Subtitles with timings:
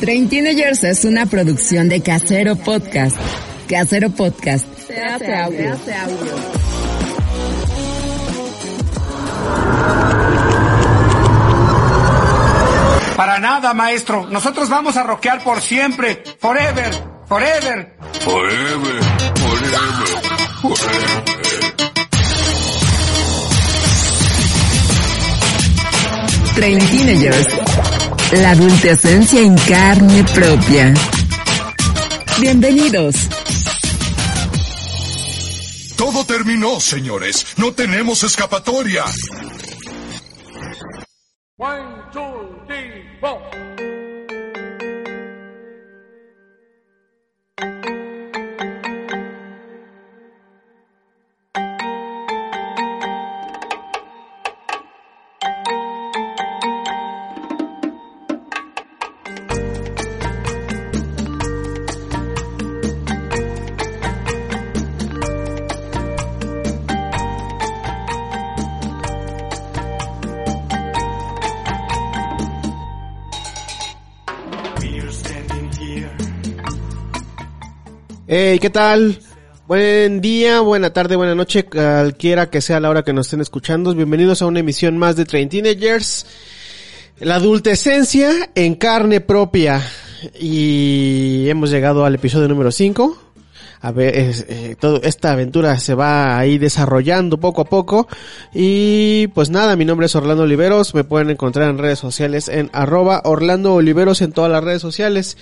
[0.00, 3.18] Train Teenagers es una producción de Casero Podcast.
[3.68, 4.66] Casero Podcast.
[4.86, 5.76] Se hace audio.
[13.14, 14.26] Para nada, maestro.
[14.30, 16.22] Nosotros vamos a rockear por siempre.
[16.38, 16.90] Forever.
[17.26, 17.94] Forever.
[18.20, 19.02] Forever.
[19.36, 20.00] Forever.
[20.62, 21.30] Forever.
[26.54, 27.69] Train Teenagers.
[28.32, 30.94] La adultecencia en carne propia.
[32.40, 33.16] Bienvenidos.
[35.96, 37.44] Todo terminó, señores.
[37.56, 39.04] No tenemos escapatoria.
[41.56, 43.69] One, two, three, four.
[78.32, 79.18] Hey, ¿qué tal?
[79.66, 83.92] Buen día, buena tarde, buena noche, cualquiera que sea la hora que nos estén escuchando.
[83.92, 86.26] Bienvenidos a una emisión más de Train Teenagers.
[87.18, 89.82] La adultecencia en carne propia.
[90.38, 93.18] Y hemos llegado al episodio número 5.
[93.80, 98.06] A ver, es, eh, todo, esta aventura se va ahí desarrollando poco a poco.
[98.54, 100.94] Y pues nada, mi nombre es Orlando Oliveros.
[100.94, 105.36] Me pueden encontrar en redes sociales en arroba Orlando Oliveros en todas las redes sociales.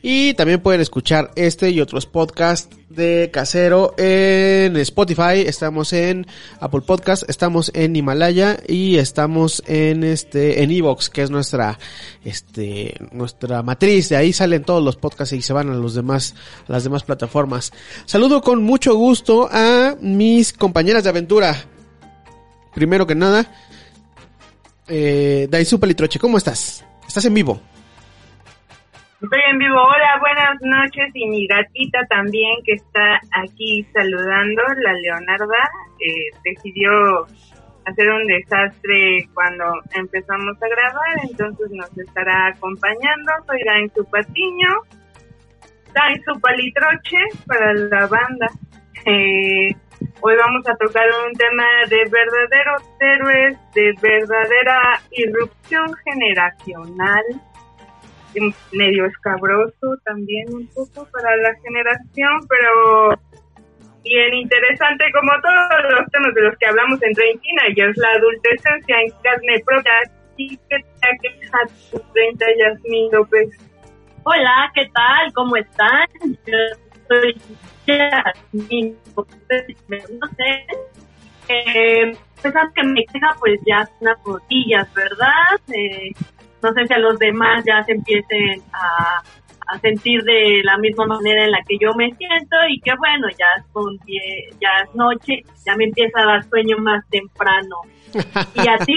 [0.00, 6.26] Y también pueden escuchar este y otros podcasts de Casero en Spotify, estamos en
[6.60, 11.78] Apple Podcast, estamos en Himalaya y estamos en este en Evox, que es nuestra
[12.24, 16.34] este nuestra matriz, de ahí salen todos los podcasts y se van a los demás
[16.68, 17.72] a las demás plataformas.
[18.06, 21.56] Saludo con mucho gusto a mis compañeras de aventura.
[22.72, 23.52] Primero que nada,
[24.86, 26.84] eh, Daisu Palitroche, ¿cómo estás?
[27.06, 27.60] Estás en vivo.
[29.20, 29.82] Estoy en vivo.
[29.82, 31.10] Hola, buenas noches.
[31.12, 37.26] Y mi gatita también, que está aquí saludando, la Leonarda, eh, decidió
[37.84, 39.64] hacer un desastre cuando
[39.96, 43.32] empezamos a grabar, entonces nos estará acompañando.
[43.48, 44.68] Soy Dain su patiño,
[45.94, 47.18] Dain su palitroche
[47.48, 48.46] para la banda.
[49.04, 49.74] Eh,
[50.20, 57.24] hoy vamos a tocar un tema de verdaderos héroes, de verdadera irrupción generacional
[58.72, 63.20] medio escabroso también un poco para la generación, pero
[64.04, 68.96] bien interesante como todos los temas de los que hablamos en Train Teenagers, la adultecencia
[69.02, 69.92] en carne propia.
[70.36, 73.48] ¿Y qué tal que a tus 30, Yasmin López?
[74.22, 75.32] Hola, ¿qué tal?
[75.34, 76.06] ¿Cómo están?
[76.46, 76.58] Yo
[77.08, 77.36] soy
[77.86, 78.96] Yasmin,
[80.20, 80.66] no sé.
[81.48, 85.60] Eh, pensás que me queja pues ya unas botillas, ¿verdad?
[85.72, 86.12] Eh,
[86.62, 89.22] no sé si a los demás ya se empiecen a,
[89.68, 93.28] a sentir de la misma manera en la que yo me siento y que bueno,
[93.30, 93.98] ya son
[94.60, 97.76] ya es noche, ya me empieza a dar sueño más temprano.
[98.54, 98.94] Y a ti,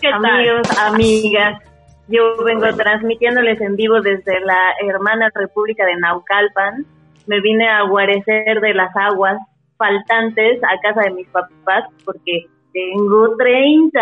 [0.00, 0.24] ¿qué tal?
[0.24, 1.62] Amigos, amigas,
[2.06, 6.86] yo vengo transmitiéndoles en vivo desde la hermana República de Naucalpan.
[7.26, 9.38] Me vine a guarecer de las aguas
[9.76, 14.00] faltantes a casa de mis papás porque tengo 30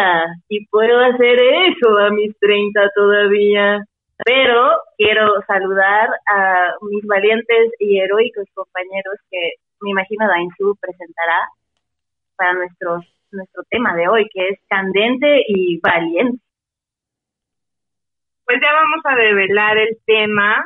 [0.49, 3.85] y puedo hacer eso a mis 30 todavía.
[4.25, 11.49] Pero quiero saludar a mis valientes y heroicos compañeros que me imagino Dainzu presentará
[12.37, 13.01] para nuestro,
[13.33, 16.39] nuestro tema de hoy, que es candente y valiente.
[18.47, 20.65] Pues ya vamos a develar el tema.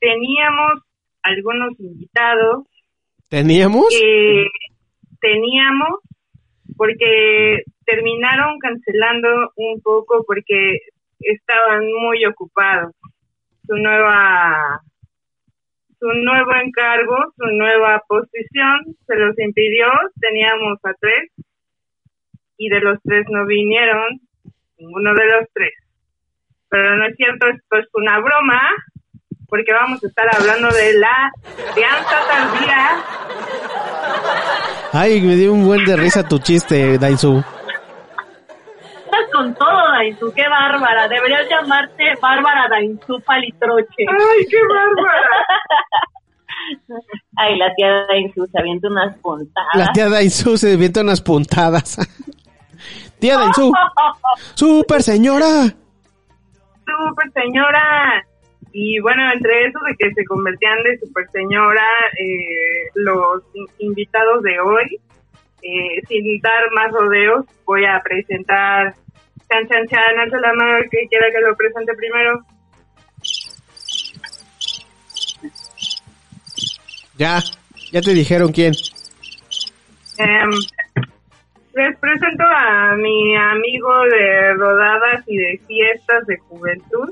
[0.00, 0.82] Teníamos
[1.22, 2.66] algunos invitados.
[3.28, 3.86] ¿Teníamos?
[3.90, 4.46] que
[5.20, 6.00] teníamos
[6.78, 10.78] porque terminaron cancelando un poco porque
[11.20, 12.94] estaban muy ocupados.
[13.66, 14.80] Su nueva
[15.98, 19.88] su nuevo encargo, su nueva posición se los impidió,
[20.20, 21.32] teníamos a tres
[22.56, 24.20] y de los tres no vinieron,
[24.78, 25.74] ninguno de los tres.
[26.68, 28.60] Pero no es cierto, esto es una broma,
[29.48, 31.32] porque vamos a estar hablando de la
[31.74, 33.02] crianza tardía
[34.92, 37.44] Ay, me dio un buen de risa tu chiste, Dainzu.
[39.04, 41.06] Estás con todo, Dainzu, qué bárbara.
[41.08, 44.06] Deberías llamarte Bárbara Dainzu Palitroche.
[44.08, 45.28] ¡Ay, qué bárbara!
[47.36, 49.74] Ay, la tía Dainzu se avienta unas puntadas.
[49.74, 51.98] La tía Dainzu se avienta unas puntadas.
[53.18, 53.72] tía Dainzu.
[54.54, 55.64] Super señora.
[56.86, 58.24] Super señora.
[58.72, 61.86] Y bueno, entre eso de que se convertían de super señora
[62.18, 65.00] eh, los in- invitados de hoy,
[65.62, 68.94] eh, sin dar más rodeos, voy a presentar
[69.48, 72.44] Chan Chan Chan, alza la mano que quiera que lo presente primero.
[77.16, 77.40] Ya,
[77.90, 78.74] ya te dijeron quién.
[80.18, 80.50] Em,
[81.74, 87.10] les presento a mi amigo de rodadas y de fiestas de juventud,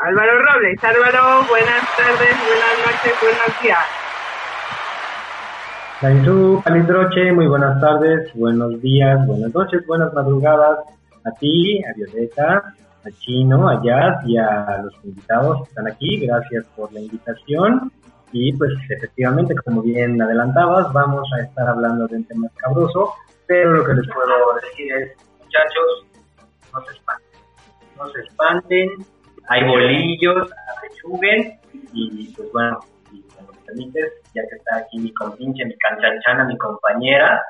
[0.00, 0.82] Álvaro Robles.
[0.82, 3.78] Álvaro, buenas tardes, buenas noches, buenos días.
[6.00, 10.78] Dainzú, Palindroche, muy buenas tardes, buenos días, buenas noches, buenas madrugadas
[11.26, 12.74] a ti, a Violeta,
[13.04, 16.26] a Chino, a Jazz y a los invitados que están aquí.
[16.26, 17.92] Gracias por la invitación.
[18.32, 23.12] Y pues efectivamente, como bien adelantabas, vamos a estar hablando de un tema escabroso,
[23.46, 26.06] pero lo que les puedo decir es, muchachos,
[26.72, 27.40] no se espanten,
[27.98, 28.88] no se espanten,
[29.50, 31.58] hay bolillos, apechuguen
[31.92, 32.78] y pues bueno,
[33.10, 37.42] si me lo permites, ya que está aquí mi compinche, mi canchanchana, mi compañera,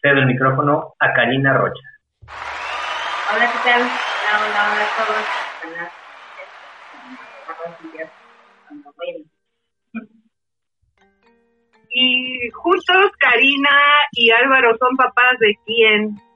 [0.00, 1.86] cedo el micrófono a Karina Rocha.
[3.30, 3.82] Hola, ¿qué tal?
[3.82, 5.28] Hola, hola, hola a todos.
[5.58, 5.92] Buenas
[11.90, 13.70] Y juntos, Karina
[14.12, 16.27] y Álvaro son papás de quién?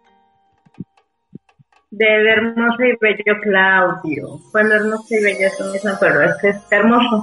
[1.92, 4.38] Del hermoso y bello Claudio.
[4.50, 7.22] Bueno, hermoso y bello es lo mismo, pero es que es hermoso.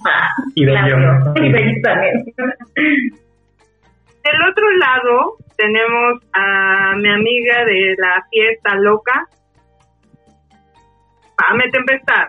[0.54, 0.96] Y bello.
[0.96, 1.34] Claudio.
[1.44, 2.24] Y bello también.
[4.24, 9.28] Del otro lado tenemos a mi amiga de la fiesta loca,
[11.36, 12.28] Pame Tempestad.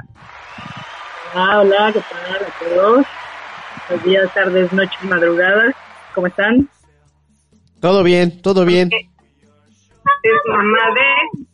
[1.34, 3.06] Ah, hola, ¿qué tal a todos?
[3.90, 5.74] Los días, tardes, noches, madrugadas.
[6.14, 6.68] ¿Cómo están?
[7.80, 8.88] Todo bien, todo bien.
[8.92, 11.49] Es mamá de...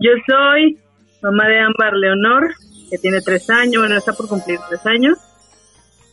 [0.00, 0.78] Yo soy
[1.22, 2.48] mamá de Ámbar Leonor,
[2.90, 5.18] que tiene tres años, bueno, está por cumplir tres años.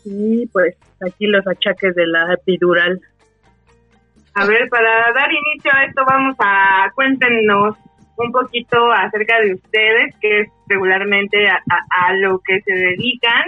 [0.05, 0.75] Y pues
[1.05, 2.99] aquí los achaques de la epidural.
[4.33, 7.75] A ver, para dar inicio a esto, vamos a cuéntenos
[8.17, 13.43] un poquito acerca de ustedes, que es regularmente a, a- a lo que se dedican,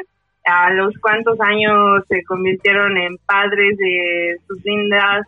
[0.46, 5.26] a los cuántos años se convirtieron en padres de sus lindas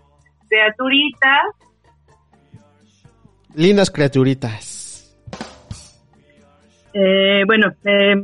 [0.47, 1.41] criaturitas.
[3.55, 4.90] Lindas criaturitas.
[6.93, 8.15] Eh, bueno, eh,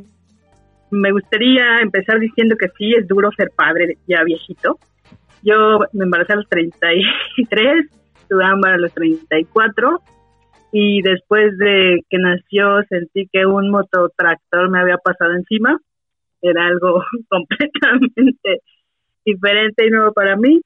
[0.92, 4.80] me gustaría empezar diciendo que sí, es duro ser padre ya viejito.
[5.44, 7.86] Yo me embaracé a los 33,
[8.28, 10.02] tuve Ámbar a los 34
[10.72, 15.80] y después de que nació sentí que un mototractor me había pasado encima.
[16.42, 18.62] Era algo completamente
[19.26, 20.62] diferente y nuevo para mí.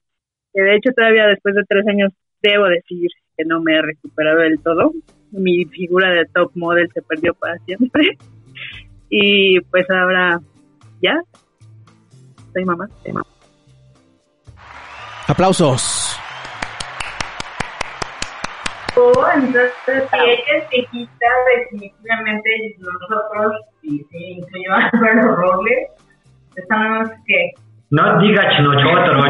[0.54, 2.12] De hecho todavía después de tres años
[2.42, 4.92] debo decir que no me he recuperado del todo.
[5.32, 8.16] Mi figura de top model se perdió para siempre.
[9.08, 10.40] Y pues ahora
[11.02, 11.20] ya
[12.52, 12.88] soy mamá.
[13.02, 13.26] Soy mamá.
[15.28, 16.18] Aplausos.
[18.94, 21.26] Oh, entonces, si ella es viejita,
[21.56, 25.88] definitivamente nosotros, y sí, incluyo a Álvaro Robles,
[26.56, 27.52] estamos que
[27.88, 29.22] No diga chinochotro.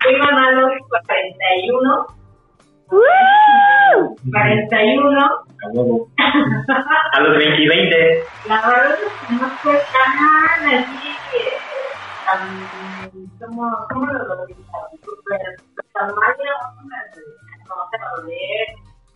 [0.00, 2.19] Fuimos a los 41.
[4.30, 5.44] 41.
[7.12, 8.24] A los 20 y 20.
[8.48, 11.12] La verdad es que no fue tan así,
[12.26, 12.42] tan,
[13.38, 14.90] ¿cómo, cómo lo localizaron?
[15.02, 15.42] Súper
[15.92, 16.52] tamaño,
[17.68, 17.98] no se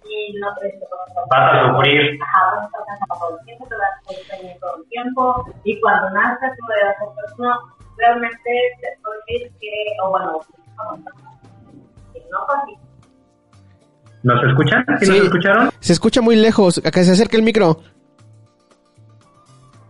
[0.07, 0.79] y no te
[1.31, 2.19] Vas a sufrir.
[2.23, 6.11] Ajá, vas a cansado todo el tiempo, te vas a todo el tiempo y cuando
[6.11, 7.05] nazcas tú le das a
[7.39, 7.51] no,
[7.97, 8.51] realmente
[8.81, 10.41] te puedo decir que, o bueno,
[12.13, 12.84] que no fue así.
[14.25, 14.85] ¿Nos escuchan?
[14.99, 15.13] ¿Sí, Sí.
[15.13, 15.71] nos escucharon?
[15.81, 16.81] Se escucha muy lejos.
[16.85, 17.79] A que se acerque el micro.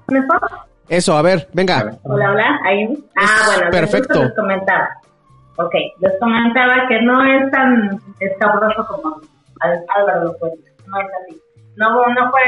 [0.08, 0.40] ¿Mejor?
[0.88, 1.96] Eso, a ver, venga.
[2.02, 2.86] Hola, hola, ahí.
[3.16, 4.22] Ah, bueno, perfecto.
[4.22, 4.88] les comentaba.
[5.56, 9.20] Ok, les comentaba que no es tan escabroso como
[9.60, 10.70] Al- Álvaro lo cuenta.
[10.86, 11.40] No es así.
[11.76, 12.40] No, no fue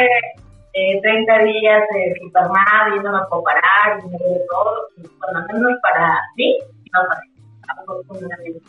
[0.74, 4.10] eh, 30 días de super mal y no me puedo parar y
[4.50, 4.88] todo.
[5.20, 6.58] Bueno, al menos para mí,
[6.92, 8.60] no fue así.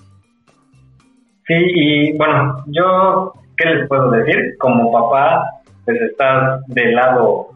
[1.47, 4.57] Sí, y bueno, yo, ¿qué les puedo decir?
[4.59, 5.49] Como papá,
[5.85, 7.47] pues estás del lado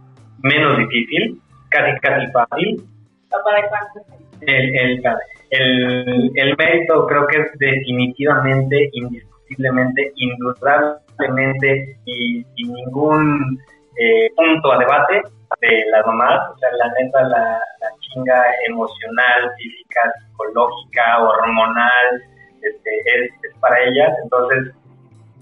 [0.43, 2.81] menos difícil, casi casi fácil.
[3.29, 4.03] ¿Papá de cuántos?
[4.41, 5.03] El, el,
[5.49, 13.59] el, el mérito creo que es definitivamente, indiscutiblemente, indudablemente y sin ningún
[13.97, 15.21] eh, punto a debate
[15.59, 16.49] de las mamás.
[16.49, 22.23] O sea, la neta, la, la chinga emocional, física, psicológica, hormonal,
[22.61, 24.13] este, es, es para ellas.
[24.23, 24.73] Entonces,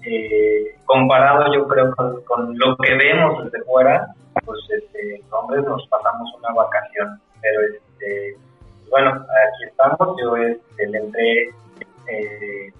[0.04, 4.06] eh, comparado yo creo con, con lo que vemos desde fuera,
[4.44, 8.36] pues este, hombres nos pasamos una vacación, pero este,
[8.90, 11.42] bueno, aquí estamos, yo este, le entré
[12.08, 12.72] eh,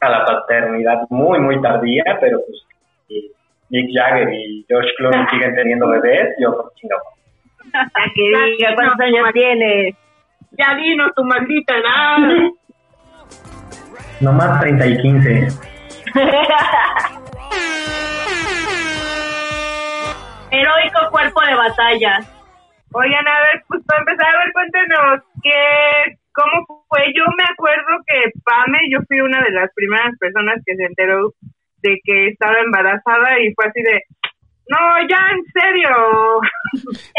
[0.00, 2.66] a la paternidad muy, muy tardía, pero pues
[3.08, 3.30] y
[3.70, 7.02] Mick Jagger y George Clooney siguen teniendo bebés, yo pues chingado.
[8.14, 9.94] Que diga cuántos años tienes.
[10.52, 12.50] Ya dinos tu maldita edad.
[14.22, 15.48] Nomás 30 y 15.
[20.50, 22.20] Heroico cuerpo de batalla.
[22.92, 25.50] Oigan, a ver, pues para empezar, a ver, cuéntenos qué,
[26.32, 27.12] cómo fue.
[27.16, 31.32] Yo me acuerdo que Pame, yo fui una de las primeras personas que se enteró
[31.82, 34.04] de que estaba embarazada y fue así de,
[34.68, 35.90] no, ya en serio.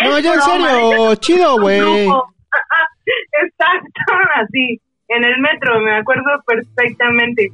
[0.04, 2.08] No, ya en broma, serio, chido, güey.
[2.08, 2.24] No.
[3.44, 4.80] Exacto, así,
[5.16, 7.52] en el metro, me acuerdo perfectamente.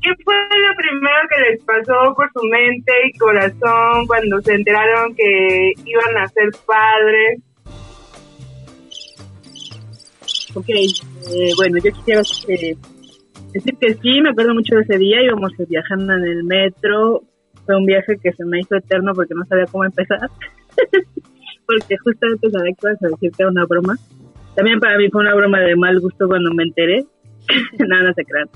[0.00, 5.14] ¿Qué fue lo primero que les pasó por su mente y corazón cuando se enteraron
[5.14, 7.40] que iban a ser padres?
[10.54, 12.76] Ok, eh, bueno, yo quisiera eh,
[13.52, 17.22] decir que sí, me acuerdo mucho de ese día, íbamos viajando en el metro,
[17.66, 20.30] fue un viaje que se me hizo eterno porque no sabía cómo empezar,
[21.66, 23.96] porque justamente sabía que ibas a decir que era una broma.
[24.58, 27.04] También para mí fue una broma de mal gusto cuando me enteré,
[27.78, 28.48] nada, no se crean,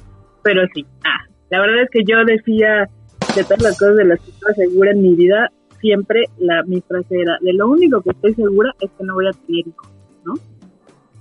[0.43, 2.89] pero sí, ah, la verdad es que yo decía
[3.37, 5.49] de todas las cosas de las que estaba segura en mi vida,
[5.81, 9.29] siempre la, mi frase era, de lo único que estoy segura es que no voy
[9.29, 9.93] a tener hijos,
[10.25, 10.35] ¿no?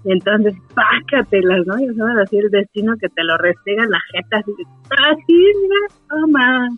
[0.04, 1.78] Y entonces, pácatelas, ¿no?
[1.78, 4.64] Ya sabes, así el destino que te lo restega la jeta, así de,
[5.12, 6.70] así, mira, toma.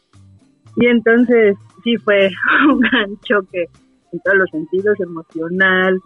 [0.75, 1.55] Y entonces,
[1.85, 2.31] sí fue
[2.69, 3.69] un gran choque
[4.11, 6.01] en todos los sentidos, emocional,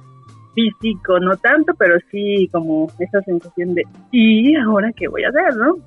[0.58, 5.56] físico, no tanto, pero sí como esa sensación de, ¿y ahora qué voy a hacer,
[5.56, 5.78] no?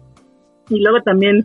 [0.68, 1.44] Y luego también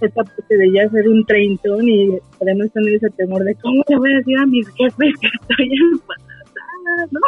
[0.00, 3.96] esta parte de ya ser un treintón y además tener ese temor de, ¿cómo le
[3.98, 7.20] voy a decir a mis jefes que estoy embarazada, no?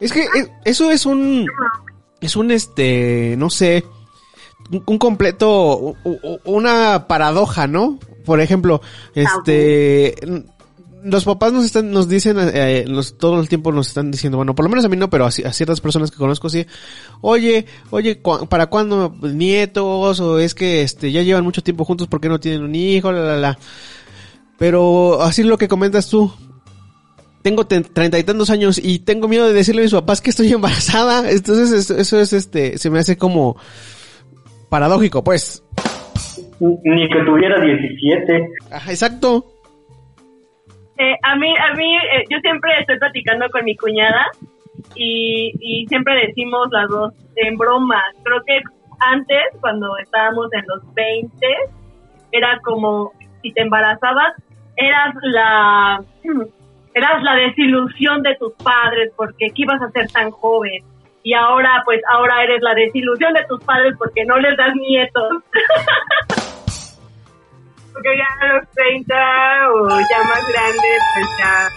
[0.00, 0.24] Es que
[0.64, 1.46] eso es un,
[2.20, 3.84] es un este, no sé,
[4.86, 5.94] un, completo,
[6.44, 7.98] una paradoja, ¿no?
[8.24, 8.80] Por ejemplo,
[9.14, 10.44] este, n-
[11.04, 14.54] los papás nos están, nos dicen, eh, nos, todo el tiempo nos están diciendo, bueno,
[14.54, 16.66] por lo menos a mí no, pero a, ci- a ciertas personas que conozco sí,
[17.20, 20.20] oye, oye, cu- ¿para cuándo nietos?
[20.20, 23.12] O es que, este, ya llevan mucho tiempo juntos, ¿por qué no tienen un hijo?
[23.12, 23.58] La, la, la.
[24.58, 26.32] Pero así lo que comentas tú,
[27.42, 30.30] tengo ten- treinta y tantos años y tengo miedo de decirle a mis papás que
[30.30, 31.30] estoy embarazada.
[31.30, 33.56] Entonces eso, eso es este, se me hace como
[34.68, 35.62] paradójico, pues.
[36.60, 38.48] Ni que tuviera 17.
[38.72, 39.54] Ajá, exacto.
[40.98, 44.26] Eh, a mí, a mí, eh, yo siempre estoy platicando con mi cuñada
[44.96, 48.02] y, y siempre decimos las dos en broma.
[48.24, 48.60] Creo que
[49.00, 51.30] antes, cuando estábamos en los 20,
[52.32, 53.12] era como
[53.42, 54.34] si te embarazabas,
[54.76, 56.02] eras la,
[56.94, 60.82] eras la desilusión de tus padres porque ¿qué ibas a ser tan joven?
[61.22, 65.44] Y ahora, pues, ahora eres la desilusión de tus padres porque no les das nietos.
[67.98, 69.14] Porque ya a los 30
[69.72, 71.68] o ya más grande, pues ya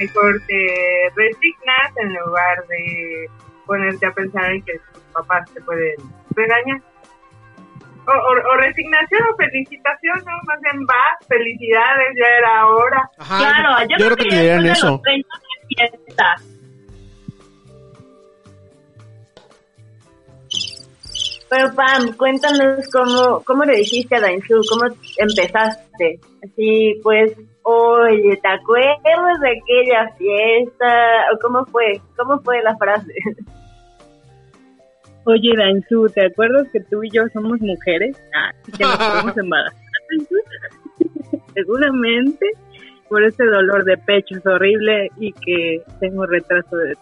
[0.00, 3.30] mejor te resignas en lugar de
[3.64, 5.94] ponerte a pensar en que tus papás te pueden
[6.34, 6.80] regañar.
[8.06, 10.32] O, o, o resignación o felicitación, ¿no?
[10.46, 13.10] Más bien va, felicidades, ya era hora.
[13.18, 14.90] Ajá, claro, yo, yo creo que después de eso.
[14.90, 16.34] los 30 es fiesta.
[21.50, 26.20] Pero Pam, cuéntanos cómo, cómo le dijiste a Dainzú, cómo empezaste.
[26.44, 30.86] Así pues, oye, ¿te acuerdas de aquella fiesta?
[31.32, 32.00] ¿O cómo fue?
[32.16, 33.12] ¿Cómo fue la frase?
[35.24, 38.16] Oye, Dainzú, ¿te acuerdas que tú y yo somos mujeres?
[38.34, 39.78] Ah, y que nos podemos embarazar.
[41.54, 42.46] Seguramente
[43.08, 46.94] por ese dolor de pecho es horrible y que tengo retraso de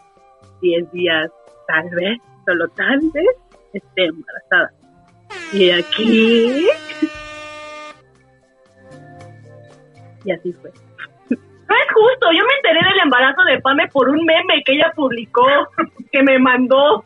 [0.61, 1.31] 10 días,
[1.69, 3.29] tal vez, solo tal vez,
[3.79, 4.73] esté embarazada.
[5.53, 6.69] Y aquí...
[10.25, 10.71] Y así fue.
[11.31, 14.93] No es justo, yo me enteré del embarazo de Pame por un meme que ella
[14.95, 15.47] publicó,
[16.13, 17.05] que me mandó.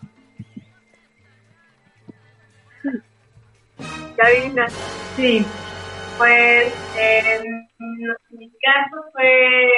[4.16, 4.66] Karina,
[5.16, 5.44] Sí,
[6.16, 7.68] pues en
[8.30, 9.70] mi caso fue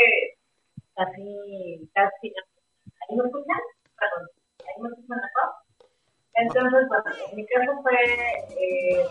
[0.95, 3.61] casi, casi, ¿ahí me escuchan?
[3.99, 4.29] Perdón,
[4.61, 5.21] ¿ahí me escuchan?
[6.35, 9.07] Entonces, bueno, en mi caso fue, eh,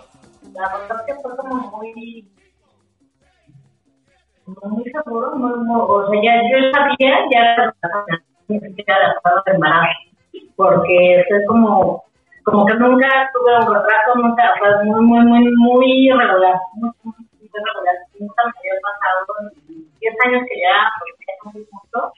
[0.53, 2.27] la verdad que fue como muy,
[4.45, 7.73] como muy seguro, muy, o sea, ya yo sabía, ya
[8.59, 9.99] siquiera la estaba de embarazo,
[10.55, 12.03] porque fue como,
[12.43, 17.15] como que nunca tuve un retraso, nunca, fue muy, muy, muy, muy irregular, muy, muy,
[17.39, 22.13] irregular, nunca me había pasado en 10 años que ya, porque muy punto,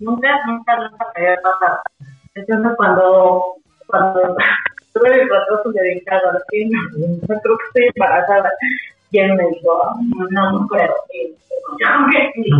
[0.00, 1.80] nunca, nunca, nunca me había pasado.
[2.34, 3.56] Entonces cuando,
[3.90, 4.36] cuando
[4.92, 8.50] tuve el proceso de dictado, así, no creo que estoy embarazada,
[9.10, 9.82] y él me dijo,
[10.30, 10.68] no, no.
[12.34, 12.50] Y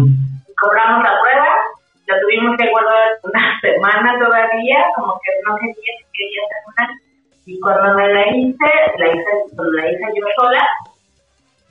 [0.55, 1.49] cobramos la prueba,
[2.07, 5.83] la tuvimos que guardar una semana todavía, como que no quería que
[6.13, 6.91] quería terminar.
[7.47, 10.69] Y cuando me la hice, la hice, la hice yo sola,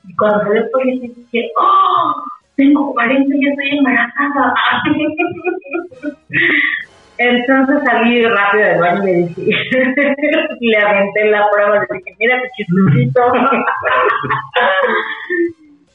[0.07, 2.23] y cuando se le positivo dije, ¡oh!
[2.55, 4.53] Tengo 40 y estoy embarazada.
[7.21, 9.41] Entonces salí rápido del baño y le dije,
[10.61, 13.21] le aventé la prueba, le dije, mira qué chistosito.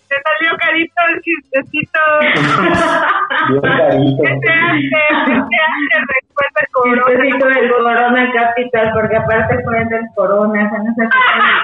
[0.07, 2.01] Te salió carito el chistecito.
[3.49, 4.23] Bien carito.
[4.23, 4.79] ¿Qué te hace?
[5.25, 7.03] ¿Qué te hace después del corona?
[7.07, 11.11] Chistosito del Corona Capital, porque aparte fue del Corona, o sea, no se del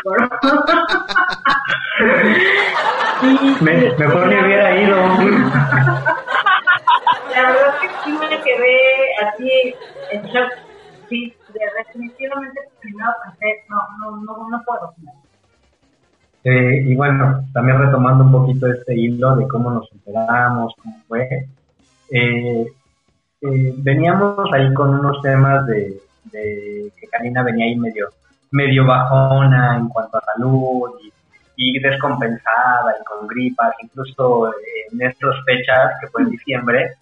[0.03, 0.39] Corona.
[3.61, 4.97] Me- mejor me hubiera ido.
[9.61, 9.75] Así
[10.13, 10.51] en shock.
[11.09, 12.61] Sí, de- definitivamente
[13.69, 14.95] no, no, no, no puedo.
[16.45, 21.29] Eh, y bueno, también retomando un poquito este hilo de cómo nos enteramos, cómo fue.
[22.13, 22.67] eh,
[23.43, 28.09] eh, veníamos ahí con unos temas de, de que Karina venía ahí medio,
[28.51, 31.13] medio bajona en cuanto a salud y,
[31.57, 34.53] y descompensada y con gripas, incluso eh,
[34.93, 36.95] en estas fechas, que fue en diciembre,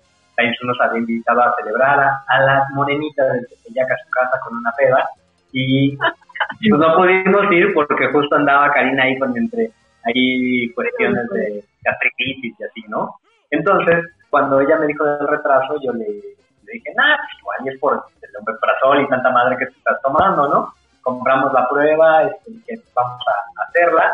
[0.44, 4.40] INSU nos había invitado a celebrar a, a las morenitas del Tepeyac a su casa
[4.44, 5.04] con una peda
[5.52, 6.12] y pues
[6.78, 9.70] no pudimos ir porque justo andaba Karina ahí con entre
[10.04, 13.14] ahí cuestiones de gastritis y así, ¿no?
[13.50, 17.68] Entonces, cuando ella me dijo del retraso, yo le, le dije, nah, pues igual y
[17.70, 20.74] es por el omeprazol y tanta madre que te estás tomando, ¿no?
[21.02, 24.12] Compramos la prueba, este, que vamos a hacerla,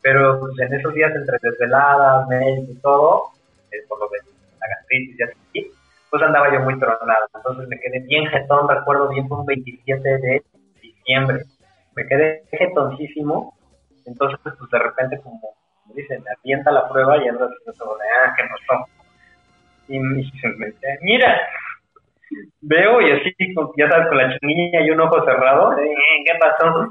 [0.00, 3.24] pero pues, en esos días entre desveladas, mails y todo,
[3.70, 4.18] eh, por lo de
[4.60, 5.34] la gastritis y así,
[6.12, 7.26] pues andaba yo muy tronado.
[7.34, 10.42] Entonces me quedé bien jetón, recuerdo bien, fue un 27 de
[10.82, 11.42] diciembre.
[11.96, 13.54] Me quedé jetoncísimo,
[14.04, 17.96] entonces pues de repente como, como dicen, me avienta la prueba y ando haciendo todo
[17.96, 18.84] de, ah, que no son.
[19.88, 20.16] Y me
[20.58, 21.40] me dice, mira,
[22.60, 23.34] veo y así,
[23.78, 25.94] ya sabes, con la chinilla y un ojo cerrado, eh,
[26.26, 26.90] ¿qué pasó?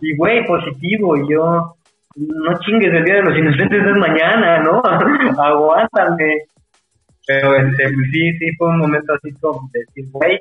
[0.00, 1.76] Y güey, positivo, y yo,
[2.16, 4.82] no chingues, el día de los inocentes es mañana, ¿no?
[5.38, 6.42] Aguántame.
[7.26, 10.38] Pero este, pues, sí, sí, fue un momento así como de decir, güey,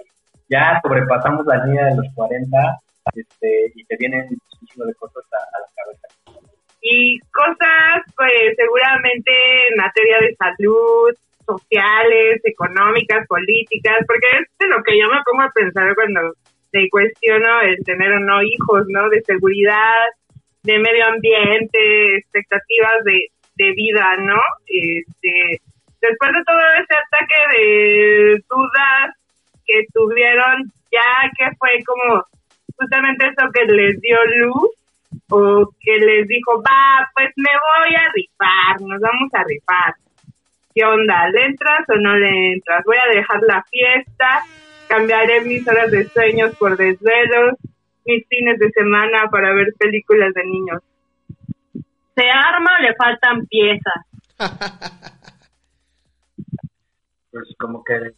[0.50, 2.80] ya sobrepasamos la línea de los 40
[3.16, 6.42] este, y te vienen muchísimo de cosas a, la cabeza.
[6.82, 9.32] y cosas pues seguramente
[9.70, 11.14] en materia de salud,
[11.46, 16.34] sociales, económicas, políticas, porque es de lo que yo me pongo a pensar cuando
[16.72, 19.10] te cuestiono el tener o no hijos, ¿no?
[19.10, 20.06] De seguridad,
[20.64, 24.42] de medio ambiente, expectativas de, de vida, ¿no?
[24.66, 25.62] Este,
[26.10, 29.16] después de todo ese ataque de dudas
[29.66, 32.24] que tuvieron, ya que fue como
[32.78, 34.72] justamente eso que les dio luz,
[35.30, 39.96] o que les dijo, va, pues me voy a rifar, nos vamos a rifar.
[40.74, 41.30] ¿Qué onda?
[41.30, 42.84] ¿Le entras o no le entras?
[42.86, 44.44] Voy a dejar la fiesta,
[44.88, 47.56] cambiaré mis horas de sueños por desvelos,
[48.06, 50.82] mis fines de semana para ver películas de niños.
[52.16, 54.06] ¿Se arma o le faltan piezas?
[57.36, 58.14] Pues como que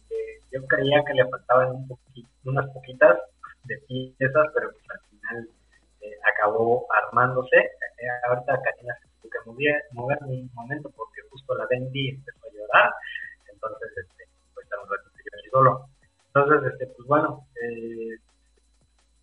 [0.52, 3.18] yo creía que le faltaban un poquito, unas poquitas
[3.64, 5.48] de piezas, pero pues al final
[6.02, 7.56] eh, acabó armándose.
[7.56, 12.46] Eh, ahorita Karina se tuvo que mover, mover un momento porque justo la vendí empezó
[12.46, 12.92] a llorar.
[13.52, 15.88] Entonces, este, pues estar un ratito yo así solo.
[16.26, 18.18] Entonces, este, pues bueno, eh,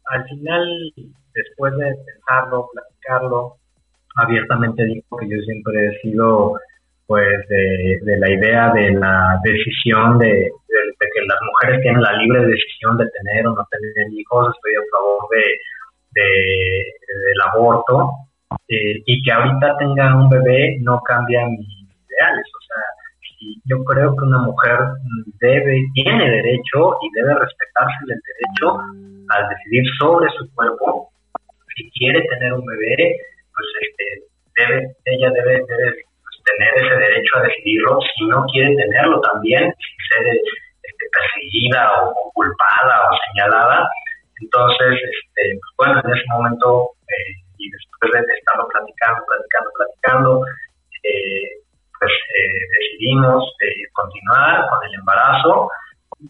[0.08, 0.94] al final,
[1.34, 3.56] después de pensarlo, platicarlo,
[4.18, 6.60] abiertamente digo que yo siempre he sido
[7.08, 12.48] pues de, la idea de la decisión de, de, que las mujeres tienen la libre
[12.48, 18.10] decisión de tener o no tener hijos, estoy a favor de, de, del aborto
[18.68, 22.84] eh, y que ahorita tenga un bebé no cambia mis ideales, o sea,
[23.66, 24.80] yo creo que una mujer
[25.40, 28.80] debe, tiene derecho y debe respetarse el derecho
[29.30, 31.10] al decidir sobre su cuerpo,
[31.76, 33.18] si quiere tener un bebé,
[33.54, 34.24] pues este,
[34.56, 36.06] debe, ella debe, debe
[36.46, 39.74] tener ese derecho a decidirlo, si no quiere tenerlo también,
[40.10, 40.28] ser
[40.84, 43.90] este, perseguida o, culpada o señalada.
[44.42, 50.46] Entonces, este, pues, bueno, en ese momento, eh, y después de estarlo platicando, platicando, platicando,
[51.04, 51.50] eh,
[52.00, 53.44] pues eh, decidimos
[53.94, 55.70] continuar con el embarazo,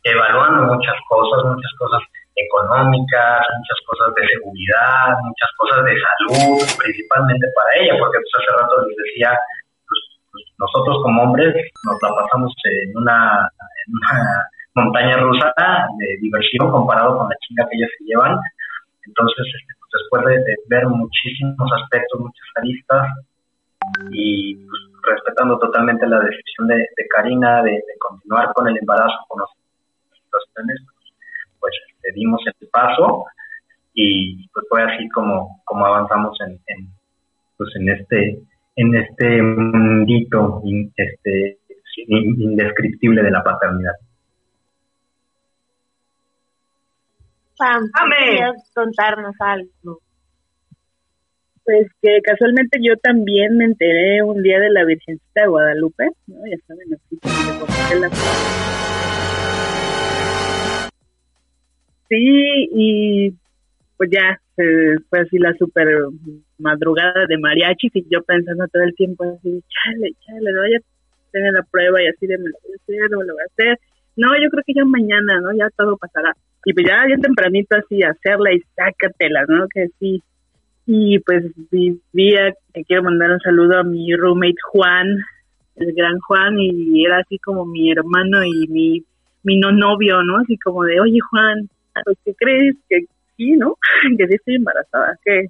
[0.03, 2.01] evaluando muchas cosas, muchas cosas
[2.35, 8.51] económicas, muchas cosas de seguridad, muchas cosas de salud, principalmente para ella, porque pues hace
[8.61, 9.39] rato les decía,
[10.57, 13.49] nosotros como hombres nos la pasamos en una,
[14.75, 15.53] montaña rusa
[15.99, 18.37] de diversión comparado con la chinga que ellas se llevan.
[19.05, 23.07] Entonces, este, pues, después de, ver muchísimos aspectos, muchas aristas,
[24.11, 29.49] y pues, respetando totalmente la decisión de, Karina de, continuar con el embarazo, con las
[30.11, 30.81] situaciones,
[31.59, 33.25] pues este, dimos el paso
[33.93, 36.59] y pues fue así como, como avanzamos en,
[37.57, 38.39] pues en este
[38.75, 40.61] en este mundito
[40.95, 41.59] este,
[42.07, 43.93] indescriptible de la paternidad.
[47.57, 47.89] Pam,
[48.73, 50.01] contarnos algo?
[51.63, 56.35] Pues que casualmente yo también me enteré un día de la Virgencita de Guadalupe, ¿no?
[56.45, 58.09] Ya saben, así como la...
[62.07, 63.33] Sí, y
[63.97, 64.39] pues ya
[65.09, 65.87] fue así la super
[66.57, 70.79] madrugada de mariachi y yo pensando todo el tiempo así, chale, chale, no voy a
[71.31, 73.41] tener la prueba y así de me lo voy a hacer, no me lo voy
[73.41, 73.79] a hacer.
[74.17, 75.51] No, yo creo que ya mañana, ¿no?
[75.57, 76.33] Ya todo pasará.
[76.63, 79.67] Y pues ya bien tempranito así hacerla y sácatela, ¿no?
[79.67, 80.23] Que sí,
[80.87, 85.07] y pues vivía, que quiero mandar un saludo a mi roommate Juan,
[85.75, 89.03] el gran Juan, y era así como mi hermano y mi,
[89.43, 90.37] mi no novio, ¿no?
[90.37, 91.69] Así como de, oye Juan,
[92.23, 92.75] ¿qué crees?
[92.87, 93.77] Que sí, ¿no?
[94.17, 95.47] que sí estoy embarazada, que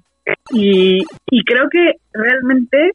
[0.50, 0.98] y,
[1.30, 2.92] y creo que realmente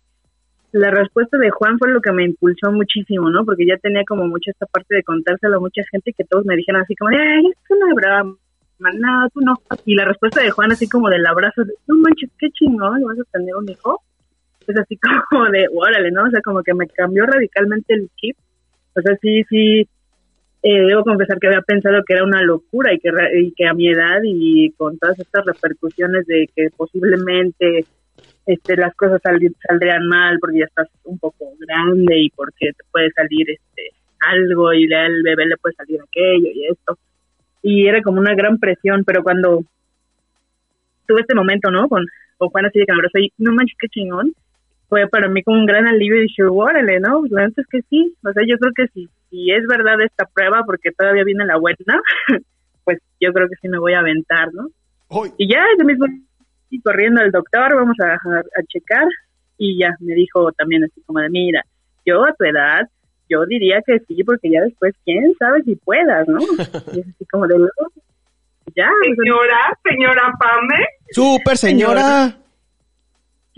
[0.72, 3.44] la respuesta de Juan fue lo que me impulsó muchísimo, ¿no?
[3.44, 6.56] Porque ya tenía como mucha esta parte de contárselo a mucha gente que todos me
[6.56, 8.24] dijeron así como, ay, es una brava
[8.82, 9.54] no, tú no.
[9.86, 13.20] Y la respuesta de Juan así como del abrazo, de, no manches, qué chingón, vas
[13.20, 14.02] a tener un hijo.
[14.68, 14.98] Es así
[15.30, 16.24] como de, órale, ¿no?
[16.24, 18.38] O sea, como que me cambió radicalmente el chip.
[18.96, 19.88] O sea, sí, sí,
[20.64, 23.74] eh, debo confesar que había pensado que era una locura y que, y que a
[23.74, 27.86] mi edad y con todas estas repercusiones de que posiblemente
[28.46, 33.12] este, las cosas saldrían mal porque ya estás un poco grande y porque te puede
[33.12, 36.98] salir este algo y al bebé le puede salir aquello y esto
[37.64, 39.64] y era como una gran presión, pero cuando
[41.08, 41.88] tuve este momento, ¿no?
[41.88, 42.06] Con,
[42.38, 44.34] con Juan así de que y no manches, qué chingón,
[44.92, 47.24] fue para mí como un gran alivio y dije, órale, ¿no?
[47.30, 50.26] La verdad es que sí, o sea, yo creo que sí, si es verdad esta
[50.26, 51.78] prueba, porque todavía viene la buena,
[52.84, 54.68] pues yo creo que sí me voy a aventar, ¿no?
[55.38, 56.08] Y ya, ese mismo,
[56.70, 59.08] y corriendo al doctor, vamos a, a checar,
[59.58, 61.64] y ya me dijo también así como de, mira,
[62.06, 62.86] yo a tu edad
[63.30, 66.40] yo diría que sí, porque ya después, quién sabe si puedas, ¿no?
[66.94, 67.92] Y es así como de luego,
[68.76, 68.90] ya.
[69.16, 70.86] Señora, señora Pame.
[71.12, 72.42] Super señora.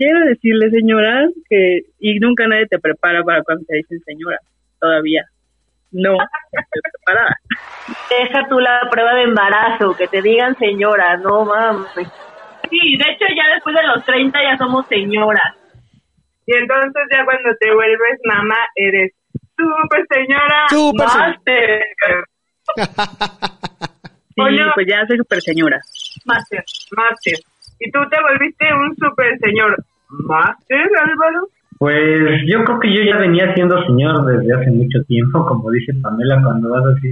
[0.04, 4.36] Quiero decirle, señora, que y nunca nadie te prepara para cuando te dicen señora,
[4.78, 5.24] todavía.
[5.92, 6.18] No,
[6.92, 7.34] preparada.
[8.10, 11.88] Deja tú la prueba de embarazo, que te digan señora, no mames.
[12.68, 15.56] Sí, de hecho ya después de los 30 ya somos señoras.
[16.46, 19.10] Y entonces ya cuando te vuelves mamá eres
[19.56, 20.68] Super señora.
[20.68, 21.82] Super Master.
[24.36, 24.42] sí,
[24.74, 25.80] pues ya soy super señora.
[26.26, 27.38] Master, Master.
[27.80, 29.82] ¿Y tú te volviste un super señor
[30.28, 31.48] Álvaro?
[31.78, 35.92] Pues yo creo que yo ya venía siendo señor desde hace mucho tiempo, como dice
[36.02, 37.08] Pamela, cuando vas así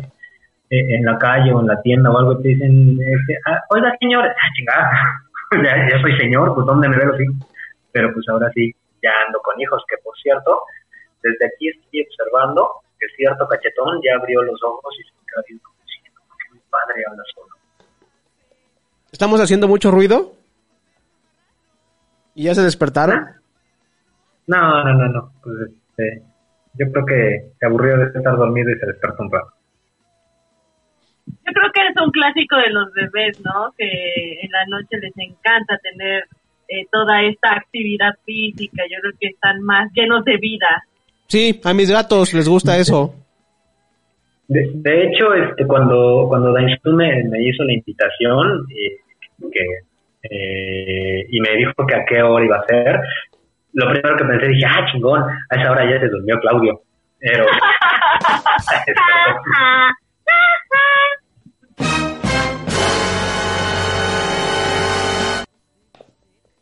[0.70, 3.94] eh, en la calle o en la tienda o algo, te dicen, este, ah, oiga
[4.00, 4.90] señor, ah, chingada,
[5.64, 7.24] ya, ya soy señor, pues ¿dónde me veo así?
[7.90, 10.60] Pero pues ahora sí, ya ando con hijos, que por cierto,
[11.22, 15.64] desde aquí estoy observando que cierto cachetón ya abrió los ojos y se queda viendo
[15.64, 17.48] como mi padre habla solo.
[19.10, 20.41] ¿Estamos haciendo mucho ruido?
[22.34, 23.26] ¿Y ya se despertaron?
[24.46, 25.32] No, no, no, no.
[25.42, 26.22] Pues este,
[26.74, 29.52] yo creo que se aburrió de estar dormido y se despertó un rato.
[31.26, 33.72] Yo creo que es un clásico de los bebés, ¿no?
[33.76, 36.24] Que en la noche les encanta tener
[36.68, 38.82] eh, toda esta actividad física.
[38.90, 40.84] Yo creo que están más llenos de vida.
[41.28, 43.14] Sí, a mis gatos les gusta eso.
[44.48, 49.60] De, hecho, este, cuando, cuando me, me hizo la invitación y, que,
[50.22, 53.00] eh, y me dijo que a qué hora iba a ser,
[53.72, 56.80] lo primero que pensé, dije, ah, chingón, a esa hora ya se durmió Claudio.
[57.18, 57.46] Pero...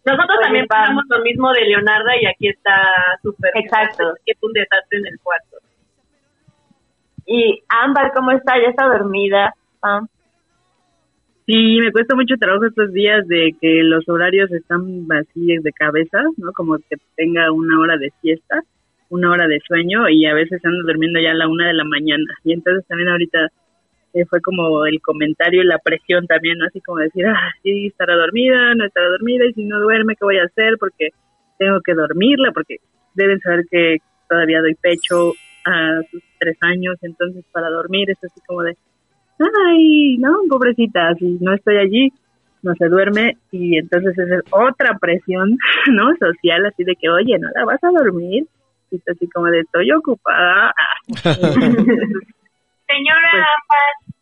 [0.05, 3.53] Nosotros también pasamos lo mismo de Leonarda y aquí está súper.
[3.55, 4.14] Exacto.
[4.25, 5.59] Que es un desastre en el cuarto.
[7.27, 8.55] Y Ámbar, ¿cómo está?
[8.61, 9.55] ¿Ya está dormida?
[11.46, 16.22] Sí, me cuesta mucho trabajo estos días de que los horarios están vacíos de cabeza,
[16.37, 16.53] ¿no?
[16.53, 18.62] Como que tenga una hora de siesta,
[19.09, 21.85] una hora de sueño y a veces ando durmiendo ya a la una de la
[21.85, 22.35] mañana.
[22.44, 23.48] Y entonces también ahorita
[24.29, 26.66] fue como el comentario y la presión también, ¿no?
[26.66, 30.24] Así como decir, ah, sí, estará dormida, no estará dormida, y si no duerme, ¿qué
[30.24, 30.76] voy a hacer?
[30.79, 31.11] Porque
[31.59, 32.76] tengo que dormirla, porque
[33.14, 33.98] deben saber que
[34.29, 35.33] todavía doy pecho
[35.64, 38.76] a sus tres años, entonces para dormir es así como de,
[39.44, 42.12] ay, no, pobrecita, si no estoy allí,
[42.62, 45.57] no se duerme y entonces es otra presión,
[45.92, 46.11] ¿no?
[46.18, 48.46] Social, así de que, oye, no la vas a dormir,
[48.90, 50.72] y está así como de, estoy ocupada.
[52.87, 54.14] Señora Paz.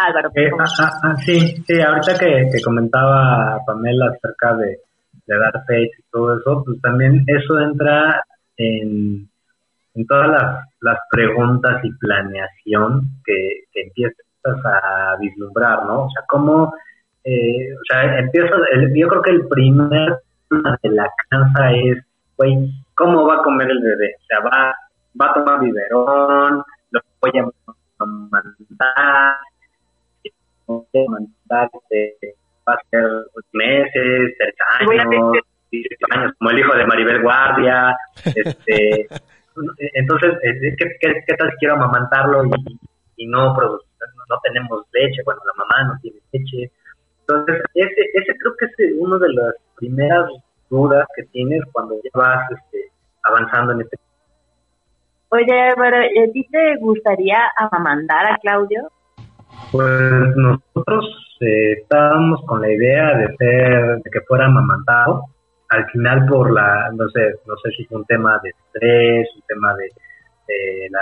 [0.00, 0.30] Álvaro.
[0.34, 4.78] Eh, ah, ah, ah, sí, sí, ahorita que, que comentaba Pamela acerca de,
[5.26, 8.22] de dar pecho y todo eso, pues también eso entra
[8.56, 9.28] en,
[9.98, 14.24] en todas las, las preguntas y planeación que, que empiezas
[14.64, 16.04] a vislumbrar, ¿no?
[16.04, 16.72] O sea, cómo,
[17.24, 22.04] eh, o sea, empiezas, el- yo creo que el primer tema de la crianza es,
[22.36, 24.14] güey, ¿cómo va a comer el bebé?
[24.20, 24.74] O sea, va,
[25.20, 28.42] va a tomar biberón, lo voy a mandar,
[30.66, 32.34] voy a mandar, este,
[32.68, 33.04] va a ser
[33.52, 35.32] meses, tres años,
[35.70, 39.08] 18 años, como el hijo de Maribel Guardia, este,
[39.94, 42.50] entonces, eh, ¿qué, qué, qué tal si quiero amamantarlo y,
[43.16, 43.82] y no produ-
[44.28, 46.70] no tenemos leche cuando la mamá no tiene leche?
[47.20, 50.30] Entonces, ese, ese creo que es uno de las primeras
[50.70, 52.90] dudas que tienes cuando ya vas este,
[53.24, 53.96] avanzando en este
[55.30, 58.90] Oye, Álvaro, ¿y ¿a ti te gustaría amamantar a Claudio?
[59.70, 61.04] Pues nosotros
[61.40, 65.24] eh, estábamos con la idea de ser, de que fuera amamantado.
[65.70, 69.42] Al final por la, no sé, no sé si fue un tema de estrés, un
[69.46, 71.00] tema de, de la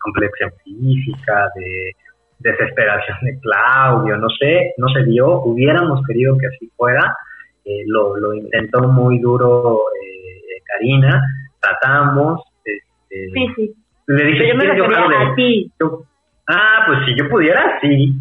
[0.00, 1.92] complexión física, de
[2.38, 5.40] desesperación de Claudio, no sé, no se dio.
[5.42, 7.16] Hubiéramos querido que así fuera.
[7.64, 11.22] Eh, lo, lo intentó muy duro eh, Karina.
[11.60, 13.74] Tratamos, este, Sí, sí.
[14.08, 15.70] le dije, yo me "¿Quieres refería hablar de- a ti.
[15.80, 16.02] yo-
[16.48, 18.14] ah, pues si yo pudiera, sí.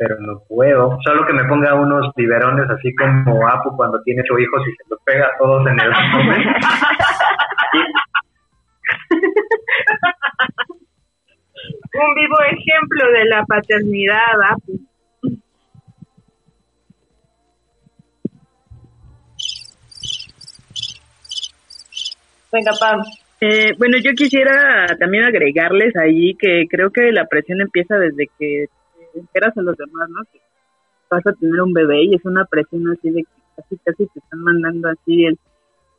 [0.00, 0.98] Pero no puedo.
[1.04, 4.84] Solo que me ponga unos biberones así como Apu cuando tiene ocho hijos y se
[4.88, 6.42] los pega a todos en el abdomen.
[11.92, 14.80] Un vivo ejemplo de la paternidad, Apu.
[22.50, 23.02] Venga, Pam.
[23.42, 28.68] Eh, bueno, yo quisiera también agregarles ahí que creo que la presión empieza desde que
[29.12, 30.22] te enteras a los demás, ¿no?
[30.32, 30.40] Que
[31.10, 34.18] vas a tener un bebé y es una presión así de que casi casi te
[34.18, 35.38] están mandando así el...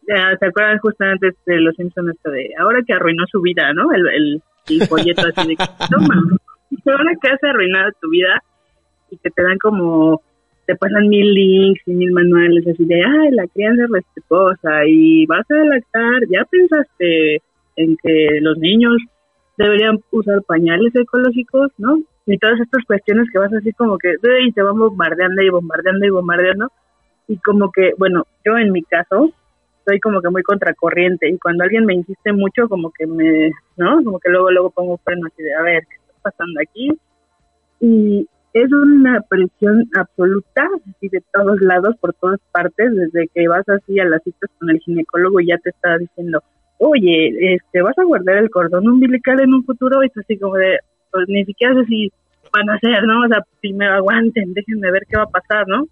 [0.08, 3.92] ya, ¿Se acuerdan justamente de los Simpsons esto de ahora que arruinó su vida, ¿no?
[3.92, 6.16] El, el, el folleto así de que toma,
[6.86, 8.42] ahora que has arruinado tu vida
[9.10, 10.22] y que te dan como
[10.66, 15.50] te pasan mil links y mil manuales así de, ay, la crianza respetuosa y vas
[15.52, 17.42] a lactar, ya pensaste
[17.76, 18.96] en que los niños
[19.58, 22.00] deberían usar pañales ecológicos, ¿no?
[22.26, 26.06] Y todas estas cuestiones que vas así como que, y te van bombardeando y bombardeando
[26.06, 26.72] y bombardeando.
[27.28, 29.32] Y como que, bueno, yo en mi caso,
[29.86, 34.04] soy como que muy contracorriente y cuando alguien me insiste mucho, como que me, ¿no?
[34.04, 36.90] Como que luego, luego pongo freno así de, a ver, ¿qué está pasando aquí?
[37.80, 43.68] Y es una presión absoluta, así de todos lados, por todas partes, desde que vas
[43.70, 46.44] así a las citas con el ginecólogo y ya te está diciendo,
[46.78, 50.56] oye, este, vas a guardar el cordón umbilical en un futuro, y tú así como
[50.56, 50.80] de,
[51.12, 52.12] pues ni siquiera sé si
[52.54, 53.26] van a hacer, ¿no?
[53.26, 55.88] O sea, primero aguanten, déjenme ver qué va a pasar, ¿no?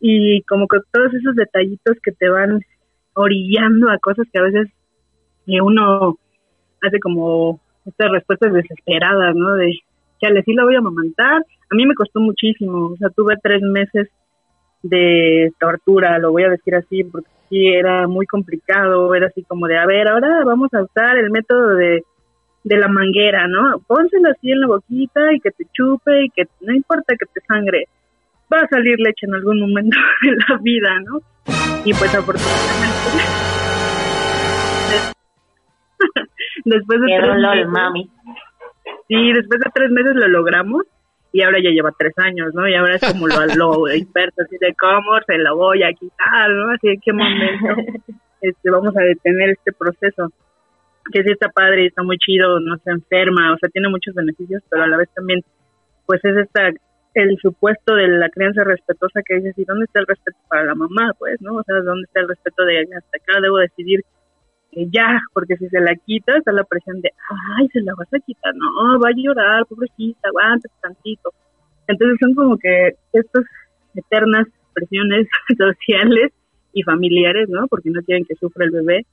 [0.00, 2.60] Y como que todos esos detallitos que te van
[3.14, 4.68] orillando a cosas que a veces
[5.46, 6.16] uno
[6.82, 9.54] hace como estas respuestas desesperadas, ¿no?
[9.54, 9.72] De,
[10.20, 11.42] chale, sí la voy a amamantar.
[11.70, 14.08] A mí me costó muchísimo, o sea, tuve tres meses
[14.82, 19.66] de tortura, lo voy a decir así, porque sí era muy complicado, era así como
[19.66, 22.02] de, a ver, ahora vamos a usar el método de,
[22.64, 23.78] de la manguera, ¿no?
[23.86, 27.40] Pónselo así en la boquita y que te chupe y que no importa que te
[27.46, 27.84] sangre,
[28.52, 31.20] va a salir leche en algún momento de la vida, ¿no?
[31.84, 33.24] Y pues afortunadamente...
[36.64, 38.10] después de Qué tres dolor, meses- mami.
[39.08, 40.82] Sí, después de tres meses lo logramos
[41.32, 42.66] y ahora ya lleva tres años, ¿no?
[42.68, 46.50] Y ahora es como lo, lo experto, así de cómo se lo voy a quitar,
[46.50, 46.70] ¿no?
[46.70, 47.76] Así de qué momento
[48.40, 50.30] este, vamos a detener este proceso.
[51.12, 54.14] Que sí está padre y está muy chido, no se enferma, o sea, tiene muchos
[54.14, 55.40] beneficios, pero a la vez también,
[56.06, 56.70] pues es esta,
[57.14, 60.74] el supuesto de la crianza respetuosa que dices, ¿y dónde está el respeto para la
[60.74, 61.12] mamá?
[61.18, 61.56] Pues, ¿no?
[61.56, 64.00] O sea, ¿dónde está el respeto de hasta acá debo decidir
[64.90, 67.10] ya, porque si se la quita, está la presión de,
[67.56, 71.32] ay, se la vas a quitar, no, va a llorar, pobrecita, aguanta tantito.
[71.86, 73.44] Entonces son como que estas
[73.94, 76.32] eternas presiones sociales
[76.72, 77.66] y familiares, ¿no?
[77.68, 79.06] Porque no quieren que sufra el bebé.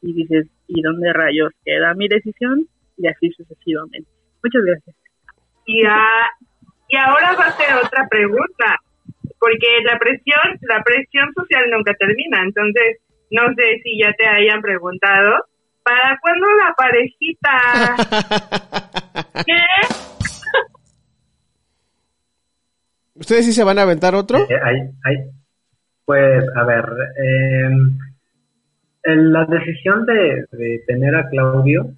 [0.00, 2.66] Y dices, ¿y dónde rayos queda mi decisión?
[2.96, 4.08] Y así sucesivamente.
[4.42, 4.96] Muchas gracias.
[5.66, 6.30] Y, a-
[6.88, 8.76] y ahora va a ser otra pregunta,
[9.38, 12.42] porque la presión, la presión social nunca termina.
[12.42, 12.98] Entonces,
[13.30, 15.44] no sé si ya te hayan preguntado,
[15.82, 17.94] ¿para cuándo la parejita?
[19.46, 19.60] ¿Qué?
[23.14, 24.38] ¿Ustedes sí se van a aventar otro?
[24.38, 25.30] Eh, hay- hay-
[26.04, 26.84] pues, a ver,
[27.22, 27.68] eh,
[29.16, 31.90] la decisión de, de tener a Claudio,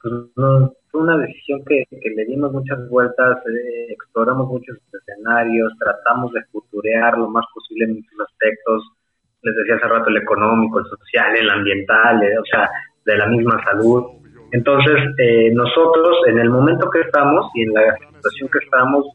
[0.00, 5.72] pues no, fue una decisión que, que le dimos muchas vueltas, eh, exploramos muchos escenarios,
[5.78, 8.92] tratamos de futurear lo más posible en muchos aspectos,
[9.42, 12.70] les decía hace rato el económico, el social, el ambiental, eh, o sea,
[13.04, 14.04] de la misma salud.
[14.52, 19.06] Entonces, eh, nosotros en el momento que estamos y en la situación que estamos,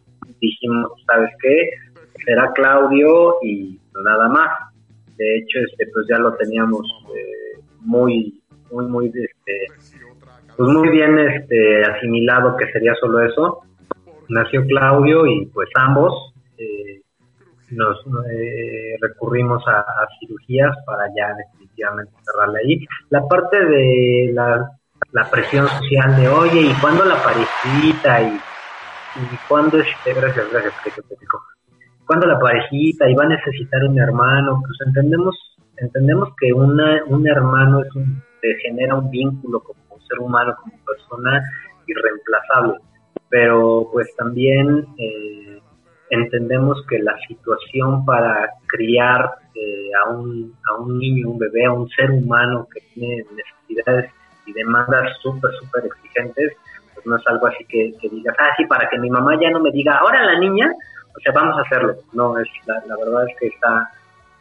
[0.41, 1.69] dijimos, ¿sabes qué?
[2.25, 4.49] Será Claudio y nada más.
[5.19, 9.67] De hecho, este, pues ya lo teníamos eh, muy, muy, muy, este,
[10.55, 13.59] pues muy bien este, asimilado que sería solo eso.
[14.29, 17.01] Nació Claudio y pues ambos eh,
[17.71, 17.97] nos
[18.31, 19.83] eh, recurrimos a,
[20.21, 22.87] cirugías para ya definitivamente cerrarla ahí.
[23.09, 24.71] La parte de la,
[25.11, 28.21] la presión social de, oye, ¿y cuándo la parejita?
[28.21, 28.39] ¿Y,
[29.17, 31.43] y cuándo este, gracias, gracias, que te platico.
[32.09, 33.07] ¿Cuándo la parejita?
[33.07, 34.63] ¿Y va a necesitar un hermano?
[34.65, 35.35] Pues entendemos,
[35.77, 40.73] entendemos que una, un hermano es un, te genera un vínculo como ser humano, como
[40.83, 41.43] persona
[41.85, 42.79] irreemplazable.
[43.29, 45.61] Pero pues también eh,
[46.09, 51.73] entendemos que la situación para criar eh, a, un, a un niño, un bebé, a
[51.73, 54.11] un ser humano que tiene necesidades
[54.47, 56.53] y demandas súper, súper exigentes,
[56.95, 59.51] pues no es algo así que, que digas, ah, sí, para que mi mamá ya
[59.51, 60.73] no me diga, ahora la niña,
[61.19, 61.95] o sea, vamos a hacerlo.
[62.13, 63.89] No, es la, la verdad es que está,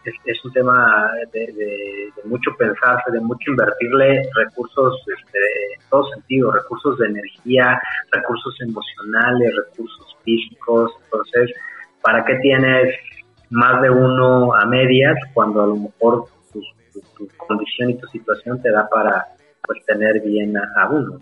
[0.04, 5.38] es, un tema de, de- mucho pensarse, de mucho invertirle recursos este,
[5.74, 7.80] en todo sentido, recursos de energía,
[8.12, 10.92] recursos emocionales, recursos físicos.
[11.04, 11.50] Entonces,
[12.02, 12.94] ¿para qué tienes
[13.50, 18.70] más de uno a medias cuando a lo mejor tu, condición y tu situación te
[18.70, 19.24] da para
[19.62, 21.20] pues tener bien a uno?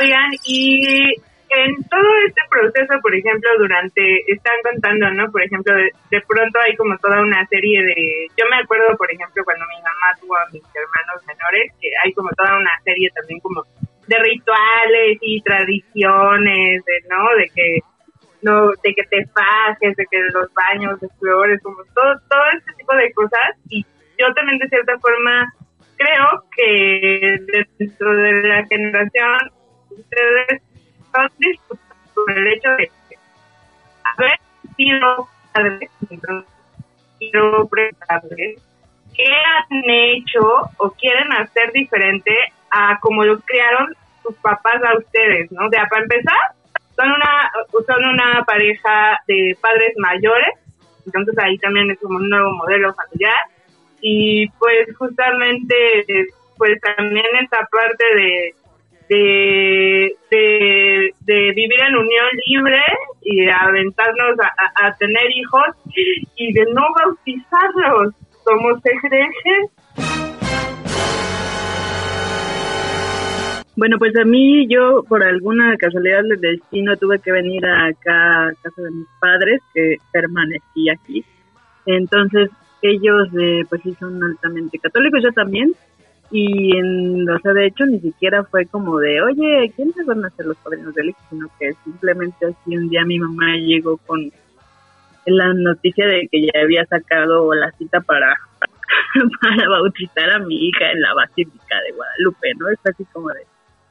[0.00, 1.14] Oigan, y
[1.56, 5.30] en todo este proceso, por ejemplo, durante, están contando, ¿no?
[5.30, 9.44] Por ejemplo, de, pronto hay como toda una serie de, yo me acuerdo, por ejemplo,
[9.44, 13.40] cuando mi mamá tuvo a mis hermanos menores, que hay como toda una serie también
[13.40, 13.62] como
[14.06, 17.36] de rituales y tradiciones, de, ¿no?
[17.36, 17.78] De que
[18.42, 22.72] no, de que te fajes, de que los baños de flores, como todo, todo este
[22.74, 23.56] tipo de cosas.
[23.70, 23.84] Y
[24.18, 25.46] yo también de cierta forma
[25.96, 27.38] creo que
[27.78, 29.38] dentro de la generación
[29.90, 30.62] ustedes
[31.14, 32.90] son disfrutados por el hecho de
[34.04, 34.38] haber
[34.76, 35.90] sido padres,
[37.18, 38.62] quiero preguntarles
[39.14, 42.32] qué han hecho o quieren hacer diferente
[42.70, 45.68] a como los criaron sus papás a ustedes, ¿no?
[45.68, 46.38] De para empezar,
[46.96, 47.50] son una
[47.86, 50.54] son una pareja de padres mayores,
[51.06, 53.38] entonces ahí también es como un nuevo modelo familiar
[54.00, 56.04] y pues justamente
[56.56, 58.54] pues también esta parte de
[59.08, 62.80] de, de, de vivir en unión libre
[63.22, 65.66] y de aventarnos a, a- tener hijos
[66.36, 68.14] y de no bautizarlos
[68.44, 69.30] como se creen
[73.76, 78.52] Bueno, pues a mí, yo por alguna casualidad del destino tuve que venir acá a
[78.62, 81.24] casa de mis padres, que permanecí aquí.
[81.84, 82.50] Entonces,
[82.82, 85.72] ellos, eh, pues sí, son altamente católicos, yo también.
[86.30, 90.30] Y, en, o sea, de hecho, ni siquiera fue como de, oye, ¿quiénes van a
[90.30, 91.20] ser los padrinos del hijo?
[91.30, 94.32] Sino que simplemente así un día mi mamá llegó con
[95.26, 98.34] la noticia de que ya había sacado la cita para,
[99.40, 102.68] para bautizar a mi hija en la Basílica de Guadalupe, ¿no?
[102.68, 103.46] Es así como de,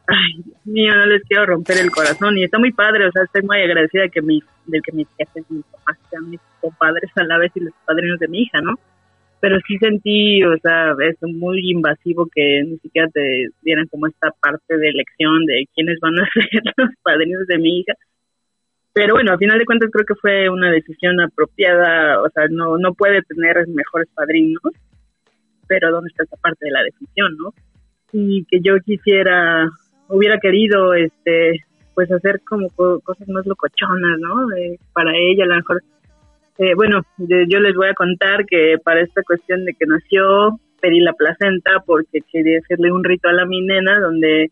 [0.07, 2.37] ay, Dios mío, no les quiero romper el corazón.
[2.37, 5.07] Y está muy padre, o sea, estoy muy agradecida de que mis, de que mis
[5.17, 8.61] jefes mis papás sean mis compadres a la vez y los padrinos de mi hija,
[8.61, 8.77] ¿no?
[9.43, 14.31] Pero sí sentí, o sea, es muy invasivo que ni siquiera te dieran como esta
[14.41, 17.91] parte de elección de quiénes van a ser los padrinos de mi hija.
[18.93, 22.77] Pero bueno, a final de cuentas creo que fue una decisión apropiada, o sea, no,
[22.77, 24.61] no puede tener mejores padrinos,
[25.67, 27.53] pero ¿dónde está esa parte de la decisión, no?
[28.13, 29.67] Y que yo quisiera,
[30.07, 31.65] hubiera querido, este,
[31.95, 34.55] pues hacer como co- cosas más locochonas, ¿no?
[34.55, 35.83] Eh, para ella a lo mejor,
[36.59, 40.99] eh, bueno, yo les voy a contar que para esta cuestión de que nació, pedí
[40.99, 44.49] la placenta porque quería hacerle un ritual a mi nena donde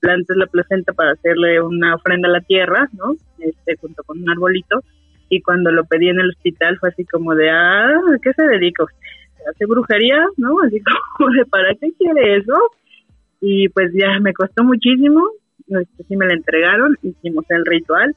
[0.00, 3.14] plantas la placenta para hacerle una ofrenda a la tierra, ¿no?
[3.38, 4.80] Este, junto con un arbolito.
[5.28, 8.44] Y cuando lo pedí en el hospital fue así como de, ah, ¿a qué se
[8.44, 8.98] dedica usted?
[9.50, 10.26] ¿Hace brujería?
[10.36, 10.56] ¿No?
[10.64, 10.80] Así
[11.16, 12.58] como de, ¿para qué quiere eso?
[13.40, 15.20] Y pues ya me costó muchísimo.
[15.68, 18.14] Este, sí me la entregaron, hicimos el ritual.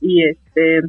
[0.00, 0.82] Y este,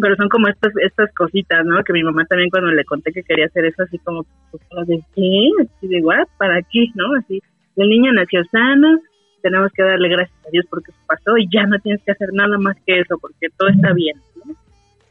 [0.00, 1.82] pero son como estas estas cositas, ¿no?
[1.84, 5.00] Que mi mamá también cuando le conté que quería hacer eso, así como, pues, ¿de
[5.14, 5.48] qué?
[5.60, 6.26] Así de, ¿what?
[6.38, 6.86] ¿Para qué?
[6.94, 7.14] ¿No?
[7.18, 7.42] Así,
[7.76, 8.98] el niño nació sano,
[9.42, 12.30] tenemos que darle gracias a Dios porque eso pasó y ya no tienes que hacer
[12.32, 14.54] nada más que eso porque todo está bien, ¿no?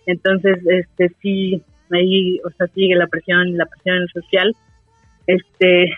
[0.05, 1.61] Entonces, este, sí,
[1.91, 4.55] ahí, o sea, sigue la presión, la presión social,
[5.27, 5.91] este,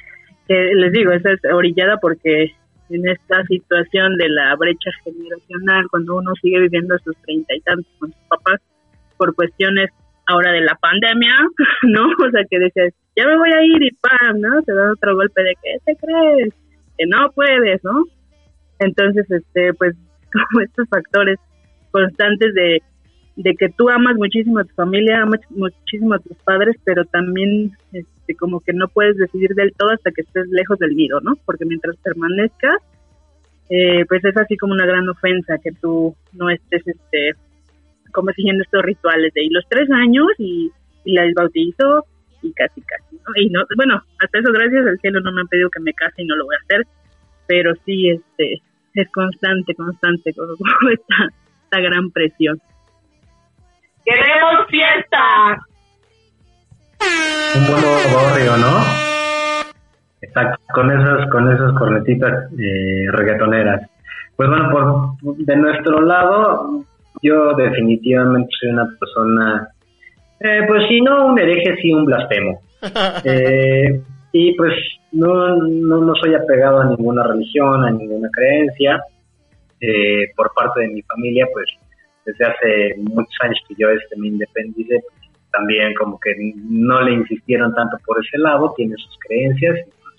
[0.48, 2.54] que les digo, esa es orillada porque
[2.90, 7.62] en esta situación de la brecha generacional, cuando uno sigue viviendo a sus treinta y
[7.62, 8.60] tantos con sus papás,
[9.24, 9.90] por cuestiones
[10.28, 11.34] ahora de la pandemia,
[11.84, 12.08] ¿no?
[12.08, 14.42] O sea, que dices, ya me voy a ir y ¡pam!
[14.42, 14.62] ¿no?
[14.64, 16.54] Te da otro golpe de que te crees,
[16.98, 18.04] que no puedes, ¿no?
[18.80, 19.96] Entonces, este, pues,
[20.34, 21.40] como estos factores
[21.92, 22.82] constantes de,
[23.38, 27.72] de que tú amas muchísimo a tu familia, amas muchísimo a tus padres, pero también
[27.94, 31.38] este, como que no puedes decidir del todo hasta que estés lejos del nido, ¿no?
[31.46, 32.82] Porque mientras permanezcas,
[33.70, 37.32] eh, pues es así como una gran ofensa que tú no estés este,
[38.14, 40.72] como siguiendo estos rituales de y los tres años y,
[41.04, 42.06] y la bautizo
[42.42, 43.32] y casi casi ¿no?
[43.36, 46.22] y no bueno hasta eso gracias al cielo no me han pedido que me case
[46.22, 46.88] y no lo voy a hacer
[47.48, 48.62] pero sí este
[48.94, 50.48] es constante constante con
[50.92, 51.16] esta,
[51.64, 52.60] esta gran presión.
[54.06, 55.66] Queremos fiesta
[57.56, 57.84] un buen
[58.14, 59.14] barrio no
[60.22, 63.90] Exacto, con esas con esas cornetitas eh, reggaetoneras.
[64.36, 66.86] Pues bueno por de nuestro lado
[67.24, 69.70] yo definitivamente soy una persona,
[70.40, 72.62] eh, pues si no un hereje, sí un blasfemo.
[73.24, 74.02] Eh,
[74.34, 74.74] y pues
[75.14, 79.02] no, no, no, soy apegado a ninguna religión, a ninguna creencia.
[79.80, 81.66] Eh, por parte de mi familia, pues
[82.26, 87.14] desde hace muchos años que yo este, me independicé, pues, también como que no le
[87.14, 90.16] insistieron tanto por ese lado, tiene sus creencias, y pues,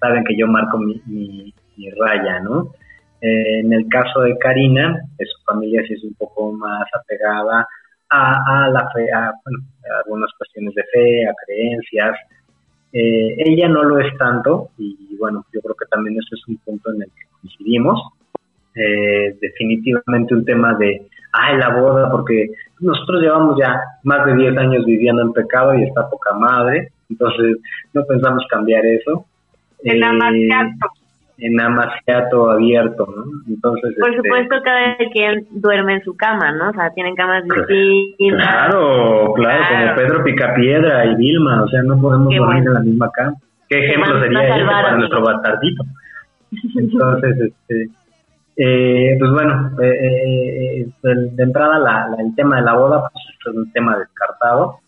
[0.00, 2.72] saben que yo marco mi, mi, mi raya, ¿no?
[3.20, 7.66] Eh, en el caso de Karina, su familia sí es un poco más apegada
[8.08, 9.32] a, la fe, a,
[10.04, 12.16] algunas cuestiones de fe, a creencias.
[12.92, 16.56] Eh, ella no lo es tanto y bueno, yo creo que también eso es un
[16.58, 18.00] punto en el que coincidimos.
[18.74, 22.50] Eh, definitivamente un tema de, ay, la boda, porque
[22.80, 27.58] nosotros llevamos ya más de 10 años viviendo en pecado y está poca madre, entonces
[27.92, 29.26] no pensamos cambiar eso.
[29.82, 30.02] El
[31.40, 33.24] en amasiato abierto, ¿no?
[33.48, 36.70] Entonces, por este, supuesto, cada quien duerme en su cama, ¿no?
[36.70, 38.46] O sea, tienen camas distintas.
[38.46, 43.10] Claro, claro, como Pedro Picapiedra y Vilma, o sea, no podemos dormir en la misma
[43.10, 43.36] cama.
[43.68, 45.84] ¿Qué ejemplo sería ese para nuestro bastardito?
[46.76, 47.88] Entonces, este,
[48.56, 53.54] eh, pues bueno, eh, eh, de entrada la, el tema de la boda, pues es
[53.54, 54.80] un tema descartado.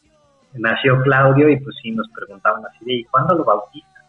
[0.55, 4.03] Nació Claudio y pues sí nos preguntaban así de, ¿y cuándo lo bautizan?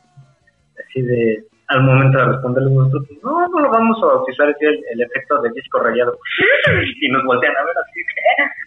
[0.78, 4.58] Así de, al momento de responderle nosotros, pues, no, no lo vamos a bautizar, es
[4.62, 6.18] el, efecto del disco rayado.
[7.02, 8.00] y nos voltean a ver así,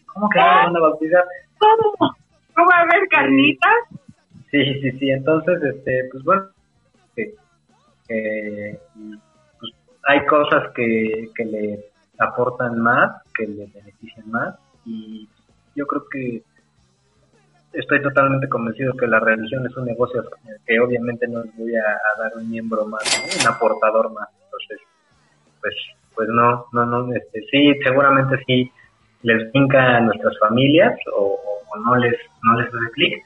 [0.07, 1.25] ¿cómo que no lo van a bautizar?
[1.59, 2.17] ¿Cómo?
[2.57, 3.75] ¿No va a haber carnitas?
[4.51, 6.47] Sí, sí, sí, entonces, este, pues bueno,
[7.15, 7.29] pues,
[10.09, 11.85] hay cosas que, que le
[12.19, 15.29] aportan más, que le benefician más, y
[15.75, 16.43] yo creo que
[17.77, 20.25] estoy totalmente convencido que la religión es un negocio
[20.67, 21.83] que obviamente no les voy a,
[22.19, 23.03] dar un miembro más,
[23.41, 24.29] un aportador más.
[24.45, 24.81] Entonces,
[25.61, 25.75] pues,
[26.15, 28.71] pues no, no, no, este, sí, seguramente sí
[29.23, 31.39] les brinca a nuestras familias o,
[31.85, 33.23] no les, no les da clic.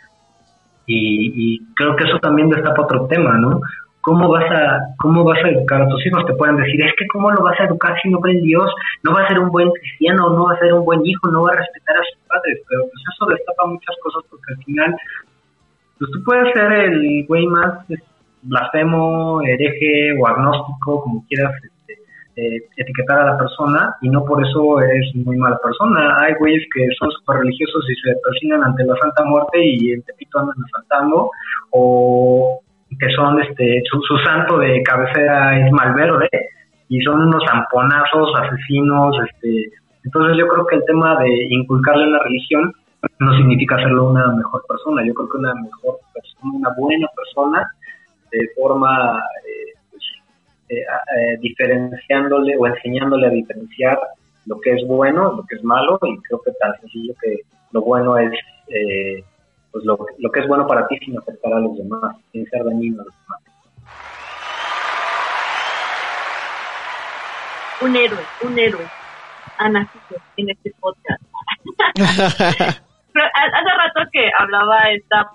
[0.87, 3.61] Y, y creo que eso también destapa otro tema, ¿no?
[4.03, 6.25] ¿Cómo vas a cómo vas a educar a tus hijos?
[6.27, 8.73] Te pueden decir, es que cómo lo vas a educar si no cree en Dios,
[9.03, 11.43] no va a ser un buen cristiano, no va a ser un buen hijo, no
[11.43, 14.97] va a respetar a sus padres, pero pues eso destapa muchas cosas porque al final
[15.99, 18.11] pues tú puedes ser el güey más este,
[18.43, 22.03] blasfemo, hereje o agnóstico, como quieras este,
[22.37, 26.17] eh, etiquetar a la persona y no por eso eres muy mala persona.
[26.21, 30.05] Hay güeyes que son súper religiosos y se persignan ante la Santa Muerte y el
[30.05, 31.31] Tepito andan asaltando
[31.71, 32.61] o
[32.99, 36.29] que son este su, santo de cabecera es Malverde
[36.89, 39.71] y son unos zamponazos, asesinos, este
[40.05, 42.73] entonces yo creo que el tema de inculcarle la religión
[43.19, 47.67] no significa hacerlo una mejor persona, yo creo que una mejor persona, una buena persona
[48.31, 50.03] de forma eh, pues,
[50.69, 53.99] eh, eh, diferenciándole o enseñándole a diferenciar
[54.47, 57.41] lo que es bueno, lo que es malo y creo que tan sencillo que
[57.73, 58.33] lo bueno es
[58.69, 59.23] eh,
[59.73, 62.65] pues lo, lo que es bueno para ti sin afectar a los demás, sin ser
[62.65, 63.41] dañino a los demás.
[67.83, 68.87] Un héroe, un héroe
[69.59, 71.23] ha nacido en este podcast.
[73.15, 75.31] hace rato que hablaba esta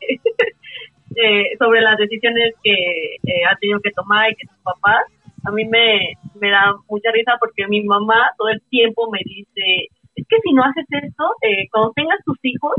[1.16, 5.04] eh, sobre las decisiones que eh, ha tenido que tomar y que sus papás,
[5.44, 9.88] a mí me, me da mucha risa porque mi mamá todo el tiempo me dice,
[10.14, 12.74] es que si no haces esto, eh, cuando tengas tus hijos,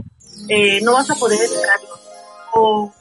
[0.50, 2.00] eh, no vas a poder educarlos.
[2.54, 2.92] O,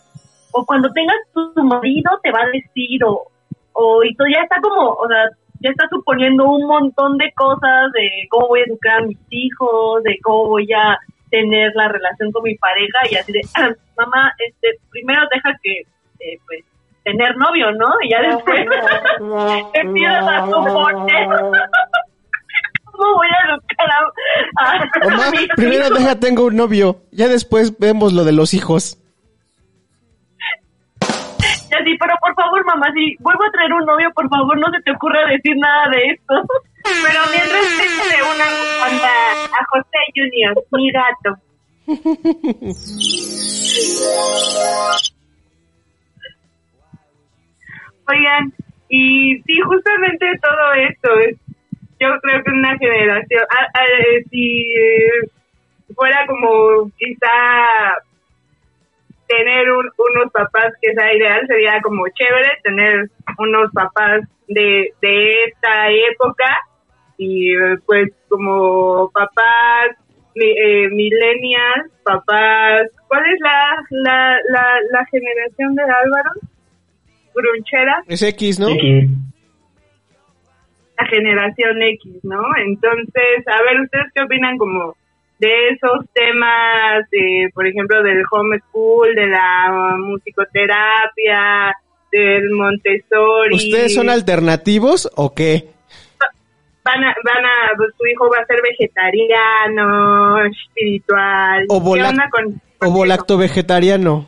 [0.53, 3.27] o cuando tengas tu, tu marido, te va a decir, o,
[3.73, 7.93] o y todo ya está como, o sea, ya está suponiendo un montón de cosas
[7.93, 10.99] de cómo voy a educar a mis hijos, de cómo voy a
[11.31, 15.81] tener la relación con mi pareja y así de, "Ah, mamá, este, primero deja que,
[16.21, 16.65] eh, pues,
[17.05, 17.89] tener novio, ¿no?
[18.03, 18.67] Y ya después
[19.75, 21.29] empiezas a suponer
[22.99, 23.93] cómo voy a educar a,
[24.67, 24.69] a
[25.11, 25.99] Mamá, mis primero hijos.
[25.99, 28.99] deja tengo un novio, ya después vemos lo de los hijos.
[31.01, 31.05] Y
[31.75, 34.83] así, pero por favor, mamá, si vuelvo a traer un novio, por favor, no se
[34.83, 36.35] te ocurra decir nada de esto.
[36.83, 39.13] Pero mientras déjale una bufanda
[39.45, 41.37] a José Junior, mi gato.
[48.09, 48.53] Oigan,
[48.89, 51.37] y sí, justamente todo esto es,
[52.01, 55.29] yo creo que una generación, ah, ah, eh, si eh,
[55.95, 57.97] fuera como quizá
[59.27, 65.45] tener un- unos papás que sea ideal, sería como chévere tener unos papás de, de
[65.45, 66.47] esta época
[67.19, 67.51] y
[67.87, 69.97] pues como papás
[70.35, 76.31] eh, millennials, papás, ¿cuál es la, la, la, la generación de Álvaro?
[77.35, 78.69] Grunchera, Es X, ¿no?
[78.69, 79.11] X.
[80.99, 82.43] la generación X, ¿no?
[82.65, 84.95] Entonces, a ver, ¿ustedes qué opinan como
[85.39, 91.75] de esos temas, de, por ejemplo, del homeschool, de la musicoterapia,
[92.11, 93.55] del Montessori?
[93.55, 95.69] ¿Ustedes son alternativos o qué?
[96.85, 101.67] van a, van a, pues, tu hijo va a ser vegetariano, espiritual.
[101.69, 104.27] O ¿Qué vola- onda con ¿O volacto vegetariano?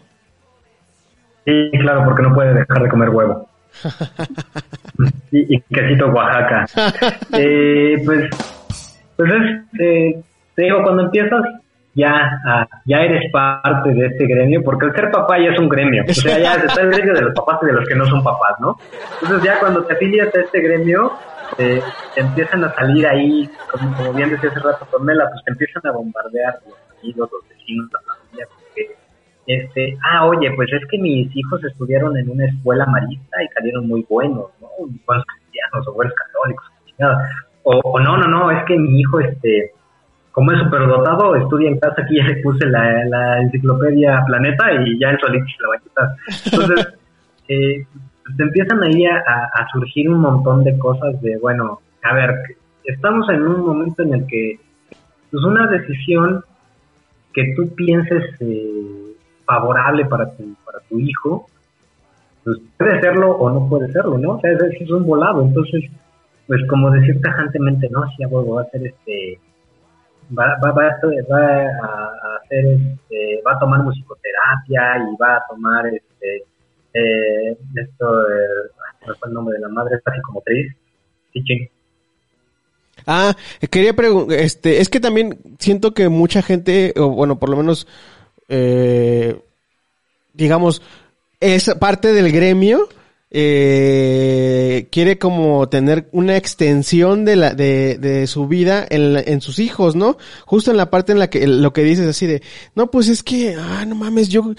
[1.47, 3.49] Sí, claro, porque no puede dejar de comer huevo.
[5.33, 6.67] y, y quesito Oaxaca.
[7.33, 8.29] Eh, pues,
[9.17, 10.23] pues es, eh,
[10.55, 11.43] te digo, cuando empiezas
[11.95, 12.39] ya,
[12.87, 16.05] ya eres parte de este gremio, porque el ser papá ya es un gremio.
[16.09, 18.23] O sea, ya está el gremio de los papás y de los que no son
[18.23, 18.77] papás, ¿no?
[19.23, 21.13] Entonces ya cuando te afilias a este gremio,
[21.59, 21.83] eh,
[22.15, 25.87] te empiezan a salir ahí, como, como bien decía hace rato Pamela, pues te empiezan
[25.87, 28.01] a bombardear los amigos, los vecinos, la
[29.55, 33.87] este, ah, oye, pues es que mis hijos estudiaron en una escuela marista y salieron
[33.89, 34.69] muy buenos, ¿no?
[35.07, 36.65] Buenos cristianos o buenos católicos.
[37.63, 39.73] O, o no, no, no, es que mi hijo, este,
[40.33, 44.99] como es superdotado, estudia en casa, aquí ya le puse la, la enciclopedia Planeta y
[44.99, 46.09] ya el solito se la va a quitar.
[46.53, 46.95] Entonces,
[47.49, 47.87] eh,
[48.37, 52.35] te empiezan ahí a, a- a surgir un montón de cosas de, bueno, a ver,
[52.85, 54.59] estamos en un momento en el que,
[55.31, 56.43] pues una decisión
[57.33, 59.10] que tú pienses eh,
[59.51, 61.47] favorable para tu, para tu hijo,
[62.45, 64.31] pues puede serlo o no puede serlo, ¿no?
[64.37, 65.83] O sea, es, es un volado, entonces,
[66.47, 69.39] pues como decir tajantemente, no, sí, a huevo, va a hacer este,
[70.37, 70.85] va, va, va,
[71.33, 76.45] va a- hacer, este, va a tomar musicoterapia y va a tomar, este,
[76.95, 78.71] eh, esto, eh,
[79.07, 80.75] no fue el nombre de la madre, es casi como tres,
[81.33, 81.69] teaching.
[83.07, 83.35] Ah,
[83.71, 87.87] quería preguntar, este, es que también siento que mucha gente, o bueno, por lo menos,
[88.51, 89.37] eh,
[90.35, 90.83] digamos,
[91.41, 92.89] es parte del gremio,
[93.31, 99.59] eh, quiere como tener una extensión de la, de, de su vida en, en sus
[99.59, 100.19] hijos, ¿no?
[100.47, 102.43] Justo en la parte en la que, lo que dices así de,
[102.75, 104.53] no, pues es que, ah, no mames, yo,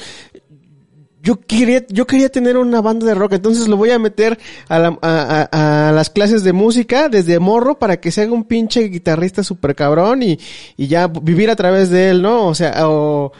[1.23, 4.39] yo quería, yo quería tener una banda de rock, entonces lo voy a meter
[4.69, 8.31] a, la- a, a- a las clases de música desde morro para que se haga
[8.31, 10.39] un pinche guitarrista super cabrón y,
[10.77, 12.47] y ya vivir a través de él, ¿no?
[12.47, 13.31] O sea, o,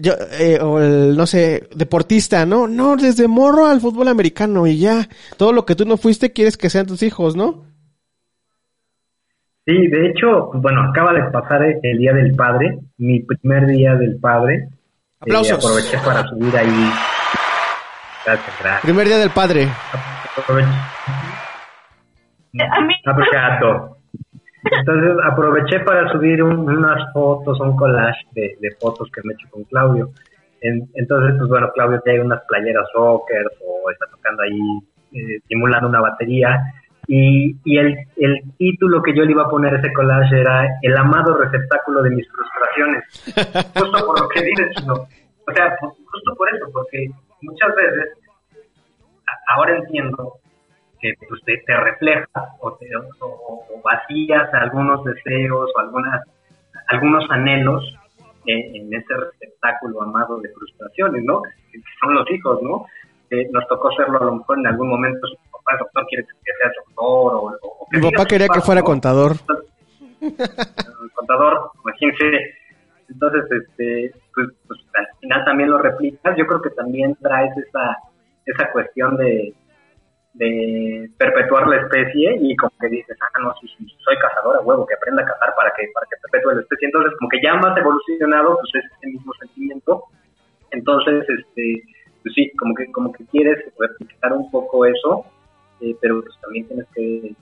[0.00, 2.68] yo, eh, o el, no sé, deportista, ¿no?
[2.68, 6.56] No, desde morro al fútbol americano y ya, todo lo que tú no fuiste quieres
[6.56, 7.66] que sean tus hijos, ¿no?
[9.66, 14.18] Sí, de hecho, bueno, acaba de pasar el Día del Padre, mi primer Día del
[14.18, 14.68] Padre.
[15.20, 15.52] Aplausos.
[15.52, 16.90] Eh, aproveché para subir ahí.
[18.24, 18.82] Gracias, gracias.
[18.82, 19.68] Primer día del padre.
[20.36, 20.68] Aproveché.
[20.68, 23.97] A mí, Aprovechato.
[24.64, 29.34] Entonces aproveché para subir un- unas fotos, un collage de, de fotos que me he
[29.36, 30.10] hecho con Claudio.
[30.60, 34.58] En- entonces, pues bueno, Claudio trae unas playeras rocker o está tocando ahí,
[35.12, 36.60] eh, simulando una batería.
[37.06, 40.66] Y, y el, el título que yo le iba a poner a ese collage era
[40.82, 43.04] El amado receptáculo de mis frustraciones.
[43.78, 44.94] Justo por lo que dices, ¿no?
[44.94, 47.06] O sea, justo por eso, porque
[47.40, 48.08] muchas veces,
[49.46, 50.34] ahora entiendo
[51.00, 52.26] que pues, te, te refleja
[52.60, 56.22] o, te- o- o vacías algunos deseos o algunas
[56.88, 57.84] algunos anhelos
[58.46, 61.42] en, en ese receptáculo amado de frustraciones, ¿no?
[61.70, 62.86] Que son los hijos, ¿no?
[63.30, 66.24] Eh, nos tocó serlo a lo mejor en algún momento, su papá el doctor quiere
[66.24, 68.86] que seas doctor o, o- que Mi papá quería que pasos, fuera ¿no?
[68.86, 69.32] contador.
[70.20, 72.54] El contador imagínense.
[73.10, 76.36] Entonces, este, pues, pues, al final también lo replicas.
[76.36, 77.96] Yo creo que también traes esa,
[78.44, 79.54] esa cuestión de,
[80.38, 84.86] de perpetuar la especie y como que dices, ah, no, si, soy cazador, a huevo,
[84.86, 86.86] que aprenda a cazar para que, para que perpetúe la especie.
[86.86, 90.04] Entonces, como que ya más evolucionado, pues es ese mismo sentimiento.
[90.70, 91.82] Entonces, este,
[92.22, 95.24] pues sí, como que, como que quieres replicar un poco eso,
[95.80, 97.34] eh, pero pues también tienes que,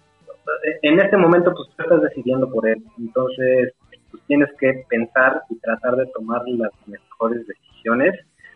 [0.82, 3.74] en este momento pues tú estás decidiendo por él, entonces
[4.10, 8.14] pues tienes que pensar y tratar de tomar las mejores decisiones,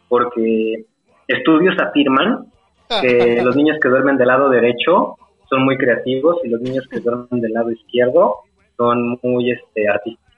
[0.09, 0.85] porque
[1.27, 2.47] estudios afirman
[3.01, 5.17] que los niños que duermen del lado derecho
[5.49, 8.37] son muy creativos y los niños que duermen del lado izquierdo
[8.77, 10.31] son muy este, artísticos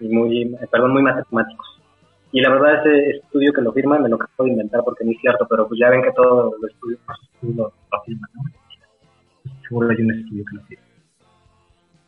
[0.00, 1.80] y muy, perdón, muy matemáticos.
[2.30, 5.12] Y la verdad ese estudio que lo firma me lo acabo de inventar porque no
[5.12, 7.00] es cierto, pero pues ya ven que todos los estudios
[7.42, 8.42] lo, afirman, ¿no?
[9.66, 10.84] Seguro hay un estudio que lo firma.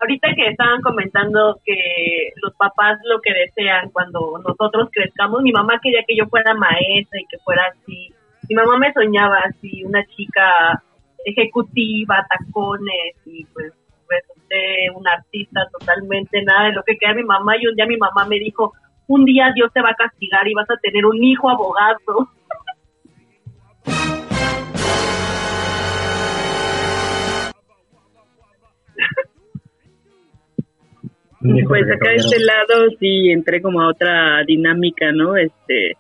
[0.01, 5.79] Ahorita que estaban comentando que los papás lo que desean cuando nosotros crezcamos, mi mamá
[5.83, 8.13] quería que yo fuera maestra y que fuera así.
[8.51, 10.83] Mi mamá me soñaba así, una chica
[11.25, 13.73] ejecutiva, tacones y pues
[14.09, 17.97] resulté una artista totalmente nada de lo que quería mi mamá y un día mi
[17.97, 18.73] mamá me dijo,
[19.07, 22.29] un día Dios te va a castigar y vas a tener un hijo abogado.
[31.69, 35.37] pues acá de este lado sí entré como a otra dinámica, ¿no?
[35.37, 35.97] Este,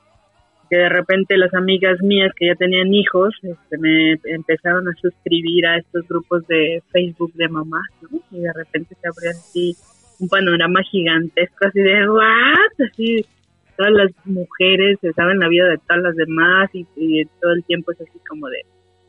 [0.70, 5.66] que de repente las amigas mías que ya tenían hijos, este, me empezaron a suscribir
[5.66, 8.20] a estos grupos de Facebook de mamá, ¿no?
[8.30, 9.76] Y de repente se abría así
[10.20, 13.24] un panorama gigantesco así de what así
[13.76, 16.84] todas las mujeres se saben la vida de todas las demás y,
[17.40, 18.62] todo el tiempo es así como de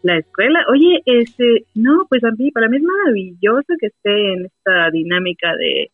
[0.04, 0.66] la escuela.
[0.72, 5.56] Oye este no pues a mí para mí es maravilloso que esté en esta dinámica
[5.58, 5.92] de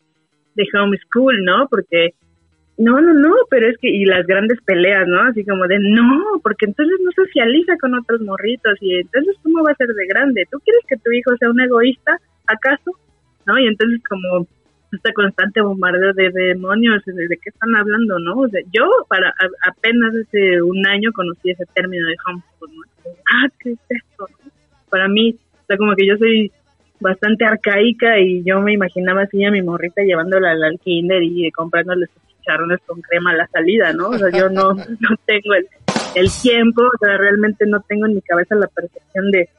[0.56, 2.14] de homeschool no porque
[2.78, 5.22] no, no, no, pero es que, y las grandes peleas, ¿no?
[5.22, 9.72] Así como de, no, porque entonces no socializa con otros morritos y entonces, ¿cómo va
[9.72, 10.48] a ser de grande?
[10.52, 12.92] ¿Tú quieres que tu hijo sea un egoísta, acaso?
[13.48, 13.58] ¿No?
[13.58, 14.46] Y entonces como
[14.92, 18.36] este constante bombardeo de demonios, ¿de qué están hablando, no?
[18.42, 19.34] O sea, yo para
[19.68, 22.86] apenas hace un año conocí ese término de homeschool.
[23.34, 24.28] Ah, ¿qué es esto?
[24.90, 26.52] Para mí, o sea, como que yo soy
[27.00, 32.06] bastante arcaica y yo me imaginaba así a mi morrita llevándola al kinder y comprándole
[32.08, 34.10] sus chicharrones con crema a la salida, ¿no?
[34.10, 35.68] O sea, yo no, no tengo el,
[36.16, 39.50] el tiempo, o sea, realmente no tengo en mi cabeza la percepción de,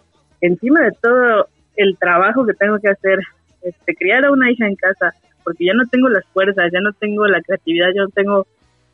[0.41, 3.20] encima de todo el trabajo que tengo que hacer
[3.62, 5.14] este, criar a una hija en casa,
[5.45, 8.47] porque ya no tengo las fuerzas, ya no tengo la creatividad, ya no tengo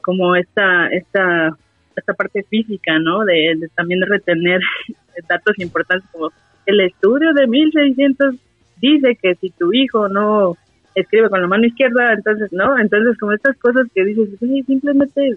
[0.02, 1.56] como esta, esta,
[1.96, 3.24] esta parte física, ¿no?
[3.24, 4.60] De, también retener
[5.28, 6.30] datos importantes como
[6.66, 8.36] el estudio de 1600
[8.80, 10.56] dice que si tu hijo no
[10.94, 14.28] escribe con la mano izquierda, entonces no, entonces como estas cosas que dices,
[14.66, 15.36] simplemente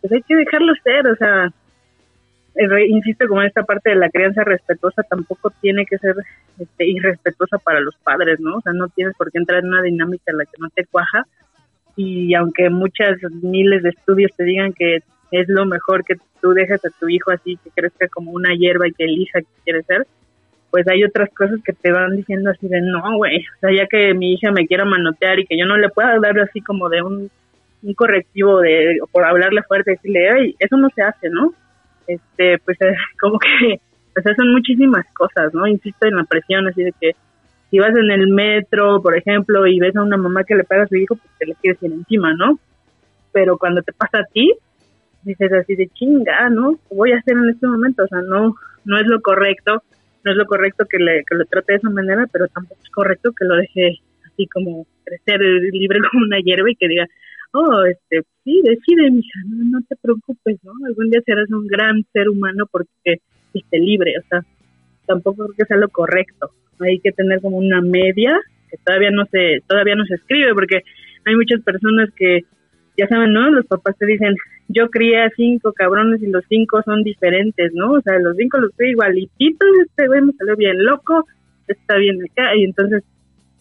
[0.00, 1.52] pues hay que dejarlo ser, o sea,
[2.88, 6.14] insisto como esta parte de la crianza respetuosa tampoco tiene que ser
[6.58, 8.56] este, irrespetuosa para los padres, ¿no?
[8.56, 10.84] O sea, no tienes por qué entrar en una dinámica en la que no te
[10.86, 11.24] cuaja
[11.96, 14.98] y aunque muchas miles de estudios te digan que
[15.32, 18.86] es lo mejor que tú dejes a tu hijo así, que crezca como una hierba
[18.86, 20.06] y que elija qué quiere ser,
[20.70, 23.86] pues hay otras cosas que te van diciendo así de no, güey, o sea, ya
[23.86, 26.88] que mi hija me quiera manotear y que yo no le pueda dar así como
[26.88, 27.30] de un,
[27.82, 31.54] un correctivo de por hablarle fuerte, decirle, ay, eso no se hace, ¿no?
[32.06, 33.80] este, pues es como que,
[34.14, 35.66] pues son muchísimas cosas, ¿no?
[35.66, 37.12] Insisto en la presión, así de que
[37.70, 40.84] si vas en el metro, por ejemplo, y ves a una mamá que le pega
[40.84, 42.58] a su hijo, pues te le quieres ir encima, ¿no?
[43.32, 44.54] Pero cuando te pasa a ti,
[45.22, 46.78] dices así de chinga, ¿no?
[46.88, 48.04] ¿Qué voy a hacer en este momento?
[48.04, 48.54] O sea, no,
[48.84, 49.82] no es lo correcto,
[50.26, 52.90] no es lo correcto que, le, que lo trate de esa manera, pero tampoco es
[52.90, 57.06] correcto que lo deje así como crecer libre como una hierba y que diga,
[57.52, 60.72] oh, este, sí, decide, mija, no, no te preocupes, ¿no?
[60.84, 63.20] Algún día serás un gran ser humano porque
[63.54, 64.44] esté libre, o sea,
[65.06, 66.50] tampoco creo que sea lo correcto.
[66.80, 68.36] Hay que tener como una media
[68.68, 70.82] que todavía no se, todavía no se escribe porque
[71.24, 72.44] hay muchas personas que
[72.96, 73.50] ya saben, ¿no?
[73.50, 74.34] Los papás te dicen,
[74.68, 77.92] yo crié cinco cabrones y los cinco son diferentes, ¿no?
[77.92, 81.26] O sea, los cinco los crié igualititos, este güey me salió bien loco,
[81.68, 83.02] está bien acá, y entonces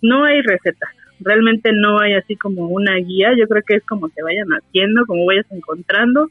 [0.01, 4.09] no hay recetas realmente no hay así como una guía, yo creo que es como
[4.09, 6.29] te vayan haciendo, como vayas encontrando,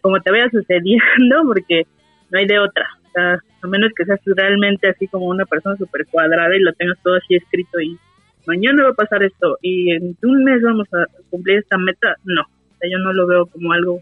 [0.00, 1.86] como te vaya sucediendo, porque
[2.30, 2.86] no hay de otra.
[3.08, 6.72] O sea, a menos que seas realmente así como una persona súper cuadrada y lo
[6.74, 7.98] tengas todo así escrito y
[8.46, 12.42] mañana va a pasar esto y en un mes vamos a cumplir esta meta, no.
[12.42, 14.00] O sea, yo no lo veo como algo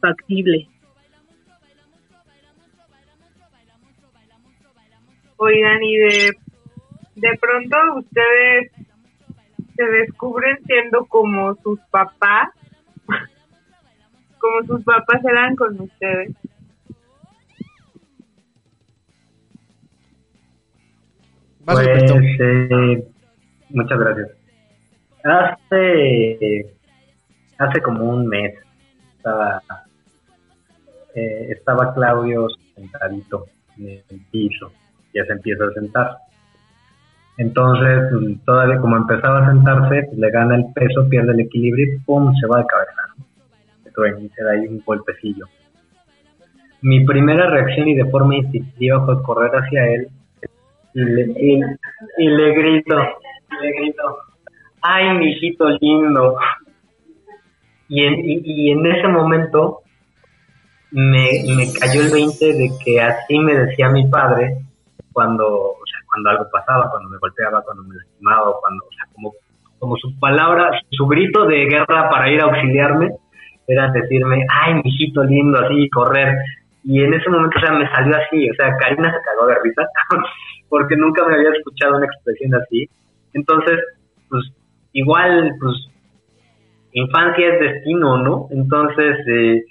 [0.00, 0.68] factible.
[5.38, 6.32] Oigan, y de,
[7.16, 8.72] de pronto ustedes
[9.76, 12.48] se descubren siendo como sus papás,
[14.38, 16.34] como sus papás eran con ustedes.
[21.66, 21.88] Pues,
[22.40, 23.04] eh,
[23.70, 24.28] muchas gracias.
[25.24, 26.66] Hace,
[27.58, 28.54] hace como un mes
[29.16, 29.62] estaba,
[31.14, 33.46] eh, estaba Claudio sentadito
[33.78, 34.70] en el piso,
[35.12, 36.16] ya se empieza a sentar.
[37.38, 41.98] Entonces, todavía como empezaba a sentarse, pues, le gana el peso, pierde el equilibrio y
[41.98, 42.34] ¡pum!
[42.40, 44.22] se va de cabeza.
[44.22, 45.46] y se da ahí un golpecillo.
[46.82, 50.08] Mi primera reacción y de forma instintiva fue correr hacia él
[50.94, 51.60] y le, y,
[52.18, 52.96] y le grito,
[53.60, 54.18] le grito,
[54.82, 56.36] ay, mi hijito lindo.
[57.88, 59.82] Y en, y, en ese momento
[60.90, 64.58] me, me cayó el 20 de que así me decía mi padre
[65.12, 69.04] cuando, o sea, cuando algo pasaba, cuando me golpeaba, cuando me lastimaba, cuando, o sea,
[69.14, 69.32] como,
[69.78, 73.10] como su palabra, su grito de guerra para ir a auxiliarme
[73.68, 76.36] era decirme, ay, mi hijito lindo, así, correr.
[76.84, 79.56] Y en ese momento, o sea, me salió así, o sea, Karina se cagó de
[79.62, 79.82] risa,
[80.68, 82.88] porque nunca me había escuchado una expresión así.
[83.36, 83.78] Entonces,
[84.30, 84.44] pues,
[84.92, 85.76] igual, pues,
[86.92, 88.48] infancia es destino, ¿no?
[88.50, 89.62] Entonces, eh,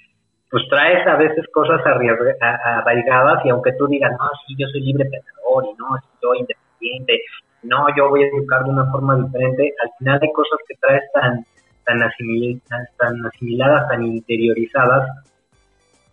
[0.48, 5.04] pues traes a veces cosas arraigadas y aunque tú digas, no, sí, yo soy libre
[5.04, 5.86] pensador y no,
[6.22, 7.20] yo independiente,
[7.64, 11.02] no, yo voy a educar de una forma diferente, al final hay cosas que traes
[11.12, 11.44] tan,
[11.84, 12.62] tan, asimil-
[12.96, 15.24] tan, asimiladas, tan interiorizadas,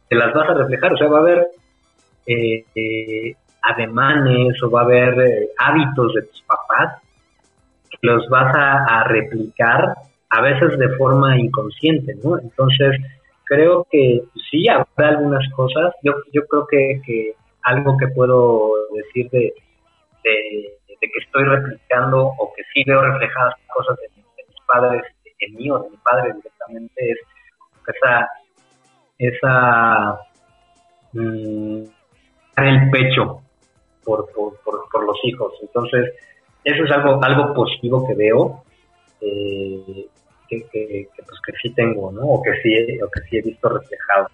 [0.10, 1.48] que las vas a reflejar, o sea, va a haber
[2.26, 7.04] eh, eh, ademanes o va a haber eh, hábitos de tus papás
[8.04, 9.96] los vas a, replicar
[10.30, 12.38] a veces de forma inconsciente, ¿no?
[12.38, 12.98] Entonces,
[13.46, 15.94] creo que sí, habrá algunas cosas.
[16.04, 17.34] Yo, yo creo que, que
[17.64, 19.54] algo que puedo decir de,
[20.26, 25.04] de, que estoy replicando o que sí veo reflejadas cosas de, mis padres,
[25.40, 27.18] en mí o de mi padre directamente, es
[27.88, 28.30] esa,
[29.18, 30.20] esa
[31.14, 31.84] mm,
[32.58, 33.42] el pecho
[34.04, 35.54] por, por, por, por los hijos.
[35.62, 36.14] Entonces,
[36.64, 38.64] eso es algo, algo positivo que veo.
[39.22, 40.08] Eh,
[40.50, 42.22] que, que, que, pues que sí tengo, ¿no?
[42.22, 44.28] O que sí, o que sí he visto reflejado.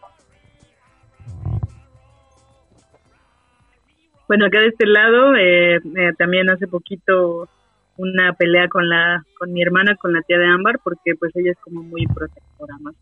[4.27, 7.49] Bueno, acá de este lado, eh, eh, también hace poquito
[7.97, 11.51] una pelea con la con mi hermana, con la tía de Ámbar, porque pues ella
[11.51, 12.95] es como muy protectora, más.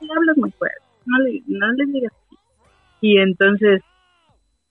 [0.00, 2.12] Le hablas muy fuerte, no le, no le digas.
[3.02, 3.82] Y entonces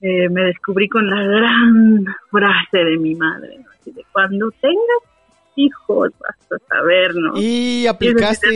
[0.00, 3.70] eh, me descubrí con la gran frase de mi madre, ¿no?
[3.80, 5.10] Así de, cuando tengas
[5.56, 7.32] hijos vas a saber, ¿no?
[7.36, 8.48] Y aplicaste.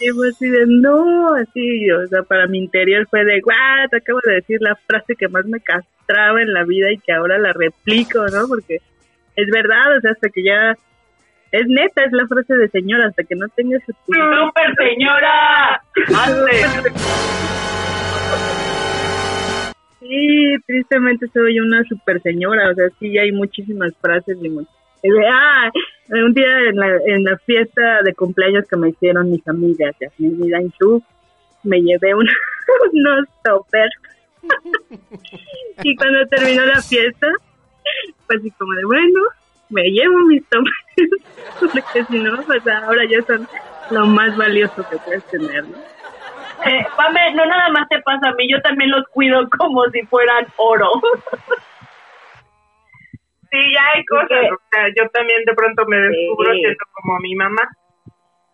[0.00, 3.98] Y fue así de, no, así, o sea, para mi interior fue de, guau, te
[3.98, 7.38] acabo de decir la frase que más me castraba en la vida y que ahora
[7.38, 8.48] la replico, ¿no?
[8.48, 8.78] Porque
[9.36, 10.76] es verdad, o sea, hasta que ya,
[11.52, 13.82] es neta, es la frase de señora, hasta que no tengas.
[13.84, 15.80] ¡Súper señora!
[16.24, 16.62] ¡Ande!
[20.02, 24.48] Sí, tristemente soy una super señora, o sea, sí hay muchísimas frases y
[25.32, 25.70] Ah,
[26.08, 30.44] un día en la, en la fiesta de cumpleaños que me hicieron mis amigas, Yasmin
[30.44, 31.02] y Dainzú,
[31.62, 32.26] me llevé un,
[32.92, 33.94] unos toppers.
[35.84, 37.28] y cuando terminó la fiesta,
[38.26, 39.20] pues así como de, bueno,
[39.70, 41.10] me llevo mis toppers,
[41.60, 43.46] porque si no, pues ahora ya son
[43.90, 45.78] lo más valioso que puedes tener, ¿no?
[46.66, 50.02] Eh, Pame, no nada más te pasa a mí, yo también los cuido como si
[50.06, 50.88] fueran oro.
[53.50, 54.50] Sí, ya hay cosas.
[54.50, 56.60] O sea, yo también de pronto me descubro Sí.
[56.60, 57.60] siendo como mi mamá.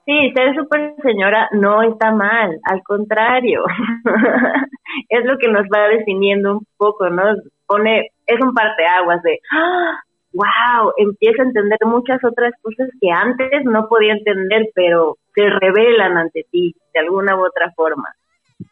[0.05, 3.63] Sí, ser súper señora no está mal, al contrario.
[5.09, 7.23] es lo que nos va definiendo un poco, ¿no?
[7.69, 10.01] Pone, es un parteaguas de, ¡ah!
[10.39, 16.17] Wow, empieza a entender muchas otras cosas que antes no podía entender, pero se revelan
[16.17, 18.09] ante ti de alguna u otra forma.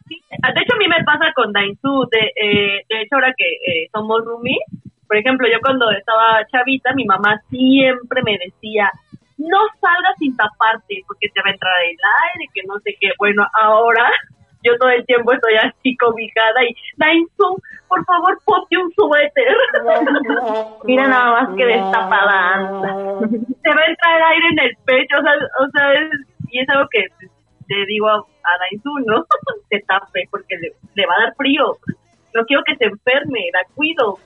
[0.07, 2.07] De hecho, a mí me pasa con Dainzú.
[2.11, 4.63] De, eh, de hecho, ahora que eh, somos roomies,
[5.07, 8.91] por ejemplo, yo cuando estaba chavita, mi mamá siempre me decía,
[9.37, 11.97] no salgas sin taparte porque te va a entrar el
[12.33, 13.11] aire, que no sé qué.
[13.17, 14.09] Bueno, ahora
[14.63, 19.55] yo todo el tiempo estoy así cobijada y, Dainzú, por favor, ponte un suéter.
[20.83, 22.89] Mira nada más que destapada anda.
[23.63, 25.33] Te va a entrar aire en el pecho, o sea,
[25.65, 27.05] o sea es- y es algo que
[27.69, 29.25] le digo a, a Dainzú, ¿no?
[29.69, 31.77] Se tape porque le, le va a dar frío.
[32.33, 34.17] No quiero que se enferme, la cuido.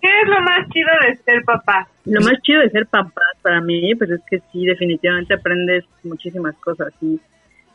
[0.00, 1.88] ¿Qué es lo más chido de ser papá?
[2.04, 6.56] Lo más chido de ser papá para mí, pues es que sí, definitivamente aprendes muchísimas
[6.56, 6.92] cosas.
[7.00, 7.20] Y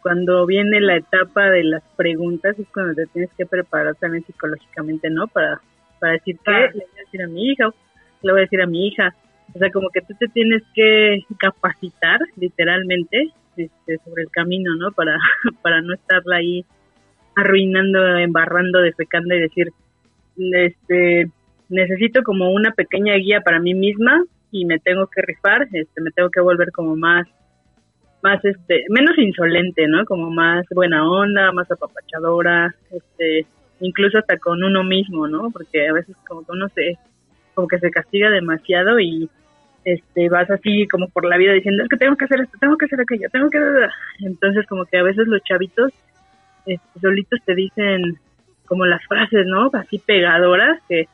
[0.02, 5.10] cuando viene la etapa de las preguntas es cuando te tienes que preparar también psicológicamente,
[5.10, 5.28] ¿no?
[5.28, 5.62] Para,
[6.00, 7.70] para decir qué le voy a decir a mi hija,
[8.22, 9.16] le voy a decir a mi hija.
[9.54, 14.92] O sea, como que tú te tienes que capacitar, literalmente, este, sobre el camino, ¿no?
[14.92, 15.18] Para,
[15.62, 16.66] para no estarla ahí
[17.36, 19.72] arruinando, embarrando, defecando y decir,
[20.38, 21.30] este,
[21.70, 26.12] necesito como una pequeña guía para mí misma y me tengo que rifar, este, me
[26.12, 27.28] tengo que volver como más,
[28.22, 30.06] más, este, menos insolente, ¿no?
[30.06, 33.46] Como más buena onda, más apapachadora, este,
[33.80, 35.50] incluso hasta con uno mismo, ¿no?
[35.52, 36.98] Porque a veces como que uno se,
[37.54, 39.30] como que se castiga demasiado y
[39.84, 42.76] este vas así como por la vida diciendo es que tengo que hacer esto, tengo
[42.76, 43.60] que hacer aquello, tengo que
[44.22, 45.94] entonces como que a veces los chavitos
[46.66, 48.18] este, solitos te dicen
[48.66, 49.70] como las frases, ¿no?
[49.74, 51.08] Así pegadoras que,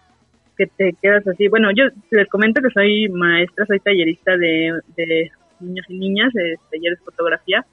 [0.62, 1.48] que te quedas así.
[1.48, 6.58] Bueno, yo les comento que soy maestra, soy tallerista de, de niños y niñas, de
[6.70, 7.66] talleres de fotografía.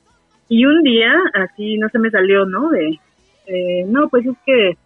[0.48, 2.70] Y un día, así no se me salió, ¿no?
[2.70, 2.98] De,
[3.46, 4.76] eh, no, pues es que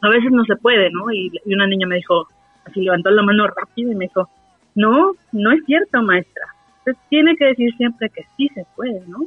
[0.00, 1.10] a veces no se puede, ¿no?
[1.12, 2.26] Y, y una niña me dijo,
[2.64, 4.28] así levantó la mano rápido y me dijo,
[4.74, 6.46] no, no es cierto, maestra.
[6.78, 9.26] Usted tiene que decir siempre que sí se puede, ¿no?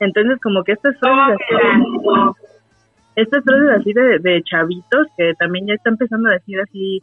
[0.00, 2.46] Entonces, como que estas frases así,
[3.14, 7.02] estas frases así de, de chavitos que también ya está empezando a decir así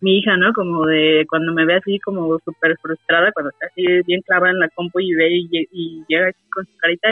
[0.00, 0.52] mi hija, ¿no?
[0.52, 4.60] Como de cuando me ve así como súper frustrada, cuando está así bien clavada en
[4.60, 7.08] la compu y ve y, llega así con su carita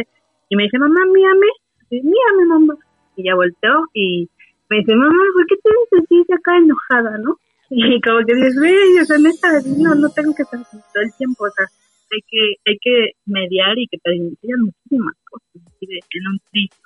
[0.49, 1.47] y me dice, mamá, mírame,
[1.91, 2.75] mírame, mamá.
[3.17, 4.29] Y ya volteó y
[4.71, 7.37] me dice, mamá, ¿por qué te así acá enojada, no?
[7.71, 11.13] Y como que dices, güey, o sea, neta, no, no tengo que estar todo el
[11.19, 11.67] tiempo, o sea,
[12.11, 16.77] hay que, hay que mediar y que te enseñan muchísimas cosas en un triste.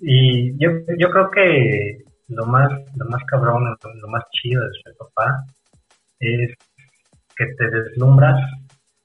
[0.00, 4.94] Y yo, yo creo que lo más, lo más cabrón, lo, más chido de ser
[4.96, 5.44] papá
[6.20, 6.54] es
[7.36, 8.40] que te deslumbras.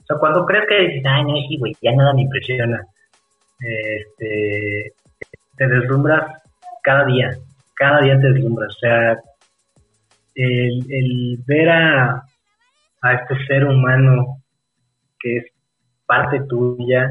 [0.01, 2.85] O sea, cuando crees que dices, ay, no, sí, güey, ya nada me impresiona,
[3.59, 4.93] este,
[5.57, 6.41] te deslumbras
[6.83, 7.31] cada día,
[7.75, 8.75] cada día te deslumbras.
[8.75, 9.17] O sea,
[10.35, 12.23] el, el ver a,
[13.01, 14.41] a este ser humano
[15.19, 15.45] que es
[16.05, 17.09] parte tuya,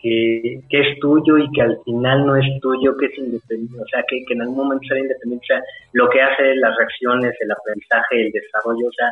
[0.00, 3.86] que, que, es tuyo y que al final no es tuyo, que es independiente, o
[3.86, 7.50] sea, que, en algún momento será independiente, o sea, lo que hace las reacciones, el
[7.50, 9.10] aprendizaje, el desarrollo, o sea,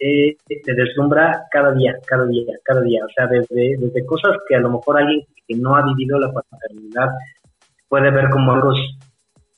[0.00, 4.56] eh, te deslumbra cada día, cada día, cada día, o sea, desde, desde cosas que
[4.56, 7.08] a lo mejor alguien que no ha vivido la paternidad
[7.88, 8.72] puede ver como algo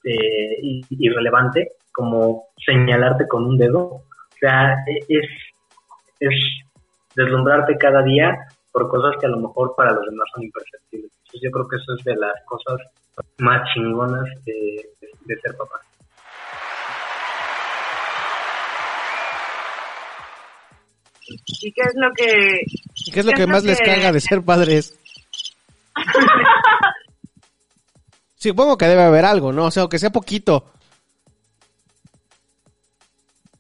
[0.05, 4.03] eh, irrelevante, como señalarte con un dedo, o
[4.39, 4.77] sea,
[5.09, 5.27] es,
[6.21, 6.35] es
[7.17, 8.37] deslumbrarte cada día
[8.75, 11.13] por cosas que a lo mejor para los demás son imperceptibles.
[11.13, 12.81] Entonces yo creo que eso es de las cosas
[13.39, 14.91] más chingonas de,
[15.27, 15.81] de, ser papá.
[21.63, 22.63] ¿Y qué es lo que...
[23.07, 24.99] ¿Y qué es lo que más les caga de ser padres?
[28.35, 29.67] Supongo que debe haber algo, ¿no?
[29.67, 30.65] O sea, aunque sea poquito.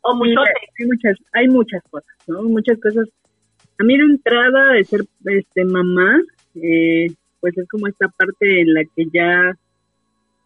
[0.00, 2.42] O hay muchas, hay muchas cosas, ¿no?
[2.42, 3.08] Muchas cosas
[3.78, 6.20] a mí de entrada de ser este mamá,
[6.56, 7.08] eh,
[7.40, 9.52] pues es como esta parte en la que ya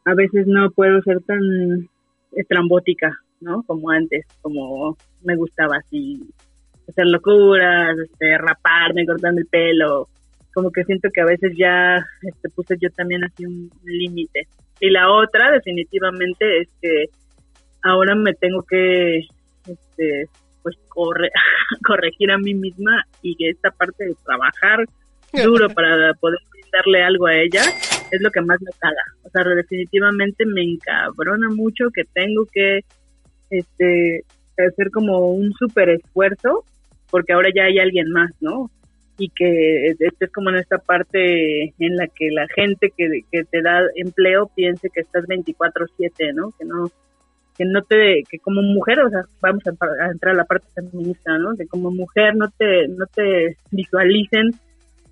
[0.05, 1.89] a veces no puedo ser tan
[2.33, 3.63] estrambótica, ¿no?
[3.65, 6.21] Como antes, como me gustaba así
[6.89, 10.09] hacer locuras, este, raparme, cortando el pelo,
[10.55, 14.49] como que siento que a veces ya este, puse yo también así un límite.
[14.81, 17.05] Y la otra definitivamente es que
[17.83, 19.19] ahora me tengo que
[19.67, 20.29] este,
[20.69, 21.31] pues corre,
[21.87, 24.85] corregir a mí misma y que esta parte de trabajar
[25.33, 26.39] duro para poder
[26.73, 27.63] darle algo a ella
[28.11, 29.03] es lo que más me caga.
[29.23, 32.81] O sea, definitivamente me encabrona mucho que tengo que
[33.51, 34.25] este
[34.59, 36.65] hacer como un súper esfuerzo
[37.11, 38.71] porque ahora ya hay alguien más, ¿no?
[39.17, 43.45] Y que este es como en esta parte en la que la gente que, que
[43.45, 46.53] te da empleo piense que estás 24/7, ¿no?
[46.59, 46.91] Que no
[47.59, 51.37] que no te, que como mujer, o sea, vamos a, entrar a la parte feminista,
[51.39, 51.57] ¿no?
[51.57, 54.53] Que como mujer no te, no te visualicen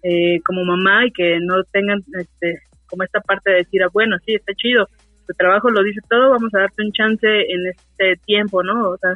[0.05, 4.17] eh, como mamá y que no tengan, este, como esta parte de decir, ah, bueno,
[4.25, 4.87] sí, está chido,
[5.27, 8.91] tu trabajo lo dice todo, vamos a darte un chance en este tiempo, ¿no?
[8.91, 9.15] O sea,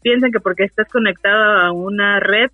[0.00, 2.50] piensen que porque estás conectada a una red,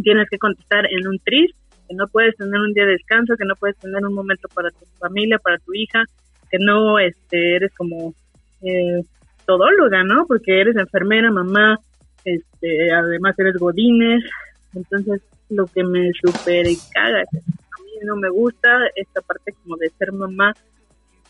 [0.00, 1.50] tienes que contestar en un tris,
[1.88, 4.70] que no puedes tener un día de descanso, que no puedes tener un momento para
[4.70, 6.04] tu familia, para tu hija,
[6.48, 8.14] que no este, eres como
[8.62, 9.02] eh,
[9.52, 10.26] todóloga, ¿no?
[10.26, 11.78] Porque eres enfermera, mamá,
[12.24, 14.24] este, además eres godines,
[14.74, 19.90] entonces lo que me super caga, a mí no me gusta esta parte como de
[19.90, 20.54] ser mamá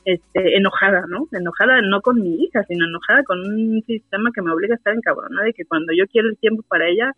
[0.04, 1.26] este, enojada, ¿no?
[1.32, 4.94] Enojada no con mi hija, sino enojada con un sistema que me obliga a estar
[4.94, 7.10] encabronada y que cuando yo quiero el tiempo para ella,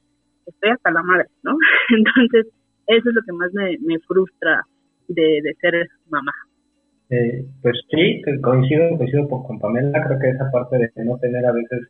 [0.46, 1.56] estoy hasta la madre, ¿no?
[1.96, 2.52] Entonces,
[2.86, 4.62] Eso es lo que más me, me frustra
[5.08, 6.32] de, de ser mamá.
[7.10, 11.52] Eh, pues sí, coincido, coincido con Pamela, creo que esa parte de no tener a
[11.52, 11.88] veces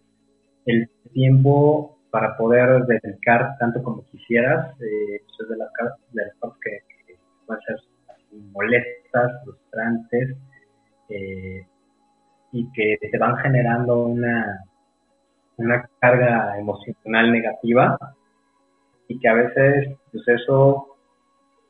[0.67, 5.69] el tiempo para poder dedicar tanto como quisieras, eh, pues es de las,
[6.13, 6.71] de las cosas que,
[7.07, 7.15] que
[7.47, 7.77] pueden ser
[8.53, 10.37] molestas, frustrantes,
[11.09, 11.67] eh,
[12.53, 14.65] y que te van generando una,
[15.57, 17.99] una carga emocional negativa
[19.09, 20.97] y que a veces pues eso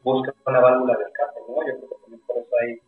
[0.02, 1.54] busca una válvula de escape, ¿no?
[1.66, 2.78] Yo creo que también por eso hay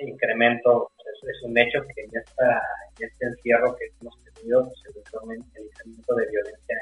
[0.00, 2.62] incremento, pues, es, un hecho que en, esta,
[2.98, 6.76] este encierro que hemos tenido, pues, el incremento de violencia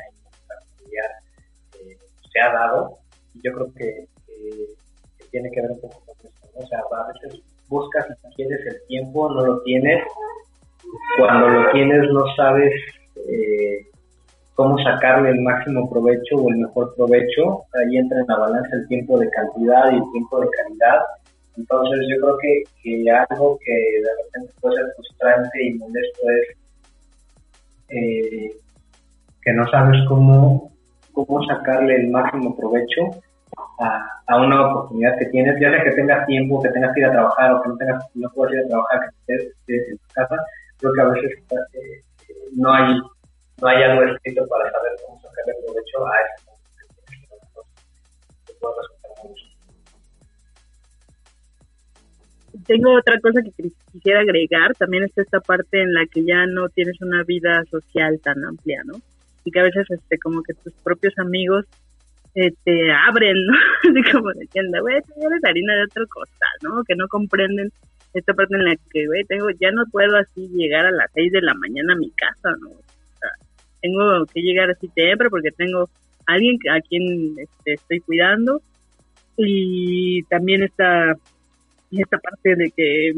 [0.49, 1.11] familiar
[1.81, 1.99] eh,
[2.33, 2.99] se ha dado.
[3.35, 4.07] Y yo creo que,
[5.31, 6.49] tiene que ver un poco con esto.
[6.55, 10.03] O sea, a veces buscas y quieres el tiempo, no lo tienes,
[11.19, 12.73] cuando lo tienes no sabes
[13.17, 13.87] eh,
[14.55, 18.89] cómo sacarle el máximo provecho o el mejor provecho, ahí entra en la balanza el
[18.89, 21.01] tiempo de cantidad y el tiempo de calidad,
[21.57, 26.57] entonces yo creo que, que algo que de repente puede ser frustrante y molesto es
[27.89, 28.51] eh,
[29.43, 30.73] que no sabes cómo,
[31.13, 33.03] cómo sacarle el máximo provecho
[33.79, 37.07] a, a, una oportunidad que tienes, ya sea que tengas tiempo, que tengas que ir
[37.07, 40.05] a trabajar o que no tengas, no puedas ir a trabajar, que estés, en tu
[40.15, 40.37] casa,
[40.79, 41.33] creo que a veces
[41.75, 42.03] eh,
[42.57, 43.01] no hay
[43.61, 46.57] no hay algo escrito para saber cómo sacarle provecho a eso.
[52.67, 56.69] Tengo otra cosa que quisiera agregar, también está esta parte en la que ya no
[56.69, 58.95] tienes una vida social tan amplia, ¿no?
[59.45, 61.67] Y que a veces este como que tus propios amigos
[62.35, 63.53] eh, te abren, ¿no?
[63.91, 66.85] Así como diciendo, güey, tú eres harina de otra cosa, ¿no?
[66.85, 67.71] Que no comprenden
[68.15, 71.31] esta parte en la que, güey, tengo, ya no puedo así llegar a las seis
[71.33, 72.71] de la mañana a mi casa, ¿no?
[72.71, 72.83] O
[73.19, 73.31] sea,
[73.83, 75.89] tengo que llegar así siempre porque tengo
[76.27, 78.61] alguien a quien este, estoy cuidando
[79.37, 81.15] y también está
[81.91, 83.13] esta parte de que,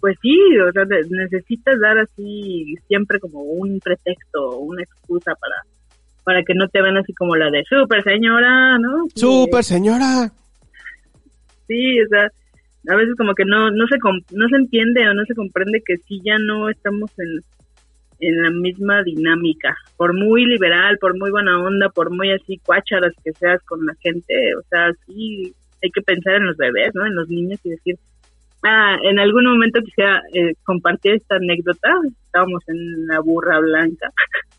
[0.00, 5.56] pues sí, o sea, necesitas dar así siempre como un pretexto, una excusa para
[6.24, 9.04] para que no te vean así como la de super señora, ¿no?
[9.14, 10.32] Super señora.
[11.68, 12.30] Sí, o sea,
[12.88, 13.96] a veces como que no no se
[14.34, 17.40] no se entiende o no se comprende que si ya no estamos en
[18.20, 23.12] en la misma dinámica, por muy liberal, por muy buena onda, por muy así cuácharas
[23.22, 25.52] que seas con la gente, o sea, sí
[25.84, 27.06] hay que pensar en los bebés, ¿no?
[27.06, 27.96] En los niños y decir,
[28.64, 31.90] ah, en algún momento quisiera eh, compartir esta anécdota,
[32.26, 34.10] estábamos en la burra blanca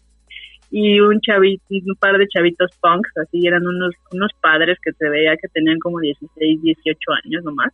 [0.71, 5.09] y un chavito, un par de chavitos punks, así eran unos, unos padres que se
[5.09, 7.73] veía que tenían como 16, 18 años nomás.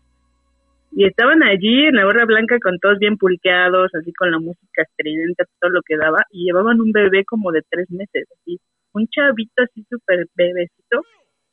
[0.93, 4.83] Y estaban allí en la borra blanca con todos bien pulqueados, así con la música
[4.83, 8.59] estridente, todo lo que daba, y llevaban un bebé como de tres meses, así,
[8.93, 11.01] un chavito así súper bebecito,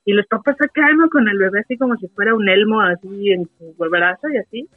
[0.09, 3.47] y los papás acá con el bebé así como si fuera un elmo así en
[3.59, 4.69] su brazo y así,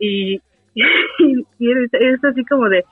[0.00, 0.40] y,
[1.94, 2.84] es así como de,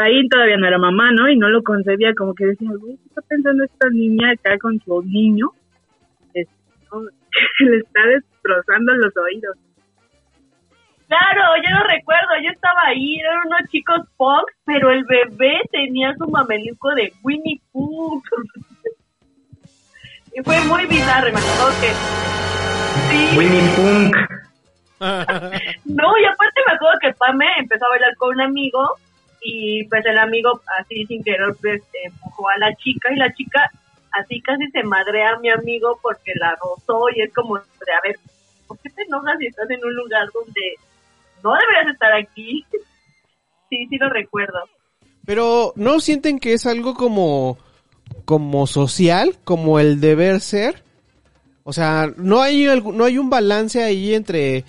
[0.00, 1.28] ahí todavía no era mamá, ¿no?
[1.28, 5.02] Y no lo concebía, como que decía, ¿qué está pensando esta niña acá con su
[5.02, 5.48] niño?
[6.34, 6.46] Es,
[7.58, 9.56] Le está destrozando los oídos.
[11.08, 16.14] Claro, yo lo recuerdo, yo estaba ahí, eran unos chicos Fox, pero el bebé tenía
[16.14, 18.22] su mameluco de Winnie Pooh.
[20.38, 21.92] y fue muy bizarro, me acuerdo que...
[23.10, 23.38] Sí.
[23.38, 24.10] Winnie Pooh.
[25.84, 28.96] no, y aparte me acuerdo que Pame empezó a bailar con un amigo
[29.40, 33.70] y pues el amigo así sin querer pues, empujó a la chica y la chica
[34.12, 37.62] así casi se madrea a mi amigo porque la rozó y es como de
[37.92, 38.16] a ver
[38.66, 40.74] ¿por qué te enojas si estás en un lugar donde
[41.44, 42.64] no deberías estar aquí?
[43.70, 44.58] sí, sí lo recuerdo.
[45.24, 47.58] Pero ¿no sienten que es algo como
[48.28, 50.82] como social, como el deber ser?
[51.64, 54.66] O sea, no hay no hay un balance ahí entre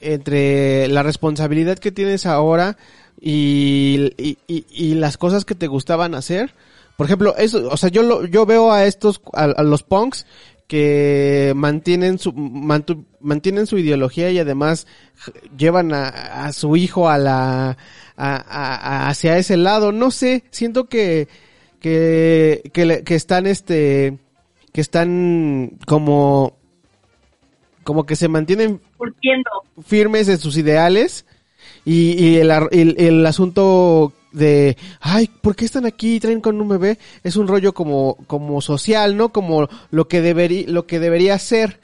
[0.00, 2.76] entre la responsabilidad que tienes ahora
[3.20, 6.52] y, y, y, las cosas que te gustaban hacer.
[6.96, 10.26] Por ejemplo, eso, o sea, yo lo, yo veo a estos, a, los punks
[10.66, 12.32] que mantienen su,
[13.20, 14.88] mantienen su ideología y además
[15.56, 16.08] llevan a,
[16.46, 17.78] a su hijo a la,
[18.16, 19.92] a, hacia ese lado.
[19.92, 21.28] No sé, siento que,
[21.86, 24.18] que, que, que están este,
[24.72, 26.56] que están como,
[27.84, 28.80] como que se mantienen
[29.84, 31.26] firmes en sus ideales
[31.84, 36.98] y, el, el, asunto de, ay, ¿por qué están aquí y traen con un bebé?
[37.22, 39.28] Es un rollo como, como social, ¿no?
[39.28, 41.78] Como lo que debería, lo que debería ser.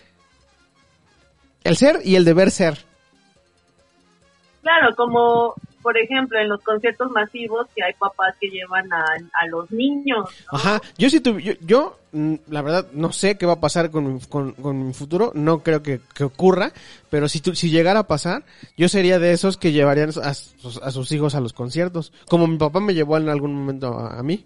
[1.62, 2.78] El ser y el deber ser.
[4.62, 9.46] Claro, como por ejemplo, en los conciertos masivos que hay papás que llevan a, a
[9.48, 10.28] los niños.
[10.50, 13.90] Ajá, yo sí tuve, yo, yo, mm, la verdad no sé qué va a pasar
[13.90, 16.72] con, con, con mi futuro, no creo que, que ocurra,
[17.10, 18.44] pero si, tu- si llegara a pasar,
[18.76, 22.56] yo sería de esos que llevarían a, a sus hijos a los conciertos, como mi
[22.58, 24.44] papá me llevó en algún momento a, a mí.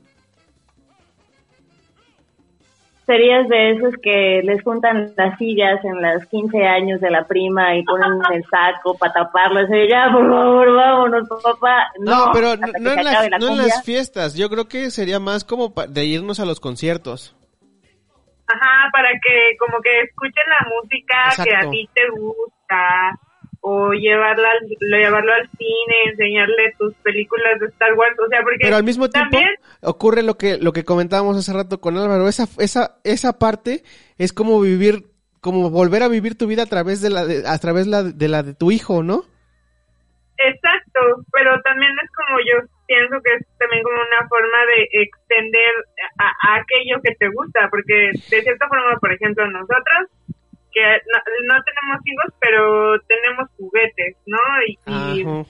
[3.07, 7.77] Serías de esos que les juntan las sillas en los 15 años de la prima
[7.77, 9.61] y ponen el saco para taparlo.
[9.61, 11.87] Así, ya, por favor, vámonos, papá.
[12.01, 14.51] No, pero no, que no se en, acabe las, la no en las fiestas, yo
[14.51, 17.37] creo que sería más como de irnos a los conciertos.
[18.49, 23.19] Ajá, para que como que escuchen la música que a ti te gusta
[23.69, 24.69] o llevarla al-
[25.01, 29.11] llevarlo al cine, enseñarle tus películas de Star Wars, o sea, porque Pero al mismo
[29.11, 29.51] tiempo también
[29.83, 33.83] ocurre lo que lo que comentábamos hace rato con Álvaro, esa esa esa parte
[34.19, 35.07] es como vivir
[35.41, 38.29] como volver a vivir tu vida a través de la de, a través la, de
[38.29, 39.25] la de tu hijo, ¿no?
[40.39, 41.01] Exacto,
[41.33, 45.73] pero también es como yo pienso que es también como una forma de extender
[46.19, 50.07] a, a aquello que te gusta, porque de cierta forma, por ejemplo, nosotros
[50.77, 54.39] que no, no tenemos hijos, pero tenemos juguetes, ¿no?
[54.67, 55.49] Y, Ajá.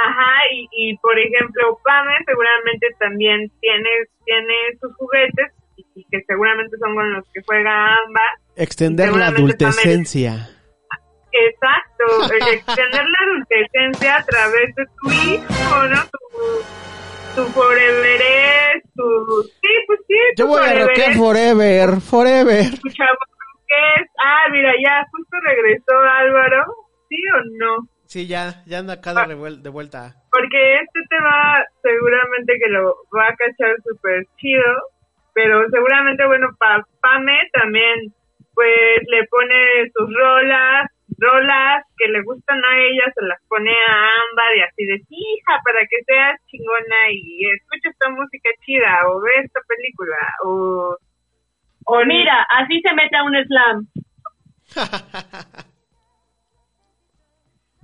[0.00, 3.90] Ajá, y, y por ejemplo, Pame seguramente también tiene,
[4.24, 8.32] tiene sus juguetes y, que seguramente son con los que juega ambas.
[8.56, 10.50] Extender la adultecencia.
[11.32, 16.00] Exacto, extender la adultecencia a través de tu hijo, ¿no?
[16.02, 19.42] Tu, tu forever es, tu...
[19.42, 22.80] Sí, pues sí, tu Yo voy a forever es, forever, forever.
[22.80, 23.18] tu chavo
[23.68, 24.08] que es.
[24.24, 26.64] Ah, mira, ya justo regresó Álvaro,
[27.08, 27.76] ¿sí o no?
[28.06, 30.14] Sí, ya ya anda acá de, revuel- de vuelta.
[30.32, 34.64] Porque este tema seguramente que lo va a cachar súper chido,
[35.34, 38.12] pero seguramente, bueno, para Pame también,
[38.54, 40.88] pues le pone sus rolas,
[41.18, 45.60] rolas que le gustan a ella, se las pone a Ámbar y así de, hija,
[45.64, 50.96] para que seas chingona y escucha esta música chida, o ve esta película, o...
[51.90, 53.86] O mira, así se mete a un slam.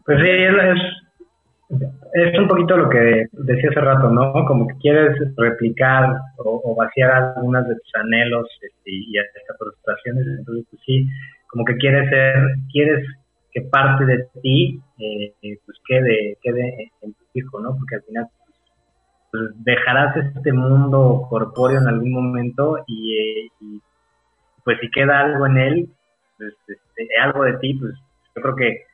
[0.07, 1.81] Pues sí, es,
[2.13, 4.35] es, un poquito lo que decía hace rato, ¿no?
[4.45, 10.27] Como que quieres replicar o, o vaciar algunas de tus anhelos este, y hasta frustraciones,
[10.41, 11.09] entonces pues sí,
[11.47, 12.37] como que quieres ser,
[12.71, 13.09] quieres
[13.51, 15.33] que parte de ti eh,
[15.65, 17.75] pues quede, quede en tu hijo, ¿no?
[17.79, 18.29] Porque al final
[19.35, 23.81] pues, dejarás este mundo corpóreo en algún momento y, eh, y,
[24.65, 25.89] pues si queda algo en él,
[26.39, 27.95] pues, este, algo de ti, pues
[28.35, 28.85] yo creo que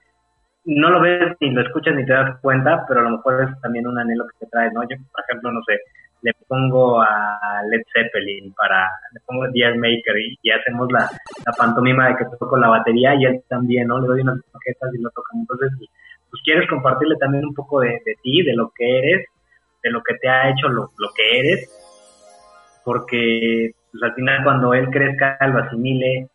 [0.64, 3.60] no lo ves ni lo escuchas ni te das cuenta, pero a lo mejor es
[3.60, 4.82] también un anhelo que te trae, ¿no?
[4.82, 5.80] Yo, por ejemplo, no sé,
[6.22, 11.08] le pongo a Led Zeppelin para, le pongo a Dear Maker y, y hacemos la,
[11.46, 14.00] la pantomima de que toco la batería y él también, ¿no?
[14.00, 15.46] Le doy unas maquetas y lo tocamos.
[15.50, 15.88] Entonces,
[16.30, 19.26] pues quieres compartirle también un poco de, de ti, de lo que eres,
[19.82, 21.70] de lo que te ha hecho lo, lo que eres,
[22.84, 26.28] porque pues al final cuando él crezca, lo asimile,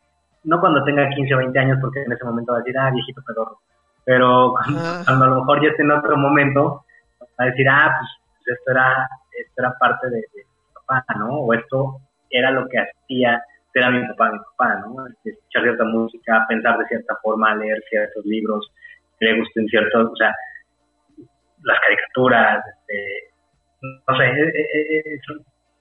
[0.43, 2.91] no cuando tenga 15 o 20 años, porque en ese momento va a decir, ah,
[2.91, 3.59] viejito pedorro,
[4.03, 5.01] pero cuando, Ah.
[5.05, 6.83] cuando a lo mejor ya esté en otro momento,
[7.21, 8.09] va a decir, ah, pues,
[8.43, 11.29] pues esto era, esto era parte de, de mi papá, ¿no?
[11.39, 11.97] O esto
[12.29, 13.41] era lo que hacía
[13.73, 15.07] ser a mi papá, mi papá, ¿no?
[15.23, 18.71] Escuchar cierta música, pensar de cierta forma, leer ciertos libros,
[19.19, 20.33] que le gusten ciertos, o sea,
[21.63, 23.33] las caricaturas, este,
[24.07, 25.21] no sé, es, es,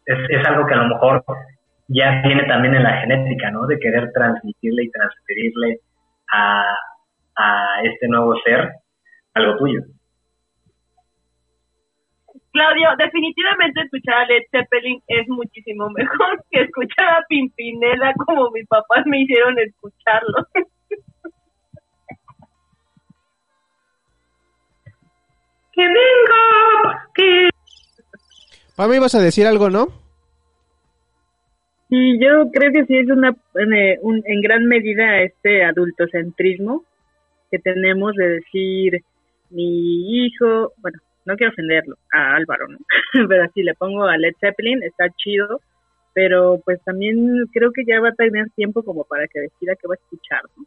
[0.07, 1.25] es- es algo que a lo mejor
[1.95, 3.66] ya viene también en la genética, ¿no?
[3.66, 5.78] De querer transmitirle y transferirle
[6.33, 6.76] a,
[7.37, 8.68] a este nuevo ser
[9.34, 9.80] algo tuyo.
[12.53, 18.66] Claudio, definitivamente escuchar a Led Zeppelin es muchísimo mejor que escuchar a Pimpinela como mis
[18.66, 20.46] papás me hicieron escucharlo.
[25.72, 26.95] ¡Que vengo!
[27.14, 27.50] ¡Que
[28.76, 30.04] Pame, ibas a decir algo, ¿no?
[31.95, 33.30] Sí, yo creo que sí es una,
[33.76, 36.84] eh, un- en gran medida este adultocentrismo
[37.50, 39.00] que tenemos de decir
[39.50, 42.66] mi hijo, bueno, no quiero ofenderlo a Álvaro,
[43.30, 45.61] pero si le pongo a Led Zeppelin, está chido,
[46.14, 49.88] pero pues también creo que ya va a tener tiempo como para que decida que
[49.88, 50.64] va a escuchar, ¿no?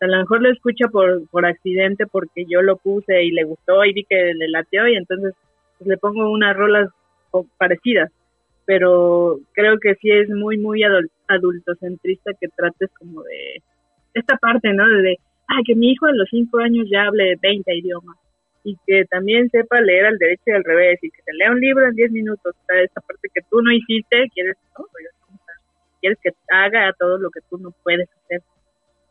[0.00, 3.84] A lo mejor lo escucha por, por accidente porque yo lo puse y le gustó
[3.84, 5.34] y vi que le lateó y entonces
[5.78, 6.90] pues, le pongo unas rolas
[7.58, 8.10] parecidas
[8.66, 13.62] pero creo que sí es muy, muy adul- adultocentrista que trates como de
[14.14, 14.86] esta parte, ¿no?
[14.88, 15.16] De,
[15.48, 18.16] ah, que mi hijo a los cinco años ya hable 20 idiomas
[18.64, 21.60] y que también sepa leer al derecho y al revés y que se lea un
[21.60, 22.54] libro en 10 minutos.
[22.68, 24.84] Esta parte que tú no hiciste, quieres, ¿no?
[24.84, 25.54] O sea,
[26.00, 28.42] quieres que haga todo lo que tú no puedes hacer.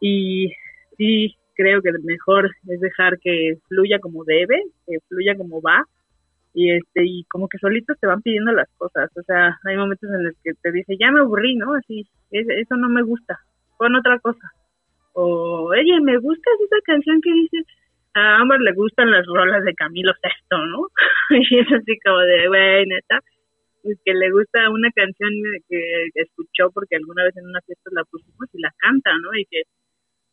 [0.01, 0.51] Y
[0.97, 5.85] sí, creo que mejor es dejar que fluya como debe, que fluya como va
[6.55, 10.09] y este y como que solitos te van pidiendo las cosas, o sea, hay momentos
[10.11, 11.75] en los que te dice, "Ya me aburrí", ¿no?
[11.75, 13.39] Así, eso no me gusta.
[13.77, 14.51] Pon otra cosa.
[15.13, 17.57] O, "Oye, me gusta esa canción que dice
[18.15, 20.87] a Amber le gustan las rolas de Camilo Sesto, ¿no?
[21.51, 23.19] y es así como de, güey, neta,
[23.83, 25.29] es que le gusta una canción
[25.69, 29.35] que, escuchó porque alguna vez en una fiesta la pusimos y la canta, ¿no?
[29.37, 29.63] Y que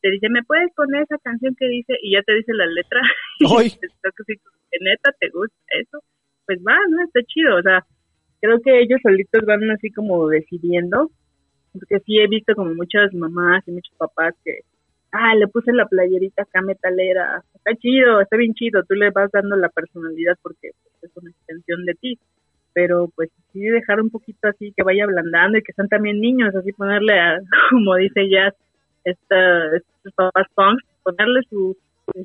[0.03, 1.95] te dice, ¿me puedes poner esa canción que dice?
[2.03, 3.01] Y ya te dice la letra.
[3.59, 3.73] ¡Ay!
[4.73, 6.03] y neta te gusta eso,
[6.47, 7.05] pues va, ¿no?
[7.05, 7.85] Está chido, o sea,
[8.41, 11.11] creo que ellos solitos van así como decidiendo,
[11.73, 14.61] porque sí he visto como muchas mamás y muchos papás que
[15.13, 19.31] ah, le puse la playerita acá metalera, está chido, está bien chido, tú le vas
[19.31, 22.19] dando la personalidad porque pues, es una extensión de ti,
[22.73, 26.55] pero pues sí dejar un poquito así que vaya ablandando y que sean también niños,
[26.55, 27.39] así ponerle, a,
[27.71, 28.55] como dice ya
[29.05, 31.77] esta, estos papás punks, ponerle su,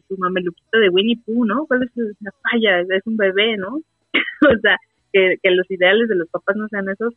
[0.08, 1.66] su mameluquito de Winnie Pooh, ¿no?
[1.68, 1.92] ¿Cuál es
[2.22, 2.82] la falla?
[2.82, 3.82] Es un bebé, ¿no?
[4.54, 4.78] o sea,
[5.14, 7.14] que, que los ideales de los papás no sean esos.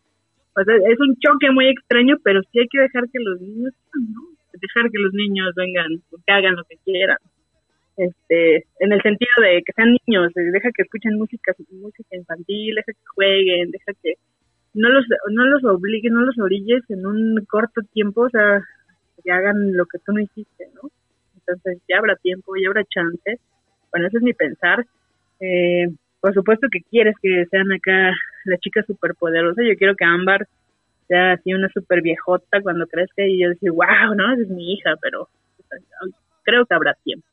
[0.57, 3.73] O sea, es un choque muy extraño, pero sí hay que dejar que los niños,
[3.95, 4.31] ¿no?
[4.53, 7.19] dejar que los niños vengan, que hagan lo que quieran.
[7.97, 12.93] Este, en el sentido de que sean niños, deja que escuchen música, música infantil, deja
[12.93, 14.15] que jueguen, deja que
[14.75, 18.63] no los, no los obligues, no los orilles en un corto tiempo, o sea,
[19.23, 20.91] que hagan lo que tú no hiciste, ¿no?
[21.39, 23.39] Entonces ya habrá tiempo, ya habrá chance.
[23.91, 24.85] Bueno, ese es mi pensar.
[25.41, 25.89] Eh,
[26.21, 28.13] por supuesto que quieres que sean acá
[28.45, 29.63] la chica superpoderosa.
[29.63, 30.47] Yo quiero que Ámbar
[31.09, 34.95] sea así una super viejota cuando crezca y yo decir, wow, no, es mi hija,
[35.01, 35.29] pero
[36.43, 37.27] creo que habrá tiempo.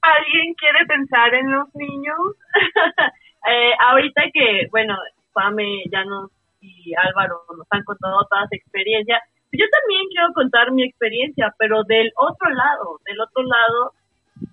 [0.00, 2.18] ¿Alguien quiere pensar en los niños?
[3.48, 4.96] eh, ahorita que, bueno,
[5.32, 6.30] Pame ya nos
[6.62, 9.20] y Álvaro nos han contado toda su experiencia,
[9.52, 13.92] yo también quiero contar mi experiencia, pero del otro lado, del otro lado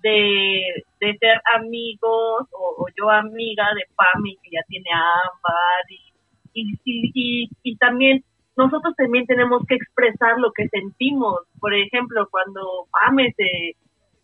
[0.02, 7.12] de, de ser amigos o, yo amiga de Pami que ya tiene Ámbar y, y,
[7.14, 8.22] y, y, también
[8.56, 11.40] nosotros también tenemos que expresar lo que sentimos.
[11.60, 13.76] Por ejemplo, cuando Pame se,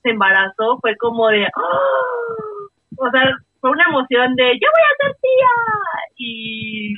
[0.03, 2.31] se embarazó fue como de, ¡ah!
[2.99, 3.23] o sea,
[3.61, 5.53] fue una emoción de, yo voy a ser tía.
[6.17, 6.95] Y,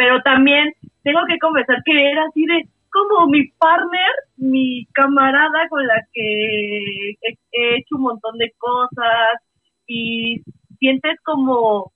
[0.00, 0.72] pero también
[1.04, 7.10] tengo que confesar que era así de, como mi partner, mi camarada con la que
[7.20, 9.42] he, hecho un montón de cosas
[9.86, 10.42] y
[10.78, 11.92] sientes como,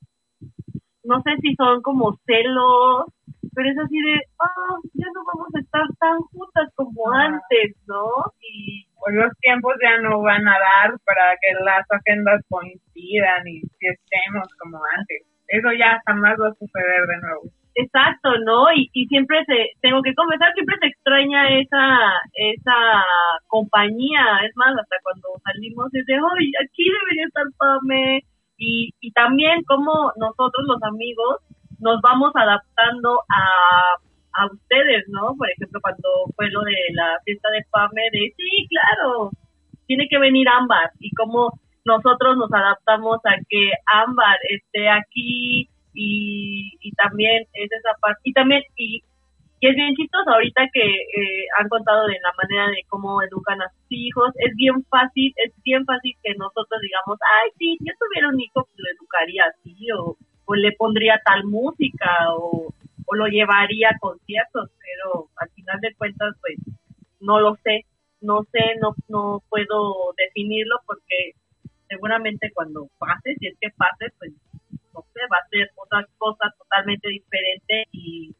[1.02, 3.06] no sé si son como celos,
[3.55, 8.05] pero es así de, ah, ya no vamos a estar tan juntas como antes, ¿no?
[8.43, 13.62] Y pues los tiempos ya no van a dar para que las agendas coincidan y
[13.81, 15.22] que estemos como antes.
[15.48, 17.64] Eso ya jamás va a suceder de nuevo.
[17.76, 18.72] Exacto, ¿no?
[18.72, 23.02] Y, y siempre se, tengo que confesar, siempre se extraña esa, esa
[23.48, 24.22] compañía.
[24.46, 28.22] Es más, hasta cuando salimos es de, ¡ay, aquí debería estar Pame!
[28.56, 31.38] Y, y también como nosotros los amigos
[31.80, 35.34] nos vamos adaptando a, a ustedes, ¿no?
[35.36, 39.30] Por ejemplo, cuando fue lo de la fiesta de Pame, de, sí, claro,
[39.86, 40.90] tiene que venir Ámbar.
[41.01, 41.51] Y como
[41.84, 48.33] nosotros nos adaptamos a que Ámbar esté aquí, y, y también es esa parte, y
[48.33, 49.03] también, y,
[49.61, 53.62] y es bien chistoso ahorita que eh, han contado de la manera de cómo educan
[53.62, 57.87] a sus hijos, es bien fácil, es bien fácil que nosotros digamos, ay, sí, si
[57.87, 60.16] yo tuviera un hijo, pues lo educaría así, o,
[60.55, 62.75] le pondría tal música, o,
[63.07, 66.59] o lo llevaría a conciertos, pero al final de cuentas, pues,
[67.21, 67.87] no lo sé,
[68.21, 71.33] no sé, no, no puedo definirlo porque
[71.89, 74.33] seguramente cuando pase, si es que pase, pues
[75.31, 78.35] va a ser otra cosa totalmente diferente y,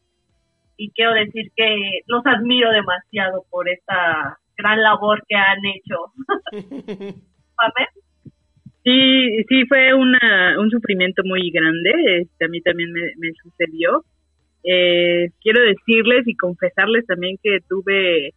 [0.77, 5.97] y quiero decir que los admiro demasiado por esta gran labor que han hecho.
[8.85, 14.05] Sí, sí, fue una, un sufrimiento muy grande, este, a mí también me, me sucedió.
[14.63, 18.35] Eh, quiero decirles y confesarles también que tuve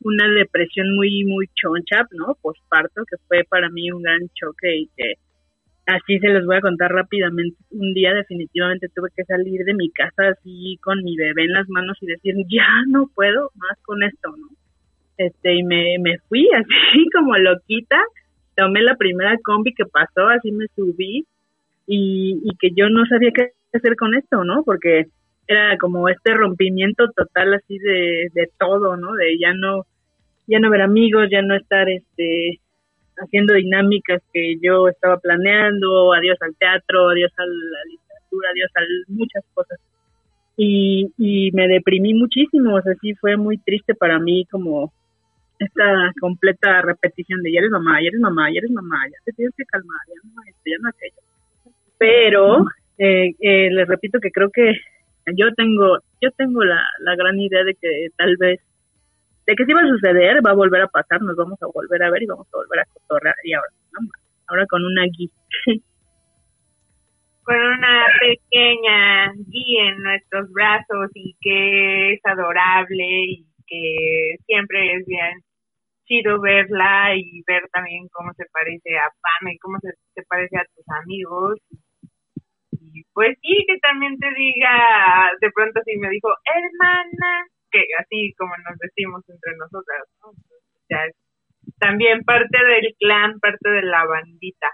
[0.00, 2.36] una depresión muy, muy choncha, ¿no?
[2.42, 5.14] Postparto, que fue para mí un gran choque y que
[5.86, 7.56] Así se los voy a contar rápidamente.
[7.70, 11.68] Un día definitivamente tuve que salir de mi casa así con mi bebé en las
[11.68, 14.48] manos y decir, ya no puedo más con esto, ¿no?
[15.16, 17.98] Este, y me, me fui así como loquita,
[18.56, 21.24] tomé la primera combi que pasó, así me subí
[21.86, 24.64] y, y que yo no sabía qué hacer con esto, ¿no?
[24.64, 25.06] Porque
[25.46, 29.14] era como este rompimiento total así de, de todo, ¿no?
[29.14, 29.86] De ya no,
[30.48, 32.60] ya no ver amigos, ya no estar este
[33.18, 38.80] haciendo dinámicas que yo estaba planeando, adiós al teatro, adiós a la literatura, adiós a
[39.08, 39.78] muchas cosas.
[40.56, 44.92] y, y me deprimí muchísimo, o sea, sí fue muy triste para mí como
[45.58, 49.32] esta completa repetición de ya eres mamá, ya eres mamá, ya eres mamá, ya te
[49.32, 51.22] tienes que calmar, ya no esto, ya no aquello.
[51.98, 52.64] Pero
[52.98, 54.72] eh, eh, les repito que creo que
[55.34, 58.60] yo tengo yo tengo la, la gran idea de que tal vez
[59.46, 62.02] de que si va a suceder, va a volver a pasar, nos vamos a volver
[62.02, 64.08] a ver y vamos a volver a cotorrear y ahora, ¿no?
[64.48, 65.30] ahora con una guía.
[67.44, 75.06] con una pequeña guía en nuestros brazos y que es adorable y que siempre es
[75.06, 75.42] bien
[76.06, 80.64] chido verla y ver también cómo se parece a Pame, cómo se, se parece a
[80.74, 81.58] tus amigos.
[82.72, 88.32] Y pues sí, que también te diga, de pronto sí me dijo, hermana, que así
[88.38, 90.04] como nos decimos entre nosotras,
[91.78, 94.70] también parte del clan, parte de la bandita.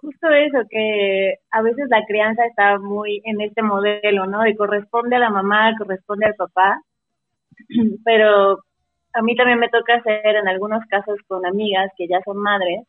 [0.00, 4.42] Justo eso, que a veces la crianza está muy en este modelo, ¿no?
[4.42, 6.80] De corresponde a la mamá, corresponde al papá,
[8.04, 8.60] pero
[9.14, 12.84] a mí también me toca hacer en algunos casos con amigas que ya son madres,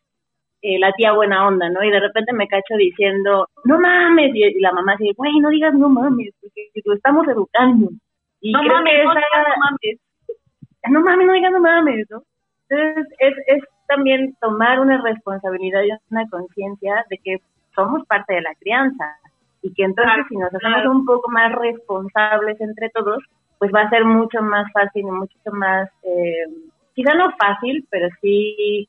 [0.61, 1.84] eh, la tía buena onda, ¿no?
[1.84, 5.73] Y de repente me cacho diciendo, no mames, y, la mamá dice, güey, no digas
[5.73, 7.89] no mames, porque lo estamos educando.
[8.41, 9.99] Y no mames, no esa- digas no mames.
[10.90, 12.24] no mames, no digas no mames, ¿no?
[12.70, 17.38] Entonces, es, es también tomar una responsabilidad y una conciencia de que
[17.76, 19.16] somos parte de la crianza
[19.61, 20.91] y que entonces Claro, si nos hacemos claro.
[20.91, 23.24] un poco más responsables entre todos,
[23.57, 26.45] pues va a ser mucho más fácil y mucho más, eh,
[26.94, 28.88] quizá no fácil, pero sí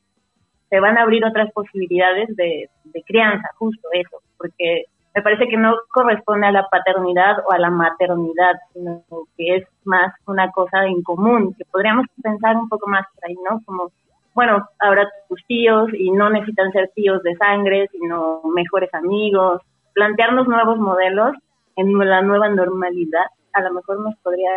[0.69, 5.57] se van a abrir otras posibilidades de, de crianza, justo eso, porque me parece que
[5.57, 9.03] no corresponde a la paternidad o a la maternidad, sino
[9.37, 13.37] que es más una cosa en común, que podríamos pensar un poco más por ahí,
[13.49, 13.61] ¿no?
[13.65, 13.91] Como,
[14.35, 19.61] bueno, ahora tus tíos y no necesitan ser tíos de sangre, sino mejores amigos,
[19.95, 21.37] plantearnos nuevos modelos
[21.77, 24.51] en la nueva normalidad, a lo mejor nos podría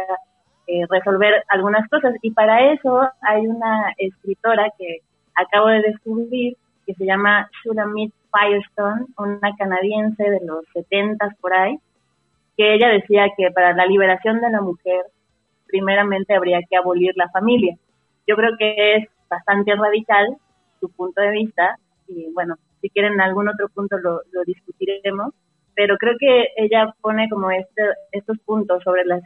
[0.67, 2.13] eh, resolver algunas cosas.
[2.21, 4.99] Y para eso hay una escritora que
[5.35, 11.77] acabo de descubrir que se llama Shulamit Firestone, una canadiense de los 70 por ahí,
[12.57, 15.05] que ella decía que para la liberación de la mujer,
[15.67, 17.75] primeramente habría que abolir la familia.
[18.27, 20.37] Yo creo que es bastante radical
[20.79, 21.77] su punto de vista
[22.07, 25.33] y bueno, si quieren algún otro punto lo, discutiremos,
[25.75, 27.81] pero creo que ella pone como este,
[28.11, 29.19] estos puntos sobre la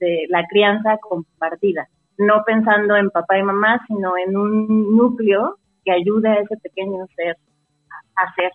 [0.00, 1.88] de la crianza compartida,
[2.18, 7.06] no pensando en papá y mamá, sino en un núcleo que ayude a ese pequeño
[7.16, 7.36] ser
[8.16, 8.50] a hacer.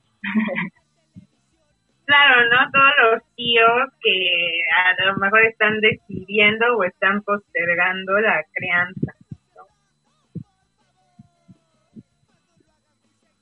[2.06, 2.72] Claro, ¿no?
[2.72, 9.14] Todos los tíos que a lo mejor están decidiendo o están postergando la crianza.
[9.56, 9.64] ¿no?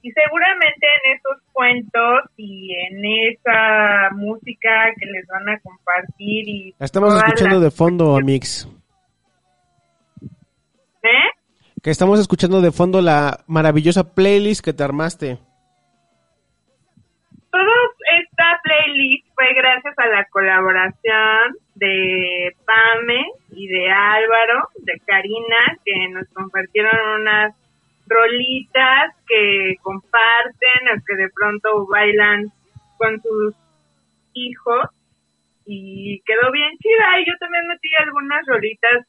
[0.02, 6.76] Y seguramente en esos cuentos y en esa música que les van a compartir y
[6.80, 8.68] Estamos escuchando las- de fondo, Mix.
[11.04, 11.30] ¿Eh?
[11.90, 15.40] Estamos escuchando de fondo la maravillosa playlist que te armaste.
[17.50, 17.74] Todo
[18.20, 26.10] esta playlist fue gracias a la colaboración de Pame y de Álvaro, de Karina, que
[26.10, 27.56] nos compartieron unas
[28.06, 32.52] rolitas que comparten o que de pronto bailan
[32.98, 33.56] con sus
[34.34, 34.90] hijos
[35.66, 39.08] y quedó bien chida y yo también metí algunas rolitas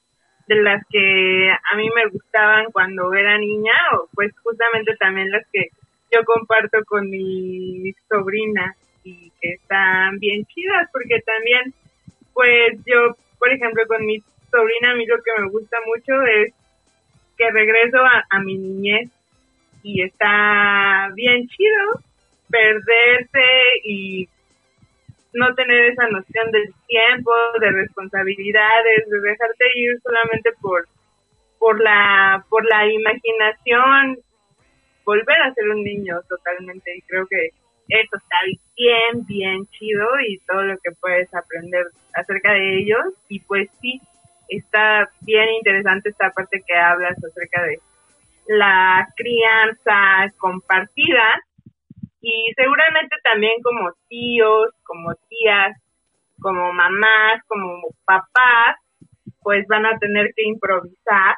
[0.48, 5.46] de las que a mí me gustaban cuando era niña o pues justamente también las
[5.52, 5.68] que
[6.10, 11.74] yo comparto con mi sobrina y que están bien chidas porque también
[12.32, 14.20] pues yo por ejemplo con mi
[14.50, 16.54] sobrina a mí lo que me gusta mucho es
[17.36, 19.10] que regreso a, a mi niñez
[19.82, 22.00] y está bien chido
[22.50, 23.44] perderse
[23.84, 24.28] y
[25.32, 30.86] no tener esa noción del tiempo, de responsabilidades, de dejarte ir solamente por
[31.58, 34.18] por la por la imaginación,
[35.04, 36.96] volver a ser un niño totalmente.
[36.96, 37.48] Y creo que
[37.88, 38.36] eso está
[38.76, 43.04] bien bien chido y todo lo que puedes aprender acerca de ellos.
[43.28, 44.00] Y pues sí
[44.48, 47.80] está bien interesante esta parte que hablas acerca de
[48.48, 51.42] la crianza compartida
[52.20, 55.76] y seguramente también como tíos, como tías,
[56.40, 58.76] como mamás, como papás,
[59.42, 61.36] pues van a tener que improvisar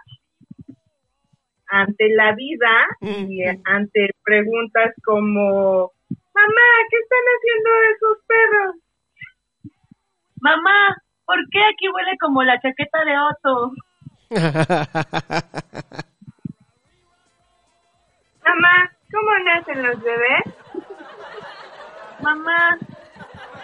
[1.68, 5.92] ante la vida y ante preguntas como,
[6.34, 8.74] mamá, ¿qué están haciendo esos perros?
[10.40, 13.72] Mamá, ¿por qué aquí huele como la chaqueta de oso?
[18.44, 20.44] Mamá, ¿cómo nacen los bebés?
[22.22, 22.78] Mamá,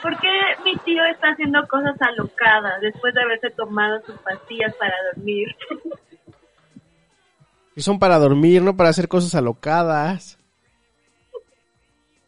[0.03, 0.29] ¿Por qué
[0.65, 5.49] mi tío está haciendo cosas alocadas después de haberse tomado sus pastillas para dormir?
[7.75, 10.39] Y son para dormir, no para hacer cosas alocadas.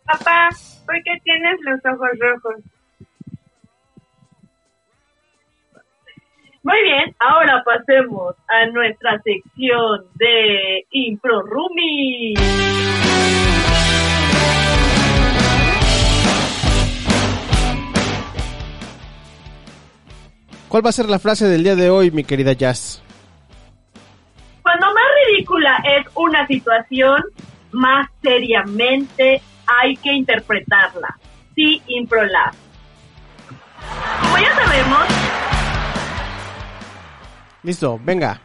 [0.05, 0.49] Papá,
[0.85, 2.57] ¿por qué tienes los ojos rojos?
[6.69, 12.35] Muy bien, ahora pasemos a nuestra sección de Impro Rumi.
[20.69, 23.03] ¿Cuál va a ser la frase del día de hoy, mi querida Jazz?
[24.63, 27.23] Cuando más ridícula es una situación,
[27.73, 31.17] más seriamente hay que interpretarla.
[31.55, 32.53] Sí, Improlab.
[34.21, 35.09] Como ya sabemos,
[37.69, 38.41] Listo, venga.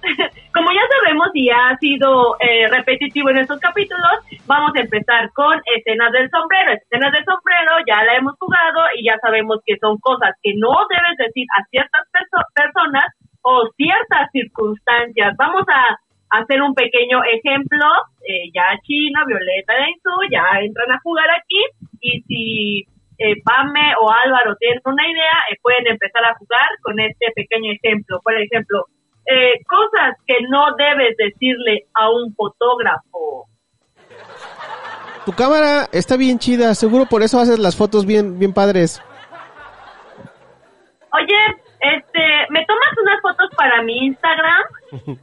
[0.54, 5.60] como ya sabemos y ha sido eh, repetitivo en estos capítulos, vamos a empezar con
[5.76, 6.72] escenas del sombrero.
[6.72, 10.72] Escenas del sombrero ya la hemos jugado y ya sabemos que son cosas que no
[10.88, 13.04] debes decir a ciertas perso- personas
[13.42, 15.36] o ciertas circunstancias.
[15.36, 16.00] Vamos a
[16.40, 17.84] hacer un pequeño ejemplo.
[18.26, 21.60] Eh, ya Chino, Violeta y Ensu ya entran a jugar aquí
[22.00, 22.86] y si
[23.20, 27.70] eh, Pame o Álvaro tienen una idea, eh, pueden empezar a jugar con este pequeño
[27.70, 28.18] ejemplo.
[28.24, 28.86] Por ejemplo,
[29.26, 33.46] eh, cosas que no debes decirle a un fotógrafo.
[35.26, 39.02] Tu cámara está bien chida, seguro por eso haces las fotos bien, bien padres.
[41.12, 44.62] Oye, este, ¿me tomas unas fotos para mi Instagram?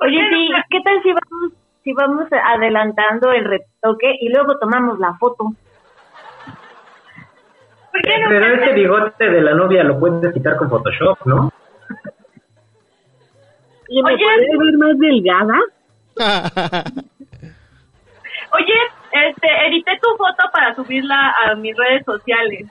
[0.00, 1.52] Oye, sí, ¿qué tal si vamos,
[1.84, 5.52] si vamos adelantando el retoque y luego tomamos la foto?
[7.98, 11.46] ¿Por qué no Pero ese bigote de la novia lo puedes quitar con Photoshop, ¿no?
[13.90, 14.24] Oye, ¿me Oye.
[14.24, 15.54] podés ver más delgada?
[18.52, 18.74] Oye,
[19.12, 22.66] este, edité tu foto para subirla a mis redes sociales.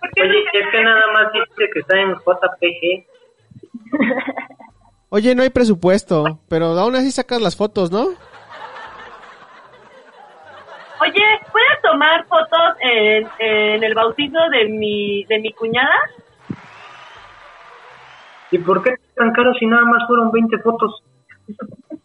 [0.00, 3.06] ¿Por qué Oye, no- es que nada más dice que está en JPG.
[5.10, 8.08] Oye, no hay presupuesto, pero aún así sacas las fotos, ¿no?
[11.00, 15.96] Oye, ¿puedes tomar fotos en, en el bautizo de mi, de mi cuñada?
[18.50, 21.02] ¿Y por qué tan caro si nada más fueron 20 fotos?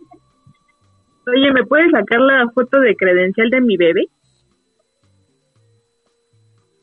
[1.28, 4.08] Oye, ¿me puedes sacar la foto de credencial de mi bebé?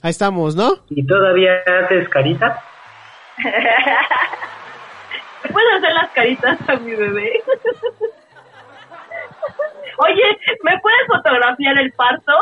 [0.03, 0.71] Ahí estamos, ¿no?
[0.89, 2.59] ¿Y todavía haces caritas?
[5.45, 7.43] ¿Me puedes hacer las caritas a mi bebé?
[10.03, 12.33] Oye, ¿me puedes fotografiar el parto?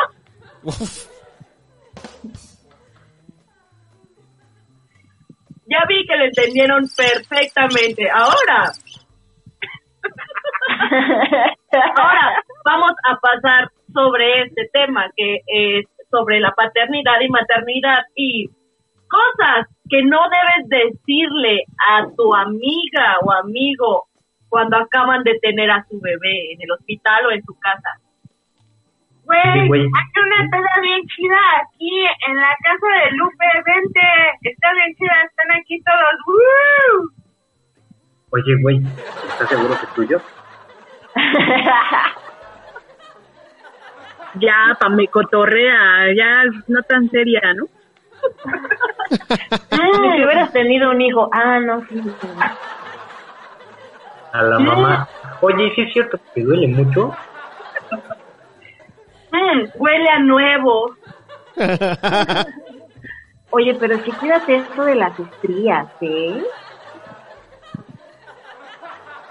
[5.67, 8.09] Ya vi que lo entendieron perfectamente.
[8.11, 8.73] Ahora,
[11.97, 18.49] ahora vamos a pasar sobre este tema que es sobre la paternidad y maternidad y
[19.09, 24.08] cosas que no debes decirle a tu amiga o amigo
[24.49, 27.99] cuando acaban de tener a su bebé en el hospital o en su casa.
[29.25, 34.01] Güey, hay una peda bien chida aquí en la casa de Lupe, vente.
[34.43, 36.17] Está bien chida, están aquí todos.
[36.27, 37.11] ¡Woo!
[38.31, 38.81] Oye, güey,
[39.29, 40.21] ¿estás seguro que es tuyo?
[44.35, 47.65] Ya, pa' me cotorrea, ya no tan seria, ¿no?
[49.71, 51.31] Ah, si hubieras tenido un hijo.
[51.33, 51.99] Ah, no, sí.
[52.03, 52.29] sí.
[54.33, 55.09] A la mamá.
[55.41, 57.15] Oye, ¿y sí es cierto que duele mucho?
[59.31, 60.95] Mm, huele a nuevo.
[63.51, 66.43] Oye, pero sí cuídate esto de las estrías, ¿eh?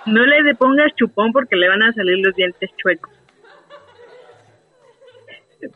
[0.06, 3.12] No le pongas chupón porque le van a salir los dientes chuecos.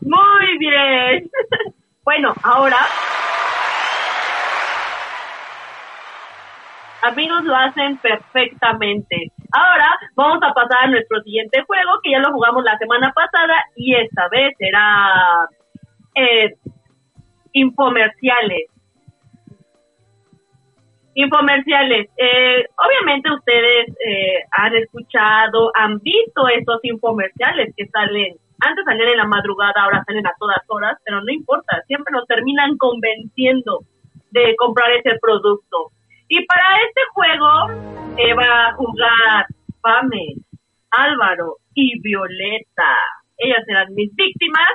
[0.01, 1.29] Muy bien.
[2.03, 2.77] bueno, ahora.
[7.03, 9.31] Amigos lo hacen perfectamente.
[9.51, 13.55] Ahora vamos a pasar a nuestro siguiente juego que ya lo jugamos la semana pasada
[13.75, 15.49] y esta vez será
[16.15, 16.53] eh,
[17.53, 18.69] infomerciales.
[21.15, 22.07] Infomerciales.
[22.17, 29.17] Eh, obviamente ustedes eh, han escuchado, han visto estos infomerciales que salen, antes salían en
[29.17, 33.79] la madrugada, ahora salen a todas horas, pero no importa, siempre nos terminan convenciendo
[34.29, 35.91] de comprar ese producto.
[36.33, 37.45] Y para este juego
[38.39, 39.45] va a jugar
[39.81, 40.35] Pame,
[40.91, 42.95] Álvaro y Violeta.
[43.37, 44.69] Ellas serán mis víctimas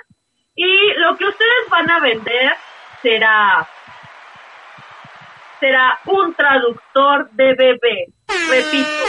[0.55, 2.53] y lo que ustedes van a vender
[3.01, 3.67] será
[5.59, 8.07] será un traductor de bebé.
[8.51, 9.05] Repito.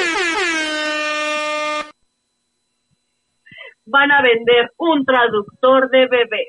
[3.87, 6.47] van a vender un traductor de bebé.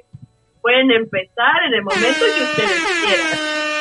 [0.62, 3.77] Pueden empezar en el momento que ustedes quieran.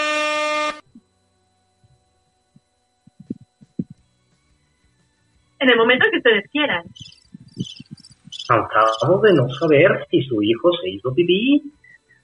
[5.60, 6.84] En el momento que ustedes quieran.
[8.48, 11.64] Cansado de no saber si su hijo se hizo pipí.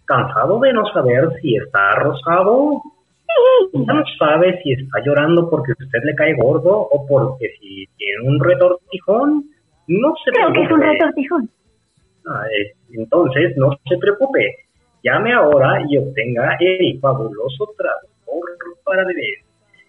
[0.05, 2.81] Cansado de no saber si está rosado.
[3.73, 8.21] Ya no sabe si está llorando porque usted le cae gordo o porque si tiene
[8.29, 9.45] un retortijón.
[9.87, 10.91] No se Creo que es un preocupe.
[10.91, 11.49] retortijón.
[12.27, 14.55] Ah, eh, entonces, no se preocupe.
[15.03, 19.39] Llame ahora y obtenga el fabuloso traductor para bebés.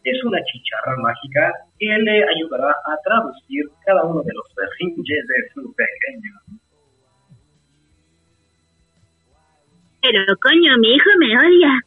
[0.02, 5.48] Es una chicharra mágica que le ayudará a traducir cada uno de los berrinches de
[5.52, 6.60] su pequeño.
[10.02, 11.80] Pero coño, mi hijo me odia.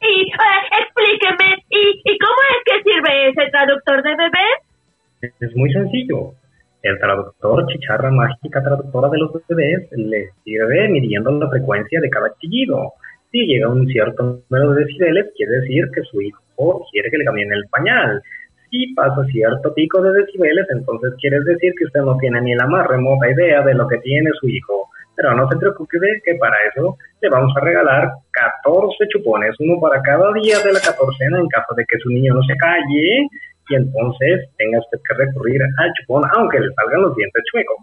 [0.00, 5.32] Y eh, explíqueme, ¿y, ¿y cómo es que sirve ese traductor de bebé?
[5.40, 6.34] Es muy sencillo.
[6.82, 12.32] El traductor chicharra mágica traductora de los bebés le sirve midiendo la frecuencia de cada
[12.38, 12.92] chillido.
[13.30, 17.24] Si llega un cierto número de decibeles, quiere decir que su hijo quiere que le
[17.24, 18.22] cambien el pañal.
[18.70, 22.66] Si pasa cierto pico de decibeles, entonces quiere decir que usted no tiene ni la
[22.66, 24.88] más remota idea de lo que tiene su hijo.
[25.16, 30.00] Pero no se preocupe que para eso le vamos a regalar 14 chupones, uno para
[30.02, 33.26] cada día de la catorcena en caso de que su niño no se calle
[33.68, 37.78] y entonces tenga usted que recurrir al chupón aunque le salgan los dientes chuecos.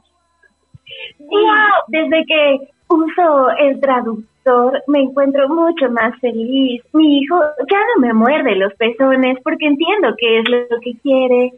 [1.19, 1.85] ¡Wow!
[1.89, 6.83] Desde que uso el traductor me encuentro mucho más feliz.
[6.93, 7.39] Mi hijo
[7.71, 11.53] ya no me muerde los pezones porque entiendo qué es lo que quiere.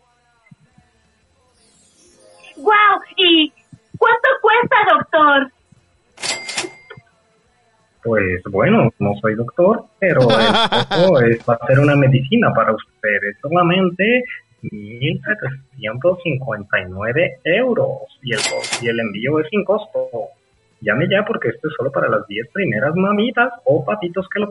[2.58, 3.02] ¡Wow!
[3.18, 3.52] ¿Y
[3.98, 5.52] cuánto cuesta, doctor?
[8.04, 12.74] Pues bueno, no soy doctor, pero el costo es, va a ser una medicina para
[12.74, 13.38] ustedes.
[13.41, 14.24] Solamente
[14.64, 18.40] 1.759 euros y el,
[18.82, 20.10] y el envío es sin costo.
[20.82, 24.48] Llame ya porque esto es solo para las 10 primeras mamitas o patitos que lo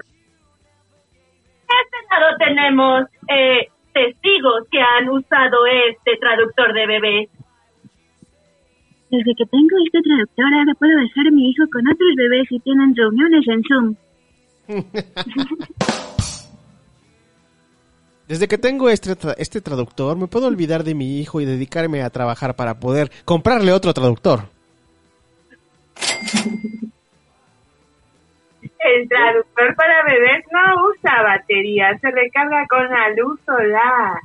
[1.69, 7.29] este lado tenemos eh, testigos que han usado este traductor de bebés.
[9.11, 12.59] Desde que tengo este traductor ahora puedo besar a mi hijo con otros bebés y
[12.61, 13.95] tienen reuniones en Zoom.
[18.29, 22.03] Desde que tengo este, tra- este traductor, me puedo olvidar de mi hijo y dedicarme
[22.03, 24.49] a trabajar para poder comprarle otro traductor.
[28.87, 34.21] El traductor para bebés no usa batería, se recarga con la luz solar.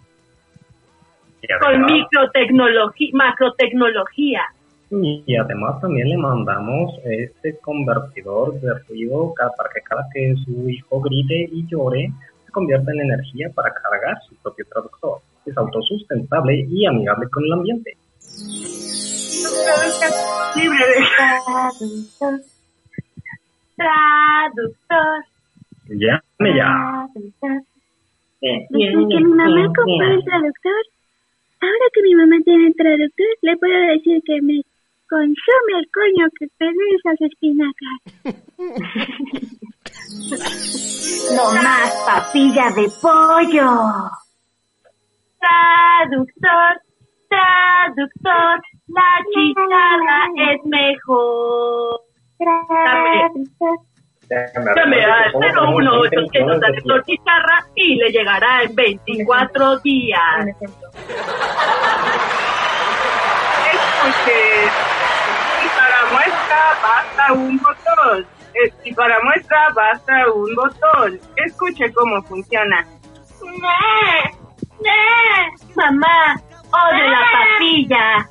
[1.60, 4.44] Con microtecnología, macrotecnología.
[4.92, 11.02] y además también le mandamos este convertidor de ruido para que cada que su hijo
[11.02, 12.12] grite y llore
[12.46, 15.20] se convierta en energía para cargar su propio traductor.
[15.46, 17.98] Es autosustentable y amigable con el ambiente.
[20.56, 21.00] Libre de
[21.46, 22.36] Traductor,
[23.76, 25.26] Traductor.
[25.90, 26.24] Ya.
[28.42, 30.84] Desde que mi mamá compró el traductor,
[31.62, 34.62] ahora que mi mamá tiene el traductor, le puedo decir que me
[35.10, 37.96] consume el coño que perdí esas espinacas.
[41.36, 43.70] No más papilla de pollo.
[45.40, 46.82] Traductor.
[47.30, 48.62] Traductor.
[48.94, 50.20] La chicharra
[50.52, 52.02] es mejor.
[54.76, 60.46] Llame al 01800 traductor chicharra y le llegará en 24 días.
[63.72, 64.40] Escuche,
[65.64, 68.26] y para muestra basta un botón.
[68.54, 71.20] Eh, Y para muestra basta un botón.
[71.38, 72.86] Escuche cómo funciona.
[73.44, 74.38] ¡Nee!
[74.82, 75.76] ¡Nee!
[75.76, 76.36] Mamá,
[76.72, 78.30] odio la papilla.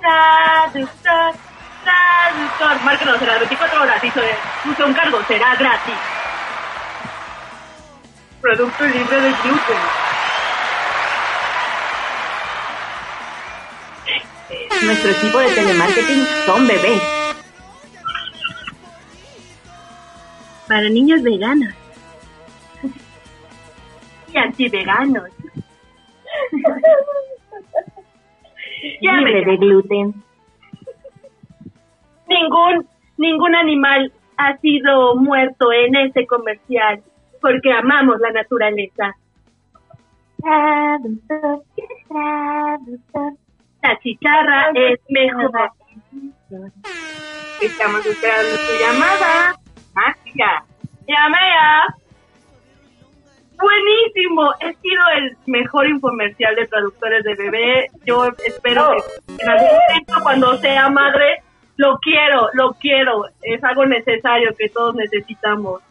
[0.00, 1.34] Traductor,
[1.84, 2.82] traductor.
[2.84, 5.94] Márquenos las 24 horas y su un cargo será gratis.
[8.40, 9.78] Producto libre de gluten.
[14.82, 17.02] Nuestro equipo de telemarketing son bebés.
[20.66, 21.74] Para niños veganos.
[24.32, 25.28] Y antiveganos.
[29.00, 30.14] Libre de gluten.
[32.28, 32.86] ningún
[33.16, 37.02] ningún animal ha sido muerto en ese comercial
[37.40, 39.16] porque amamos la naturaleza.
[43.82, 45.72] La chicharra es mejor.
[47.60, 49.54] Estamos esperando su llamada.
[49.94, 50.64] Mágica.
[51.06, 51.86] Llame ya.
[53.60, 54.52] Buenísimo.
[54.60, 57.86] He sido el mejor infomercial de traductores de bebé.
[58.04, 58.92] Yo espero
[59.26, 61.42] que en algún momento, cuando sea madre,
[61.76, 63.26] lo quiero, lo quiero.
[63.42, 65.82] Es algo necesario que todos necesitamos.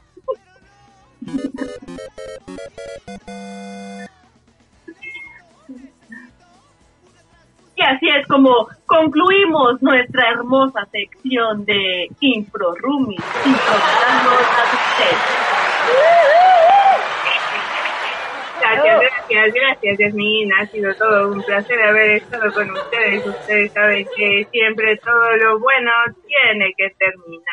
[7.75, 16.38] Y así es como concluimos nuestra hermosa sección de Impro Roomies, improvisando a
[18.61, 20.53] Gracias, gracias, gracias, Yasmin.
[20.53, 23.25] Ha sido todo un placer haber estado con ustedes.
[23.25, 25.91] Ustedes saben que siempre todo lo bueno
[26.27, 27.43] tiene que terminar.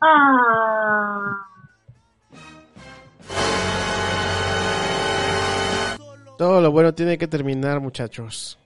[0.00, 1.44] Ah.
[6.36, 8.58] Todo lo bueno tiene que terminar, muchachos.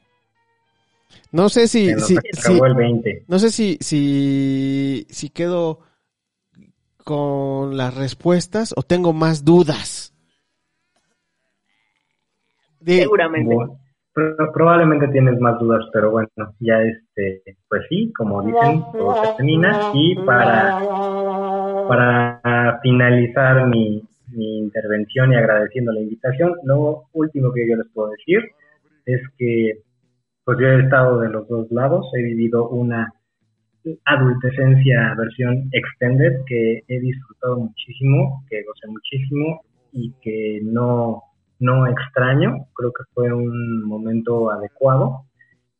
[1.30, 3.24] No sé si, si, acabó si- el 20.
[3.28, 5.80] no sé si, si, si quedo
[7.04, 10.11] con las respuestas o tengo más dudas.
[12.84, 13.54] De- Seguramente.
[13.54, 13.78] Bueno,
[14.12, 16.28] pro- probablemente tienes más dudas, pero bueno,
[16.60, 19.90] ya este, pues sí, como dicen, todo se termina.
[19.94, 20.78] Y para,
[21.88, 24.02] para finalizar mi,
[24.32, 28.40] mi intervención y agradeciendo la invitación, lo último que yo les puedo decir
[29.06, 29.78] es que
[30.44, 33.12] pues yo he estado de los dos lados, he vivido una
[34.04, 39.60] adultescencia versión extended que he disfrutado muchísimo, que gocé muchísimo
[39.92, 41.22] y que no,
[41.62, 45.22] no extraño, creo que fue un momento adecuado.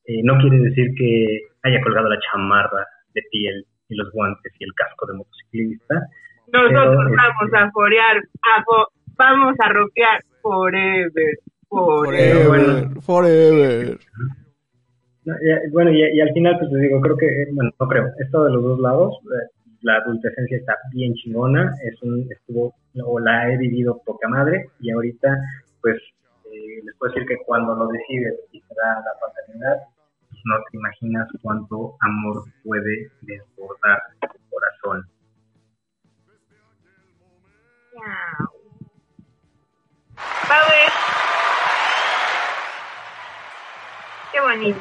[0.06, 4.64] Eh, no quiere decir que haya colgado la chamarra de piel y los guantes y
[4.64, 5.94] el casco de motociclista.
[6.52, 11.38] Nosotros Pero, vamos a forear, a fo- vamos a rockear forever,
[11.68, 12.48] forever.
[12.48, 13.98] Forever, forever.
[15.24, 18.06] No, y- bueno, y, y al final, pues les digo, creo que, bueno, no creo,
[18.18, 19.48] esto de los dos lados, eh,
[19.82, 24.90] la adultescencia está bien chingona, es un, estuvo, o la he vivido poca madre, y
[24.90, 25.28] ahorita,
[25.82, 25.96] pues,
[26.46, 29.76] eh, les puedo decir que cuando lo decides y te da la paternidad,
[30.30, 35.04] pues, no te imaginas cuánto amor puede desbordar tu corazón.
[44.32, 44.80] Qué bonito.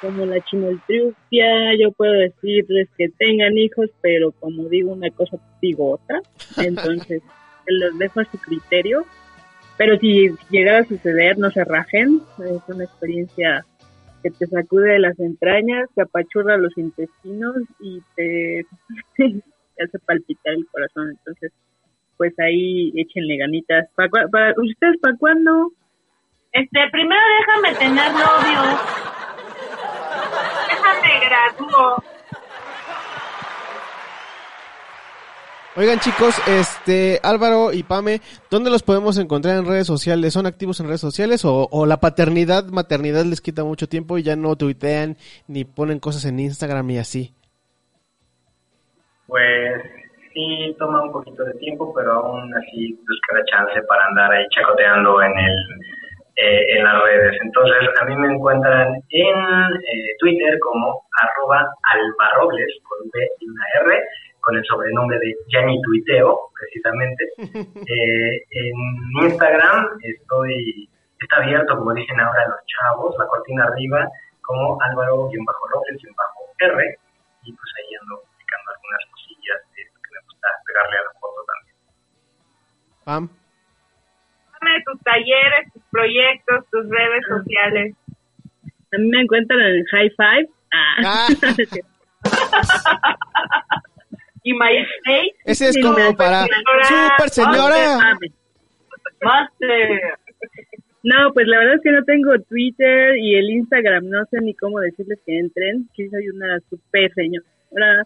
[0.00, 5.94] como la chimoltrufia, yo puedo decirles que tengan hijos, pero como digo una cosa, digo
[5.94, 6.20] otra.
[6.58, 7.22] Entonces,
[7.66, 9.06] los dejo a su criterio.
[9.76, 12.22] Pero si llegara a suceder, no se rajen.
[12.38, 13.64] Es una experiencia
[14.22, 18.66] que te sacude de las entrañas, te apachurra los intestinos y te,
[19.84, 21.10] hace palpitar el corazón.
[21.10, 21.52] Entonces,
[22.16, 23.88] pues ahí échenle ganitas.
[23.94, 25.72] ¿Para, para, ¿Ustedes para cuándo?
[26.52, 28.78] Este, primero déjame tener novio.
[30.68, 32.15] Déjame gradúo.
[35.78, 40.32] Oigan chicos, este Álvaro y Pame, ¿dónde los podemos encontrar en redes sociales?
[40.32, 44.36] ¿Son activos en redes sociales o, la paternidad, maternidad les quita mucho tiempo y ya
[44.36, 45.16] no tuitean
[45.48, 47.34] ni ponen cosas en Instagram y así?
[49.26, 49.82] Pues
[50.32, 54.46] sí, toma un poquito de tiempo, pero aún así busca la chance para andar ahí
[54.56, 55.56] chacoteando en el
[56.36, 57.36] eh, en las redes.
[57.42, 63.64] Entonces, a mí me encuentran en eh, Twitter como arroba albarrobles con B y una
[63.84, 64.02] R,
[64.46, 67.24] con el sobrenombre de Yanni Tuiteo, precisamente.
[67.88, 68.74] Eh, en
[69.22, 70.90] Instagram estoy,
[71.20, 74.08] está abierto, como dicen ahora los chavos, la cortina arriba,
[74.42, 76.98] como Álvaro-Robles-R,
[77.44, 81.40] y pues ahí ando publicando algunas cosillas de que me gusta pegarle a la foto
[81.46, 81.76] también.
[83.04, 83.24] Pam.
[84.52, 87.94] Dame tus talleres, tus proyectos, tus redes sociales.
[88.92, 90.48] A mí me encuentran en el High Five.
[91.04, 91.28] Ah.
[94.46, 95.34] Y MySpace.
[95.44, 98.16] Ese es como no, para Super Señora.
[99.20, 100.00] Master.
[101.02, 104.54] No, pues la verdad es que no tengo Twitter y el Instagram, no sé ni
[104.54, 108.04] cómo decirles que entren, que soy una super señora,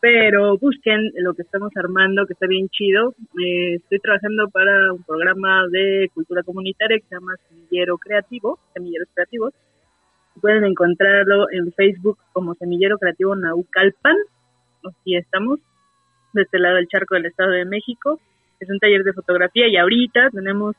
[0.00, 3.14] pero busquen lo que estamos armando, que está bien chido.
[3.42, 9.08] Eh, estoy trabajando para un programa de cultura comunitaria que se llama Semillero Creativo, Semilleros
[9.14, 9.54] Creativos.
[10.38, 14.16] Pueden encontrarlo en Facebook como Semillero Creativo Naucalpan,
[14.84, 15.60] aquí estamos,
[16.32, 18.20] de este lado del charco del Estado de México.
[18.60, 20.74] Es un taller de fotografía y ahorita tenemos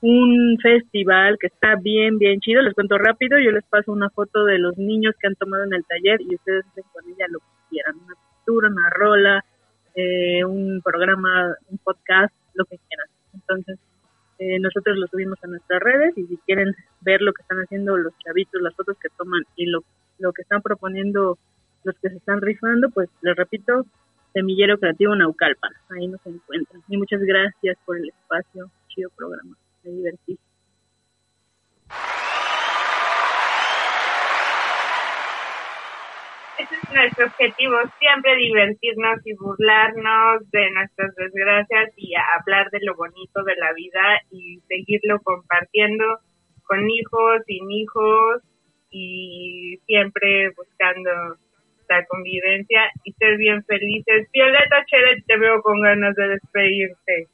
[0.00, 2.62] un festival que está bien, bien chido.
[2.62, 5.72] Les cuento rápido, yo les paso una foto de los niños que han tomado en
[5.72, 9.44] el taller y ustedes hacen con ella lo que quieran, una pintura, una rola,
[9.94, 13.06] eh, un programa, un podcast, lo que quieran.
[13.32, 13.78] Entonces,
[14.38, 17.96] eh, nosotros lo subimos a nuestras redes y si quieren ver lo que están haciendo
[17.96, 19.84] los chavitos, las fotos que toman y lo,
[20.18, 21.38] lo que están proponiendo
[21.84, 23.86] los que se están rifando, pues les repito,
[24.34, 26.82] Semillero Creativo Naucalpan, ahí nos encuentran.
[26.88, 28.68] Y muchas gracias por el espacio.
[28.88, 29.56] chido programa.
[29.84, 30.36] Me divertí.
[36.58, 42.96] Ese es nuestro objetivo, siempre divertirnos y burlarnos de nuestras desgracias y hablar de lo
[42.96, 46.04] bonito de la vida y seguirlo compartiendo
[46.64, 48.42] con hijos, sin hijos
[48.90, 51.36] y siempre buscando
[51.88, 54.28] la convivencia y ser bien felices.
[54.32, 57.28] Violeta Chere, te veo con ganas de despedirte.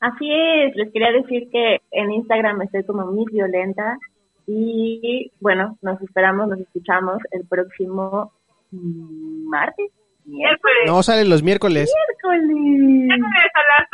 [0.00, 3.98] Así es, les quería decir que en Instagram estoy como Miss Violenta
[4.46, 8.32] y bueno, nos esperamos, nos escuchamos el próximo
[8.70, 9.90] martes.
[10.24, 10.78] Miércoles.
[10.86, 11.90] No, salen los miércoles.
[12.22, 12.48] Miércoles.
[12.54, 13.88] Miércoles a las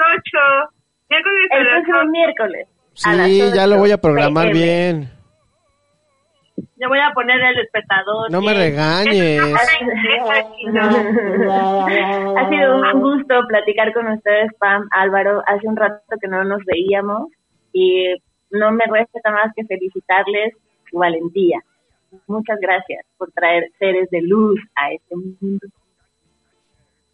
[0.69, 0.75] 8.
[1.11, 2.11] Miércoles a El las próximo 8.
[2.11, 2.69] miércoles.
[3.05, 4.59] a las Sí, ya lo voy a 8 programar PM.
[4.61, 5.11] bien.
[6.85, 8.31] Yo voy a poner el espectador.
[8.31, 9.41] No me regañes.
[12.37, 15.43] Ha sido un gusto platicar con ustedes, Pam, Álvaro.
[15.47, 17.31] Hace un rato que no nos veíamos
[17.73, 18.15] y
[18.51, 20.53] no me resta más que felicitarles
[20.91, 21.61] su valentía.
[22.27, 25.67] Muchas gracias por traer seres de luz a este mundo.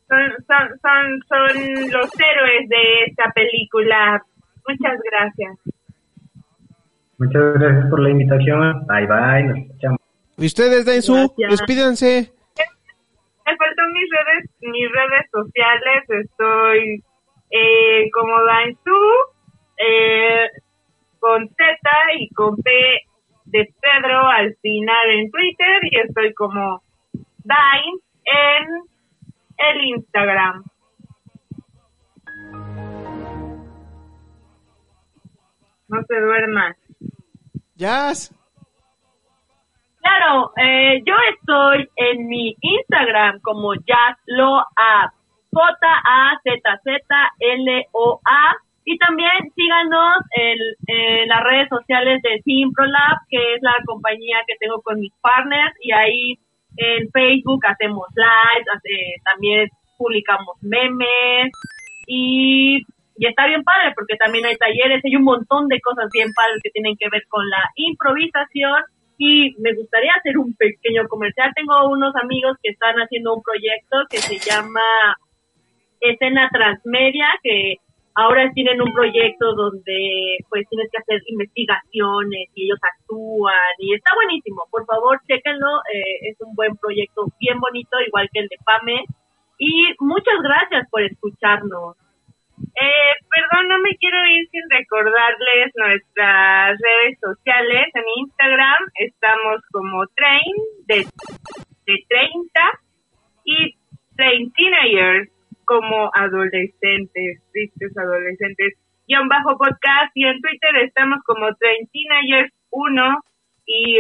[0.09, 4.21] Son, son, son, son los héroes de esta película.
[4.67, 5.80] Muchas gracias.
[7.21, 8.87] Muchas gracias por la invitación.
[8.87, 10.01] Bye bye, nos escuchamos.
[10.39, 10.87] ¿Y ustedes?
[10.87, 11.31] Gracias.
[11.37, 12.33] Despídanse.
[13.47, 16.05] Me faltó mis redes, mis redes sociales.
[16.09, 17.05] Estoy
[17.51, 19.01] eh, como Dainzu,
[19.77, 20.49] eh,
[21.19, 22.71] con Z y con P
[23.45, 26.83] de Pedro al final en Twitter y estoy como
[27.45, 28.67] Dain en
[29.59, 30.65] el Instagram.
[35.89, 36.80] No se duerman.
[37.81, 38.31] Jazz.
[40.03, 45.15] Claro, eh, yo estoy en mi Instagram como Jazzloa,
[45.51, 46.43] J-A-Z-Z-L-O-A.
[48.85, 50.59] Y también síganos en,
[51.29, 55.75] las redes sociales de Simprolab, que es la compañía que tengo con mis partners.
[55.81, 56.39] Y ahí
[56.77, 58.67] en Facebook hacemos lives,
[59.25, 61.51] también publicamos memes.
[62.07, 62.85] Y,
[63.17, 66.61] y está bien padre porque también hay talleres, hay un montón de cosas bien padres
[66.63, 68.83] que tienen que ver con la improvisación
[69.19, 71.53] y me gustaría hacer un pequeño comercial.
[71.55, 74.81] Tengo unos amigos que están haciendo un proyecto que se llama
[76.01, 77.77] Escena Transmedia, que
[78.15, 84.15] ahora tienen un proyecto donde pues tienes que hacer investigaciones y ellos actúan y está
[84.15, 84.65] buenísimo.
[84.71, 89.05] Por favor, chéquenlo, eh, es un buen proyecto bien bonito, igual que el de Pame.
[89.59, 91.97] Y muchas gracias por escucharnos.
[92.61, 97.87] Eh, perdón, no me quiero ir sin recordarles nuestras redes sociales.
[97.95, 100.55] En Instagram estamos como Train
[100.87, 101.07] de,
[101.87, 102.61] de 30
[103.45, 103.77] y
[104.17, 105.31] Train Teenagers
[105.65, 108.75] como adolescentes, tristes adolescentes,
[109.07, 110.11] guion bajo podcast.
[110.15, 113.25] Y en Twitter estamos como Train Teenagers 1.
[113.67, 113.97] Y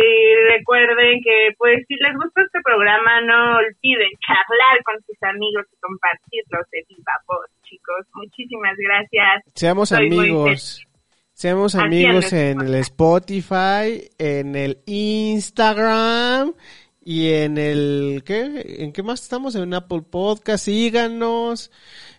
[0.56, 5.76] recuerden que, pues, si les gustó este programa, no olviden charlar con sus amigos y
[5.80, 8.06] compartirlos de viva voz, chicos.
[8.14, 9.44] Muchísimas gracias.
[9.54, 10.86] Seamos Soy amigos.
[11.32, 16.52] Seamos amigos en el Spotify, en el Instagram
[17.02, 18.76] y en el ¿qué?
[18.80, 19.54] ¿En qué más estamos?
[19.54, 21.70] En Apple Podcast, síganos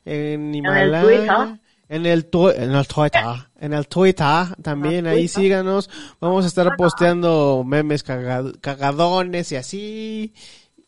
[0.06, 1.60] en Himalaya.
[1.92, 3.22] En el tu- en el Twitter,
[3.60, 5.42] en el Twitter también ahí Twitter.
[5.44, 5.90] síganos.
[6.20, 10.34] Vamos a estar posteando memes caga- cagadones y así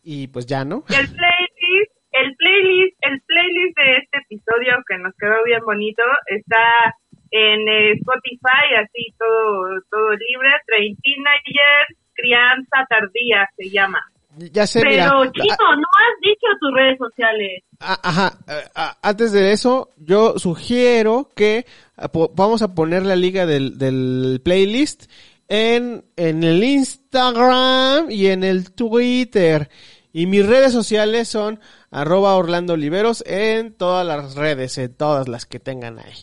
[0.03, 0.83] y pues ya, ¿no?
[0.89, 6.03] Y el playlist, el playlist, el playlist de este episodio que nos quedó bien bonito
[6.27, 6.95] está
[7.31, 7.67] en
[7.97, 13.99] Spotify, así todo, todo libre, Train Teenagers, Crianza Tardía se llama.
[14.37, 15.05] Ya sé, mira.
[15.09, 17.63] Pero, Chino, no has dicho tus redes sociales.
[17.79, 21.65] Ajá, eh, antes de eso, yo sugiero que
[22.11, 25.09] po- vamos a poner la liga del, del playlist
[25.47, 29.69] en, en el Instagram y en el Twitter.
[30.11, 31.59] Y mis redes sociales son
[31.91, 36.13] arroba Orlando Oliveros en todas las redes, en todas las que tengan ahí.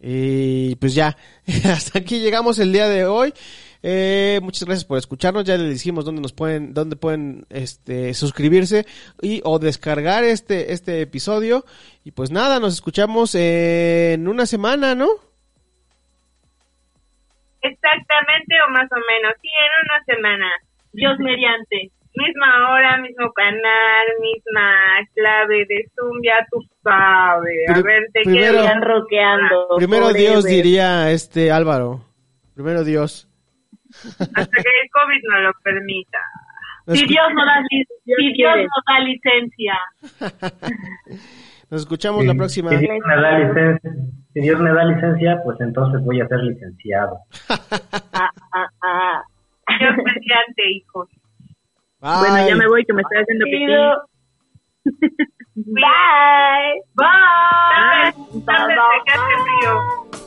[0.00, 1.16] Y pues ya,
[1.64, 3.32] hasta aquí llegamos el día de hoy.
[3.86, 5.44] Eh, muchas gracias por escucharnos.
[5.44, 8.86] Ya les dijimos dónde nos pueden, dónde pueden, este, suscribirse
[9.20, 11.66] y o descargar este, este episodio.
[12.02, 15.08] Y pues nada, nos escuchamos en una semana, ¿no?
[17.60, 20.50] Exactamente o más o menos, sí, en una semana.
[20.92, 21.90] Dios mediante.
[22.14, 24.72] Misma hora, mismo canal, misma
[25.14, 27.68] clave de Zoom, ya tú sabes.
[27.68, 28.58] A ver, te primero- quiero.
[28.64, 29.68] Están rockeando.
[29.76, 30.12] Primero.
[30.12, 32.02] Dios diría este Álvaro.
[32.54, 33.28] Primero Dios.
[34.18, 36.18] Hasta que el COVID no lo permita.
[36.86, 39.74] Nos, Si Dios nos da, li- Dios si nos da licencia.
[41.70, 42.70] nos escuchamos la próxima.
[42.70, 43.90] Que Dios me da licencia.
[44.34, 47.18] si Dios me da licencia, pues entonces voy a ser licenciado.
[48.12, 49.22] Ah, ah, ah.
[49.78, 51.08] Dios mediante, hijos.
[52.00, 53.66] Bueno, ya me voy que me estoy haciendo pipí.
[55.54, 56.82] Bye.
[56.94, 58.12] Bye.
[58.32, 58.44] Bye.
[58.44, 58.74] Tarde,
[59.06, 60.23] que hace frío.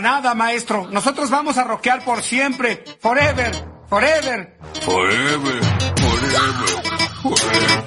[0.00, 0.88] Para nada, maestro.
[0.90, 2.82] Nosotros vamos a rockear por siempre.
[3.00, 3.52] Forever.
[3.86, 4.56] Forever.
[4.82, 5.60] Forever,
[6.00, 6.68] forever,
[7.22, 7.84] forever.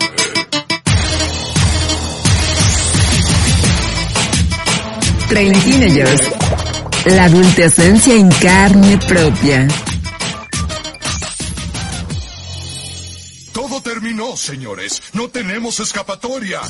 [5.28, 6.22] Train Teenagers.
[7.06, 9.68] La adultecencia en carne propia.
[13.54, 15.02] Todo terminó, señores.
[15.14, 16.62] No tenemos escapatoria.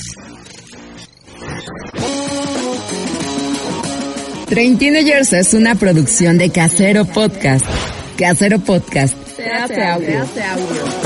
[4.54, 7.66] Train Teenagers es una producción de Casero Podcast.
[8.20, 9.18] Casero Podcast.
[9.36, 11.03] Se hace.